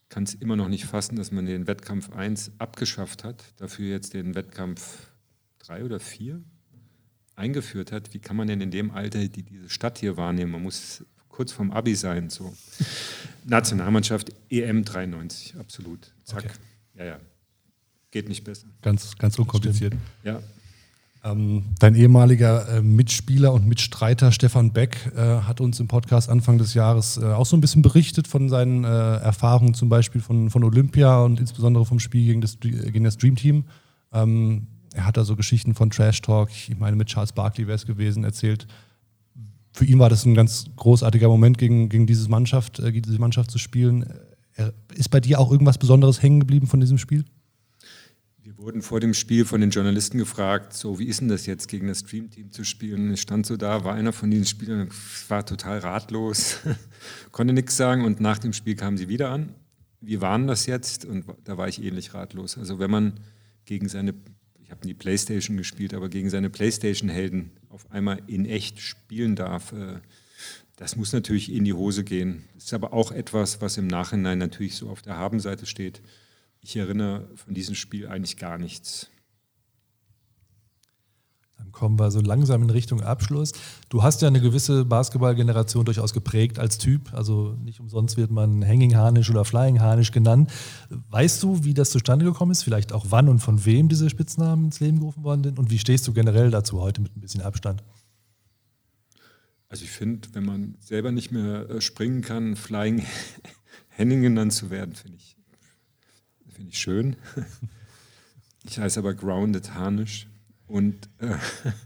Kann 0.10 0.24
es 0.24 0.34
immer 0.34 0.56
noch 0.56 0.70
nicht 0.70 0.86
fassen, 0.86 1.16
dass 1.16 1.32
man 1.32 1.46
den 1.46 1.68
Wettkampf 1.68 2.12
1 2.12 2.52
abgeschafft 2.58 3.24
hat, 3.24 3.44
dafür 3.58 3.90
jetzt 3.90 4.14
den 4.14 4.34
Wettkampf 4.36 5.12
drei 5.60 5.86
oder 5.86 6.00
vier 6.00 6.44
eingeführt 7.36 7.92
hat, 7.92 8.14
wie 8.14 8.20
kann 8.20 8.36
man 8.36 8.48
denn 8.48 8.62
in 8.62 8.72
dem 8.72 8.92
Alter 8.92 9.28
die, 9.28 9.44
diese 9.44 9.70
Stadt 9.70 9.98
hier 9.98 10.18
wahrnehmen? 10.18 10.52
Man 10.52 10.64
muss 10.64 11.04
kurz 11.30 11.52
vorm 11.52 11.72
Abi 11.72 11.96
sein. 11.96 12.30
So. 12.30 12.56
Nationalmannschaft 13.46 14.32
EM 14.50 14.84
93, 14.84 15.56
absolut. 15.58 16.14
Zack. 16.24 16.46
Okay. 16.46 16.54
Ja, 16.96 17.06
ja. 17.06 17.20
Geht 18.14 18.30
nicht 18.30 18.44
besser. 18.44 18.68
Ganz, 18.84 19.18
ganz 19.18 19.40
unkompliziert. 19.40 19.96
Ja. 20.24 20.40
Ähm, 21.24 21.64
dein 21.80 21.96
ehemaliger 21.96 22.70
äh, 22.70 22.82
Mitspieler 22.84 23.52
und 23.52 23.66
Mitstreiter 23.66 24.32
Stefan 24.32 24.72
Beck 24.72 25.12
äh, 25.16 25.20
hat 25.20 25.60
uns 25.60 25.80
im 25.80 25.88
Podcast 25.88 26.30
Anfang 26.30 26.60
des 26.60 26.76
Jahres 26.76 27.18
äh, 27.18 27.26
auch 27.26 27.48
so 27.48 27.58
ein 27.58 27.62
bisschen 27.62 27.82
berichtet 27.82 28.28
von 28.28 28.50
seinen 28.50 28.84
äh, 28.84 28.88
Erfahrungen, 28.88 29.74
zum 29.74 29.90
Beispiel 29.90 30.22
von, 30.22 30.52
von 30.52 30.64
Olympia 30.64 31.24
und 31.24 31.40
insbesondere 31.40 31.88
vom 31.88 32.00
Spiel 32.00 32.28
gegen 32.28 32.42
das, 32.42 32.60
gegen 32.60 33.04
das 33.04 33.18
Dream 33.18 33.36
Team. 33.36 33.66
Ähm, 34.12 34.68
er 34.94 35.08
hat 35.08 35.18
da 35.18 35.24
so 35.24 35.36
Geschichten 35.36 35.74
von 35.74 35.90
Trash 35.90 36.22
Talk, 36.22 36.52
ich 36.52 36.78
meine, 36.78 36.96
mit 36.96 37.08
Charles 37.08 37.32
Barkley 37.32 37.66
wäre 37.66 37.78
es 37.78 37.88
gewesen, 37.88 38.24
erzählt. 38.24 38.68
Für 39.72 39.86
ihn 39.86 39.98
war 39.98 40.12
das 40.12 40.24
ein 40.24 40.36
ganz 40.36 40.66
großartiger 40.76 41.30
Moment, 41.30 41.58
gegen, 41.58 41.90
gegen 41.90 42.06
diese, 42.06 42.30
Mannschaft, 42.30 42.78
äh, 42.78 42.92
gegen 42.92 43.08
diese 43.08 43.18
Mannschaft 43.18 43.50
zu 43.50 43.58
spielen. 43.58 44.06
Ist 44.94 45.10
bei 45.10 45.20
dir 45.20 45.40
auch 45.40 45.52
irgendwas 45.52 45.80
Besonderes 45.80 46.22
hängen 46.22 46.42
geblieben 46.42 46.68
von 46.68 46.80
diesem 46.80 47.00
Spiel? 47.00 47.26
Wurden 48.64 48.82
vor 48.82 49.02
dem 49.02 49.14
Spiel 49.14 49.44
von 49.44 49.60
den 49.60 49.72
Journalisten 49.72 50.18
gefragt, 50.18 50.72
so 50.72 50.98
wie 50.98 51.08
ist 51.08 51.20
denn 51.20 51.28
das 51.28 51.46
jetzt 51.46 51.68
gegen 51.68 51.88
das 51.88 52.00
Stream 52.00 52.30
Team 52.32 52.52
zu 52.52 52.64
spielen? 52.64 53.14
Ich 53.14 53.20
stand 53.20 53.46
so 53.46 53.58
da, 53.58 53.84
war 53.84 53.94
einer 53.94 54.14
von 54.14 54.32
diesen 54.32 54.46
Spielern, 54.46 54.88
war 55.28 55.46
total 55.46 55.80
ratlos, 55.80 56.60
konnte 57.34 57.54
nichts 57.54 57.76
sagen 57.76 58.06
und 58.06 58.22
nach 58.22 58.38
dem 58.38 58.54
Spiel 58.54 58.76
kamen 58.76 58.96
sie 58.96 59.10
wieder 59.10 59.32
an. 59.32 59.54
Wie 60.00 60.22
waren 60.22 60.48
das 60.48 60.66
jetzt? 60.66 61.04
Und 61.04 61.26
da 61.44 61.58
war 61.58 61.68
ich 61.68 61.84
ähnlich 61.84 62.14
ratlos. 62.14 62.58
Also 62.58 62.80
wenn 62.80 62.90
man 62.90 63.20
gegen 63.66 63.90
seine 63.90 64.14
habe 64.74 64.88
nie 64.88 64.94
Playstation 64.94 65.56
gespielt, 65.56 65.94
aber 65.94 66.10
gegen 66.10 66.30
seine 66.30 66.50
Playstation-Helden 66.50 67.52
auf 67.70 67.90
einmal 67.92 68.22
in 68.28 68.46
echt 68.46 68.82
spielen 68.82 69.36
darf, 69.36 69.72
äh, 69.72 70.00
das 70.76 70.96
muss 70.96 71.14
natürlich 71.14 71.52
in 71.54 71.64
die 71.64 71.74
Hose 71.74 72.04
gehen. 72.04 72.46
Das 72.56 72.66
ist 72.66 72.74
aber 72.74 72.92
auch 72.94 73.12
etwas, 73.12 73.62
was 73.62 73.78
im 73.78 73.88
Nachhinein 73.88 74.40
natürlich 74.40 74.76
so 74.76 74.90
auf 74.90 75.02
der 75.02 75.16
Habenseite 75.16 75.66
steht. 75.66 76.02
Ich 76.64 76.78
erinnere 76.78 77.28
von 77.36 77.54
diesem 77.54 77.76
Spiel 77.76 78.08
eigentlich 78.08 78.38
gar 78.38 78.58
nichts. 78.58 79.10
Dann 81.58 81.74
kommen 81.74 82.00
wir 82.00 82.10
so 82.10 82.22
langsam 82.22 82.64
in 82.64 82.70
Richtung 82.70 83.02
Abschluss. 83.02 83.52
Du 83.90 84.02
hast 84.02 84.22
ja 84.22 84.30
eine 84.30 84.40
gewisse 84.40 84.86
Basketballgeneration 84.86 85.84
durchaus 85.84 86.14
geprägt 86.14 86.60
als 86.60 86.78
Typ. 86.78 87.14
Also 87.14 87.58
nicht 87.62 87.82
umsonst 87.82 88.16
wird 88.16 88.32
man 88.32 88.66
Hanging 88.66 88.96
Harnisch 88.96 89.30
oder 89.30 89.44
Flying 89.44 89.82
Harnisch 89.82 90.12
genannt. 90.12 90.52
Weißt 91.10 91.44
du, 91.44 91.66
wie 91.66 91.74
das 91.74 91.90
zustande 91.90 92.24
gekommen 92.24 92.54
ist? 92.54 92.64
Vielleicht 92.64 92.94
auch 92.94 93.08
wann 93.10 93.28
und 93.28 93.40
von 93.40 93.66
wem 93.66 93.90
diese 93.90 94.10
Spitznamen 94.10 94.66
ins 94.66 94.80
Leben 94.80 95.00
gerufen 95.00 95.24
worden 95.24 95.44
sind? 95.44 95.60
Und 95.60 95.70
wie 95.70 95.80
stehst 95.80 96.08
du 96.08 96.14
generell 96.14 96.50
dazu 96.50 96.80
heute 96.80 97.02
mit 97.02 97.16
ein 97.16 97.20
bisschen 97.22 97.42
Abstand? 97.42 97.84
Also 99.68 99.84
ich 99.84 99.92
finde, 99.92 100.30
wenn 100.34 100.46
man 100.46 100.76
selber 100.80 101.12
nicht 101.12 101.32
mehr 101.32 101.70
äh, 101.70 101.82
springen 101.82 102.22
kann, 102.22 102.56
Flying 102.56 103.04
Henning 103.90 104.22
genannt 104.22 104.54
zu 104.54 104.70
werden, 104.70 104.96
finde 104.96 105.18
ich, 105.18 105.36
find 106.54 106.70
ich 106.70 106.80
schön. 106.80 107.16
Ich 108.66 108.80
heiße 108.80 109.00
aber 109.00 109.14
Grounded 109.14 109.74
Harnisch. 109.74 110.28
Und 110.68 111.10
äh, 111.18 111.36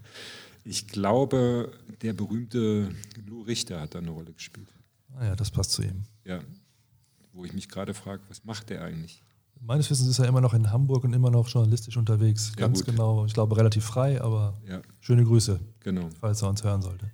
ich 0.64 0.88
glaube, 0.88 1.72
der 2.02 2.14
berühmte 2.14 2.90
Lou 3.26 3.42
Richter 3.42 3.82
hat 3.82 3.96
da 3.96 4.00
eine 4.00 4.12
Rolle 4.12 4.32
gespielt. 4.32 4.72
Ah 5.18 5.26
ja, 5.26 5.36
das 5.36 5.50
passt 5.50 5.72
zu 5.72 5.82
ihm. 5.82 6.04
Ja, 6.24 6.40
wo 7.34 7.46
ich 7.46 7.54
mich 7.54 7.70
gerade 7.70 7.94
frage, 7.94 8.22
was 8.30 8.44
macht 8.44 8.70
der 8.70 8.84
eigentlich? 8.84 9.24
Meines 9.60 9.90
Wissens 9.90 10.08
ist 10.08 10.20
er 10.20 10.28
immer 10.28 10.42
noch 10.42 10.54
in 10.54 10.72
Hamburg 10.72 11.04
und 11.04 11.14
immer 11.14 11.32
noch 11.32 11.50
journalistisch 11.50 11.98
unterwegs. 11.98 12.52
Ja, 12.56 12.68
Ganz 12.68 12.80
gut. 12.80 12.94
genau. 12.94 13.26
Ich 13.26 13.34
glaube, 13.34 13.58
relativ 13.58 13.84
frei, 13.84 14.22
aber 14.22 14.62
ja. 14.68 14.82
schöne 15.00 15.24
Grüße, 15.24 15.60
genau. 15.80 16.10
falls 16.20 16.44
er 16.44 16.50
uns 16.50 16.64
hören 16.64 16.84
sollte. 16.84 17.10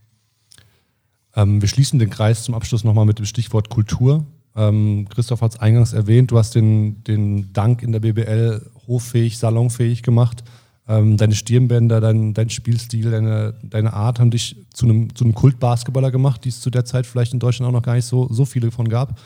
Ähm, 1.36 1.62
wir 1.62 1.70
schließen 1.70 2.00
den 2.00 2.10
Kreis 2.10 2.44
zum 2.44 2.54
Abschluss 2.54 2.84
nochmal 2.84 3.06
mit 3.06 3.18
dem 3.18 3.26
Stichwort 3.26 3.70
Kultur. 3.70 4.26
Ähm, 4.56 5.08
Christoph 5.10 5.42
hat 5.42 5.54
es 5.54 5.60
eingangs 5.60 5.94
erwähnt, 5.94 6.32
du 6.32 6.38
hast 6.38 6.56
den, 6.56 7.04
den 7.04 7.54
Dank 7.54 7.82
in 7.82 7.92
der 7.92 8.00
BBL 8.00 8.70
hoffähig, 8.88 9.38
salonfähig 9.38 10.04
gemacht. 10.04 10.44
Ähm, 10.88 11.16
deine 11.18 11.34
Stirnbänder, 11.34 12.02
dein, 12.02 12.34
dein 12.34 12.50
Spielstil, 12.50 13.10
deine, 13.10 13.54
deine 13.64 13.94
Art 13.94 14.20
haben 14.20 14.32
dich 14.32 14.58
zu 14.74 14.86
einem, 14.86 15.16
zu 15.16 15.24
einem 15.24 15.34
Kultbasketballer 15.34 16.12
gemacht, 16.12 16.44
die 16.44 16.50
es 16.50 16.60
zu 16.60 16.70
der 16.70 16.84
Zeit 16.84 17.06
vielleicht 17.06 17.34
in 17.34 17.40
Deutschland 17.40 17.70
auch 17.70 17.74
noch 17.74 17.84
gar 17.84 17.96
nicht 17.96 18.06
so, 18.06 18.28
so 18.32 18.46
viele 18.46 18.70
von 18.70 18.90
gab. 18.90 19.20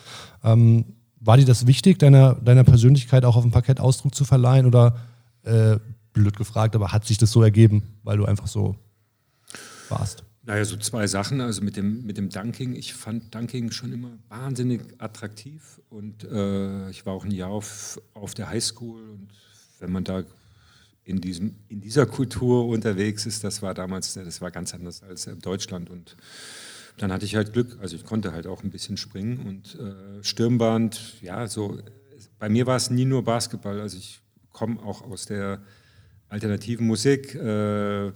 Ähm, 0.43 0.85
war 1.19 1.37
dir 1.37 1.45
das 1.45 1.65
wichtig, 1.65 1.97
deiner, 1.97 2.35
deiner 2.35 2.63
Persönlichkeit 2.63 3.25
auch 3.25 3.35
auf 3.35 3.43
dem 3.43 3.51
Parkett 3.51 3.79
Ausdruck 3.79 4.13
zu 4.13 4.23
verleihen 4.23 4.67
oder, 4.67 4.97
äh, 5.43 5.77
blöd 6.13 6.35
gefragt, 6.35 6.75
aber 6.75 6.91
hat 6.91 7.05
sich 7.05 7.17
das 7.17 7.31
so 7.31 7.43
ergeben, 7.43 7.83
weil 8.03 8.17
du 8.17 8.25
einfach 8.25 8.47
so 8.47 8.75
warst? 9.89 10.26
Naja, 10.47 10.63
so 10.63 10.77
zwei 10.77 11.07
Sachen. 11.07 11.41
Also 11.41 11.61
mit 11.61 11.75
dem, 11.75 12.05
mit 12.05 12.17
dem 12.17 12.29
Dunking. 12.29 12.73
Ich 12.73 12.93
fand 12.93 13.35
Dunking 13.35 13.69
schon 13.71 13.91
immer 13.91 14.17
wahnsinnig 14.29 14.81
attraktiv 14.97 15.81
und 15.89 16.23
äh, 16.23 16.89
ich 16.89 17.05
war 17.05 17.13
auch 17.13 17.25
ein 17.25 17.31
Jahr 17.31 17.49
auf, 17.49 18.01
auf 18.13 18.33
der 18.33 18.49
Highschool 18.49 19.09
und 19.09 19.27
wenn 19.79 19.91
man 19.91 20.05
da 20.05 20.23
in, 21.03 21.19
diesem, 21.19 21.57
in 21.67 21.81
dieser 21.81 22.05
Kultur 22.05 22.65
unterwegs 22.65 23.25
ist, 23.25 23.43
das 23.43 23.61
war 23.61 23.73
damals, 23.73 24.13
das 24.13 24.39
war 24.39 24.49
ganz 24.49 24.73
anders 24.73 25.03
als 25.03 25.27
in 25.27 25.39
Deutschland. 25.39 25.89
Und 25.89 26.15
dann 26.97 27.11
hatte 27.11 27.25
ich 27.25 27.35
halt 27.35 27.51
Glück, 27.51 27.77
also 27.81 27.97
ich 27.97 28.05
konnte 28.05 28.31
halt 28.31 28.47
auch 28.47 28.63
ein 28.63 28.69
bisschen 28.69 28.95
springen 28.95 29.39
und 29.39 29.75
äh, 29.75 30.23
Stirnband, 30.23 31.21
ja, 31.21 31.45
so. 31.47 31.77
Bei 32.39 32.47
mir 32.47 32.65
war 32.65 32.77
es 32.77 32.89
nie 32.89 33.05
nur 33.05 33.23
Basketball, 33.25 33.81
also 33.81 33.97
ich 33.97 34.21
komme 34.53 34.81
auch 34.81 35.01
aus 35.01 35.25
der 35.25 35.61
alternativen 36.29 36.87
Musik. 36.87 37.35
Äh, 37.35 38.13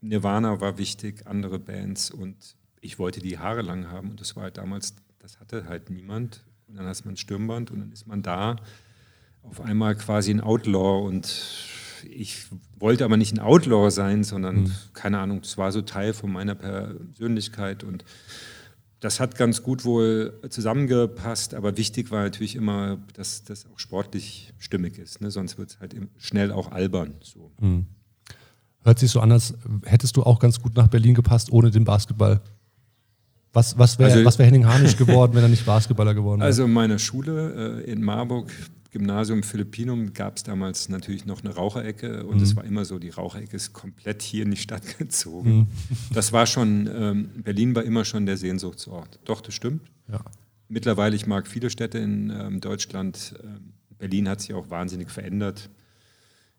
Nirvana 0.00 0.60
war 0.60 0.78
wichtig, 0.78 1.26
andere 1.26 1.58
Bands 1.58 2.10
und 2.10 2.56
ich 2.80 2.98
wollte 2.98 3.20
die 3.20 3.38
Haare 3.38 3.62
lang 3.62 3.90
haben 3.90 4.10
und 4.10 4.20
das 4.20 4.36
war 4.36 4.44
halt 4.44 4.58
damals, 4.58 4.94
das 5.18 5.40
hatte 5.40 5.66
halt 5.68 5.90
niemand. 5.90 6.44
Und 6.68 6.76
dann 6.76 6.86
hast 6.86 7.04
man 7.04 7.14
ein 7.14 7.16
Stirnband 7.16 7.70
und 7.70 7.80
dann 7.80 7.92
ist 7.92 8.06
man 8.06 8.22
da 8.22 8.56
auf 9.42 9.60
einmal 9.60 9.96
quasi 9.96 10.30
ein 10.30 10.40
Outlaw 10.40 11.06
und 11.06 11.26
ich 12.08 12.46
wollte 12.78 13.04
aber 13.04 13.16
nicht 13.16 13.32
ein 13.32 13.40
Outlaw 13.40 13.90
sein, 13.90 14.22
sondern, 14.22 14.64
mhm. 14.64 14.72
keine 14.92 15.18
Ahnung, 15.18 15.40
das 15.40 15.58
war 15.58 15.72
so 15.72 15.82
Teil 15.82 16.12
von 16.12 16.30
meiner 16.30 16.54
Persönlichkeit 16.54 17.84
und 17.84 18.04
das 19.00 19.20
hat 19.20 19.36
ganz 19.36 19.62
gut 19.62 19.84
wohl 19.84 20.40
zusammengepasst, 20.50 21.54
aber 21.54 21.76
wichtig 21.76 22.10
war 22.10 22.24
natürlich 22.24 22.56
immer, 22.56 22.98
dass 23.14 23.44
das 23.44 23.66
auch 23.66 23.78
sportlich 23.78 24.52
stimmig 24.58 24.98
ist, 24.98 25.20
ne? 25.20 25.30
sonst 25.30 25.56
wird 25.56 25.70
es 25.70 25.80
halt 25.80 25.94
schnell 26.18 26.50
auch 26.52 26.70
albern. 26.72 27.14
So. 27.20 27.52
Mhm. 27.60 27.86
Hört 28.84 28.98
sich 28.98 29.10
so 29.10 29.20
an, 29.20 29.32
als 29.32 29.54
hättest 29.84 30.16
du 30.16 30.22
auch 30.22 30.38
ganz 30.38 30.60
gut 30.60 30.76
nach 30.76 30.88
Berlin 30.88 31.14
gepasst 31.14 31.52
ohne 31.52 31.70
den 31.70 31.84
Basketball. 31.84 32.40
Was, 33.52 33.78
was 33.78 33.98
wäre 33.98 34.12
also, 34.12 34.38
wär 34.38 34.46
Henning 34.46 34.66
Harnisch 34.66 34.96
geworden, 34.96 35.34
wenn 35.34 35.42
er 35.42 35.48
nicht 35.48 35.66
Basketballer 35.66 36.14
geworden 36.14 36.40
wäre? 36.40 36.46
Also 36.46 36.64
in 36.64 36.72
meiner 36.72 36.98
Schule 36.98 37.82
äh, 37.84 37.90
in 37.90 38.02
Marburg 38.02 38.52
Gymnasium 38.90 39.42
Philippinum 39.42 40.14
gab 40.14 40.36
es 40.36 40.44
damals 40.44 40.88
natürlich 40.88 41.26
noch 41.26 41.44
eine 41.44 41.54
Raucherecke 41.54 42.24
und 42.24 42.40
es 42.40 42.52
mhm. 42.52 42.56
war 42.56 42.64
immer 42.64 42.84
so, 42.84 42.98
die 42.98 43.10
Raucherecke 43.10 43.54
ist 43.54 43.72
komplett 43.72 44.22
hier 44.22 44.44
in 44.44 44.50
die 44.50 44.56
Stadt 44.56 44.98
gezogen. 44.98 45.50
Mhm. 45.50 45.66
Das 46.14 46.32
war 46.32 46.46
schon, 46.46 46.88
ähm, 46.92 47.28
Berlin 47.42 47.74
war 47.74 47.82
immer 47.84 48.04
schon 48.04 48.24
der 48.24 48.36
Sehnsuchtsort. 48.36 49.18
Doch, 49.24 49.40
das 49.40 49.54
stimmt. 49.54 49.82
Ja. 50.10 50.20
Mittlerweile, 50.68 51.16
ich 51.16 51.26
mag 51.26 51.46
viele 51.46 51.70
Städte 51.70 51.98
in 51.98 52.30
ähm, 52.30 52.60
Deutschland. 52.60 53.34
Ähm, 53.42 53.72
Berlin 53.98 54.28
hat 54.28 54.40
sich 54.40 54.54
auch 54.54 54.70
wahnsinnig 54.70 55.10
verändert. 55.10 55.70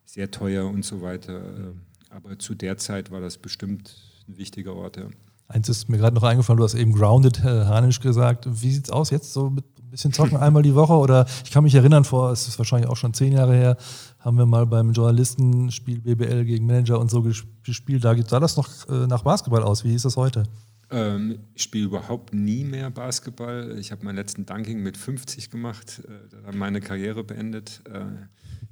Sehr 0.06 0.30
teuer 0.30 0.68
und 0.68 0.86
so 0.86 1.02
weiter. 1.02 1.40
Äh, 1.40 1.74
aber 2.10 2.38
zu 2.40 2.56
der 2.56 2.78
Zeit 2.78 3.12
war 3.12 3.22
das 3.22 3.38
bestimmt 3.38 3.96
ein 4.28 4.38
wichtiger 4.38 4.76
Ort. 4.76 4.98
Ja. 4.98 5.06
Eins 5.48 5.68
ist 5.68 5.90
mir 5.90 5.98
gerade 5.98 6.16
noch 6.16 6.24
eingefallen, 6.24 6.58
du 6.58 6.64
hast 6.64 6.76
eben 6.76 6.94
grounded 6.94 7.40
äh, 7.40 7.66
Hanisch 7.66 8.00
gesagt. 8.00 8.46
Wie 8.48 8.72
sieht 8.72 8.86
es 8.86 8.90
aus 8.92 9.10
jetzt 9.10 9.34
so 9.34 9.50
mit 9.50 9.66
ein 9.80 9.90
bisschen 9.90 10.14
zocken 10.14 10.38
einmal 10.42 10.62
die 10.62 10.76
Woche? 10.76 10.94
Oder 10.94 11.26
ich 11.44 11.50
kann 11.50 11.64
mich 11.64 11.74
erinnern, 11.74 12.04
vor, 12.04 12.32
es 12.32 12.48
ist 12.48 12.60
wahrscheinlich 12.60 12.90
auch 12.90 12.98
schon 12.98 13.16
zehn 13.16 13.34
Jahre 13.34 13.56
her, 13.56 13.78
haben 14.20 14.38
wir 14.38 14.46
mal 14.46 14.68
beim 14.68 14.92
Journalistenspiel 14.92 16.02
BBL 16.02 16.46
gegen 16.46 16.68
Manager 16.68 17.00
und 17.00 17.10
so 17.10 17.24
gespielt. 17.64 18.04
Da 18.04 18.16
sah 18.28 18.40
das 18.40 18.58
noch 18.58 18.88
äh, 18.90 19.08
nach 19.08 19.24
Basketball 19.24 19.64
aus. 19.64 19.84
Wie 19.84 19.96
ist 19.96 20.06
das 20.06 20.18
heute? 20.18 20.44
Ähm, 20.92 21.40
ich 21.54 21.64
spiele 21.64 21.86
überhaupt 21.86 22.34
nie 22.34 22.64
mehr 22.64 22.90
Basketball. 22.90 23.76
Ich 23.80 23.92
habe 23.92 24.06
meinen 24.06 24.16
letzten 24.16 24.46
Dunking 24.46 24.82
mit 24.82 24.98
50 24.98 25.50
gemacht, 25.50 26.04
äh, 26.08 26.56
meine 26.56 26.80
Karriere 26.80 27.24
beendet. 27.24 27.82
Äh, 27.86 28.02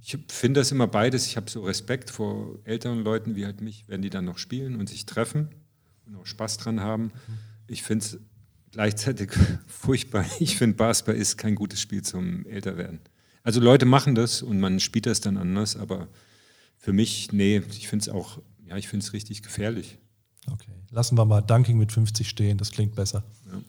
ich 0.07 0.17
finde 0.29 0.61
das 0.61 0.71
immer 0.71 0.87
beides. 0.87 1.25
Ich 1.25 1.35
habe 1.35 1.49
so 1.49 1.63
Respekt 1.63 2.09
vor 2.09 2.59
älteren 2.63 3.03
Leuten 3.03 3.35
wie 3.35 3.45
halt 3.45 3.59
mich, 3.59 3.83
wenn 3.87 4.01
die 4.01 4.09
dann 4.09 4.23
noch 4.23 4.37
spielen 4.37 4.77
und 4.77 4.87
sich 4.87 5.05
treffen 5.05 5.49
und 6.05 6.15
auch 6.15 6.25
Spaß 6.25 6.57
dran 6.59 6.79
haben. 6.79 7.11
Ich 7.67 7.83
finde 7.83 8.05
es 8.05 8.17
gleichzeitig 8.71 9.31
furchtbar. 9.67 10.25
Ich 10.39 10.57
finde, 10.57 10.77
Basketball 10.77 11.15
ist 11.15 11.35
kein 11.35 11.55
gutes 11.55 11.81
Spiel 11.81 12.03
zum 12.03 12.45
Älterwerden. 12.45 13.01
Also 13.43 13.59
Leute 13.59 13.85
machen 13.85 14.15
das 14.15 14.41
und 14.41 14.61
man 14.61 14.79
spielt 14.79 15.07
das 15.07 15.19
dann 15.19 15.35
anders, 15.35 15.75
aber 15.75 16.07
für 16.77 16.93
mich, 16.93 17.33
nee, 17.33 17.61
ich 17.71 17.89
finde 17.89 18.03
es 18.03 18.09
auch, 18.09 18.41
ja, 18.65 18.77
ich 18.77 18.87
finde 18.87 19.05
es 19.05 19.11
richtig 19.11 19.43
gefährlich. 19.43 19.97
Okay, 20.49 20.71
lassen 20.89 21.17
wir 21.17 21.25
mal 21.25 21.41
Dunking 21.41 21.77
mit 21.77 21.91
50 21.91 22.29
stehen, 22.29 22.57
das 22.57 22.71
klingt 22.71 22.95
besser. 22.95 23.25
Ja. 23.51 23.61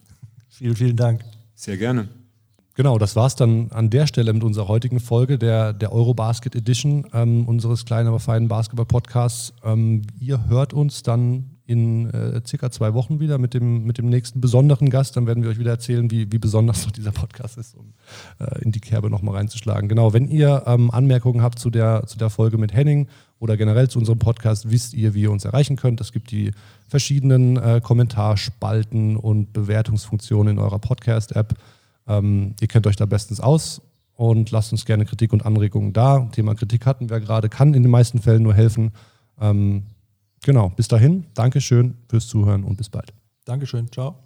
vielen, 0.50 0.76
vielen 0.76 0.96
Dank. 0.96 1.24
Sehr 1.56 1.76
gerne. 1.76 2.08
Genau, 2.78 2.96
das 2.96 3.16
war 3.16 3.26
es 3.26 3.34
dann 3.34 3.72
an 3.72 3.90
der 3.90 4.06
Stelle 4.06 4.32
mit 4.32 4.44
unserer 4.44 4.68
heutigen 4.68 5.00
Folge 5.00 5.36
der, 5.36 5.72
der 5.72 5.92
Eurobasket 5.92 6.54
Edition 6.54 7.08
ähm, 7.12 7.44
unseres 7.44 7.84
kleinen, 7.84 8.06
aber 8.06 8.20
feinen 8.20 8.46
Basketball-Podcasts. 8.46 9.52
Ähm, 9.64 10.02
ihr 10.20 10.48
hört 10.48 10.74
uns 10.74 11.02
dann 11.02 11.56
in 11.66 12.08
äh, 12.10 12.40
circa 12.46 12.70
zwei 12.70 12.94
Wochen 12.94 13.18
wieder 13.18 13.38
mit 13.38 13.52
dem, 13.52 13.82
mit 13.82 13.98
dem 13.98 14.08
nächsten 14.08 14.40
besonderen 14.40 14.90
Gast. 14.90 15.16
Dann 15.16 15.26
werden 15.26 15.42
wir 15.42 15.50
euch 15.50 15.58
wieder 15.58 15.72
erzählen, 15.72 16.08
wie, 16.12 16.30
wie 16.30 16.38
besonders 16.38 16.84
doch 16.84 16.92
dieser 16.92 17.10
Podcast 17.10 17.58
ist, 17.58 17.74
um 17.74 17.94
äh, 18.38 18.62
in 18.62 18.70
die 18.70 18.78
Kerbe 18.78 19.10
nochmal 19.10 19.34
reinzuschlagen. 19.34 19.88
Genau, 19.88 20.12
wenn 20.12 20.28
ihr 20.28 20.62
ähm, 20.66 20.92
Anmerkungen 20.92 21.42
habt 21.42 21.58
zu 21.58 21.70
der, 21.70 22.06
zu 22.06 22.16
der 22.16 22.30
Folge 22.30 22.58
mit 22.58 22.72
Henning 22.72 23.08
oder 23.40 23.56
generell 23.56 23.88
zu 23.88 23.98
unserem 23.98 24.20
Podcast, 24.20 24.70
wisst 24.70 24.94
ihr, 24.94 25.14
wie 25.14 25.22
ihr 25.22 25.32
uns 25.32 25.44
erreichen 25.44 25.74
könnt. 25.74 26.00
Es 26.00 26.12
gibt 26.12 26.30
die 26.30 26.52
verschiedenen 26.86 27.56
äh, 27.56 27.80
Kommentarspalten 27.82 29.16
und 29.16 29.52
Bewertungsfunktionen 29.52 30.58
in 30.58 30.62
eurer 30.62 30.78
Podcast-App. 30.78 31.56
Ähm, 32.08 32.54
ihr 32.60 32.68
kennt 32.68 32.86
euch 32.86 32.96
da 32.96 33.06
bestens 33.06 33.40
aus 33.40 33.82
und 34.14 34.50
lasst 34.50 34.72
uns 34.72 34.84
gerne 34.84 35.04
Kritik 35.04 35.32
und 35.32 35.46
Anregungen 35.46 35.92
da. 35.92 36.28
Thema 36.32 36.54
Kritik 36.54 36.86
hatten 36.86 37.10
wir 37.10 37.20
gerade, 37.20 37.48
kann 37.48 37.74
in 37.74 37.82
den 37.82 37.92
meisten 37.92 38.20
Fällen 38.20 38.42
nur 38.42 38.54
helfen. 38.54 38.92
Ähm, 39.40 39.84
Genau, 40.44 40.70
bis 40.70 40.88
dahin, 40.88 41.26
Dankeschön 41.34 41.94
fürs 42.08 42.26
Zuhören 42.26 42.64
und 42.64 42.76
bis 42.76 42.88
bald. 42.88 43.12
Dankeschön, 43.44 43.90
ciao. 43.90 44.18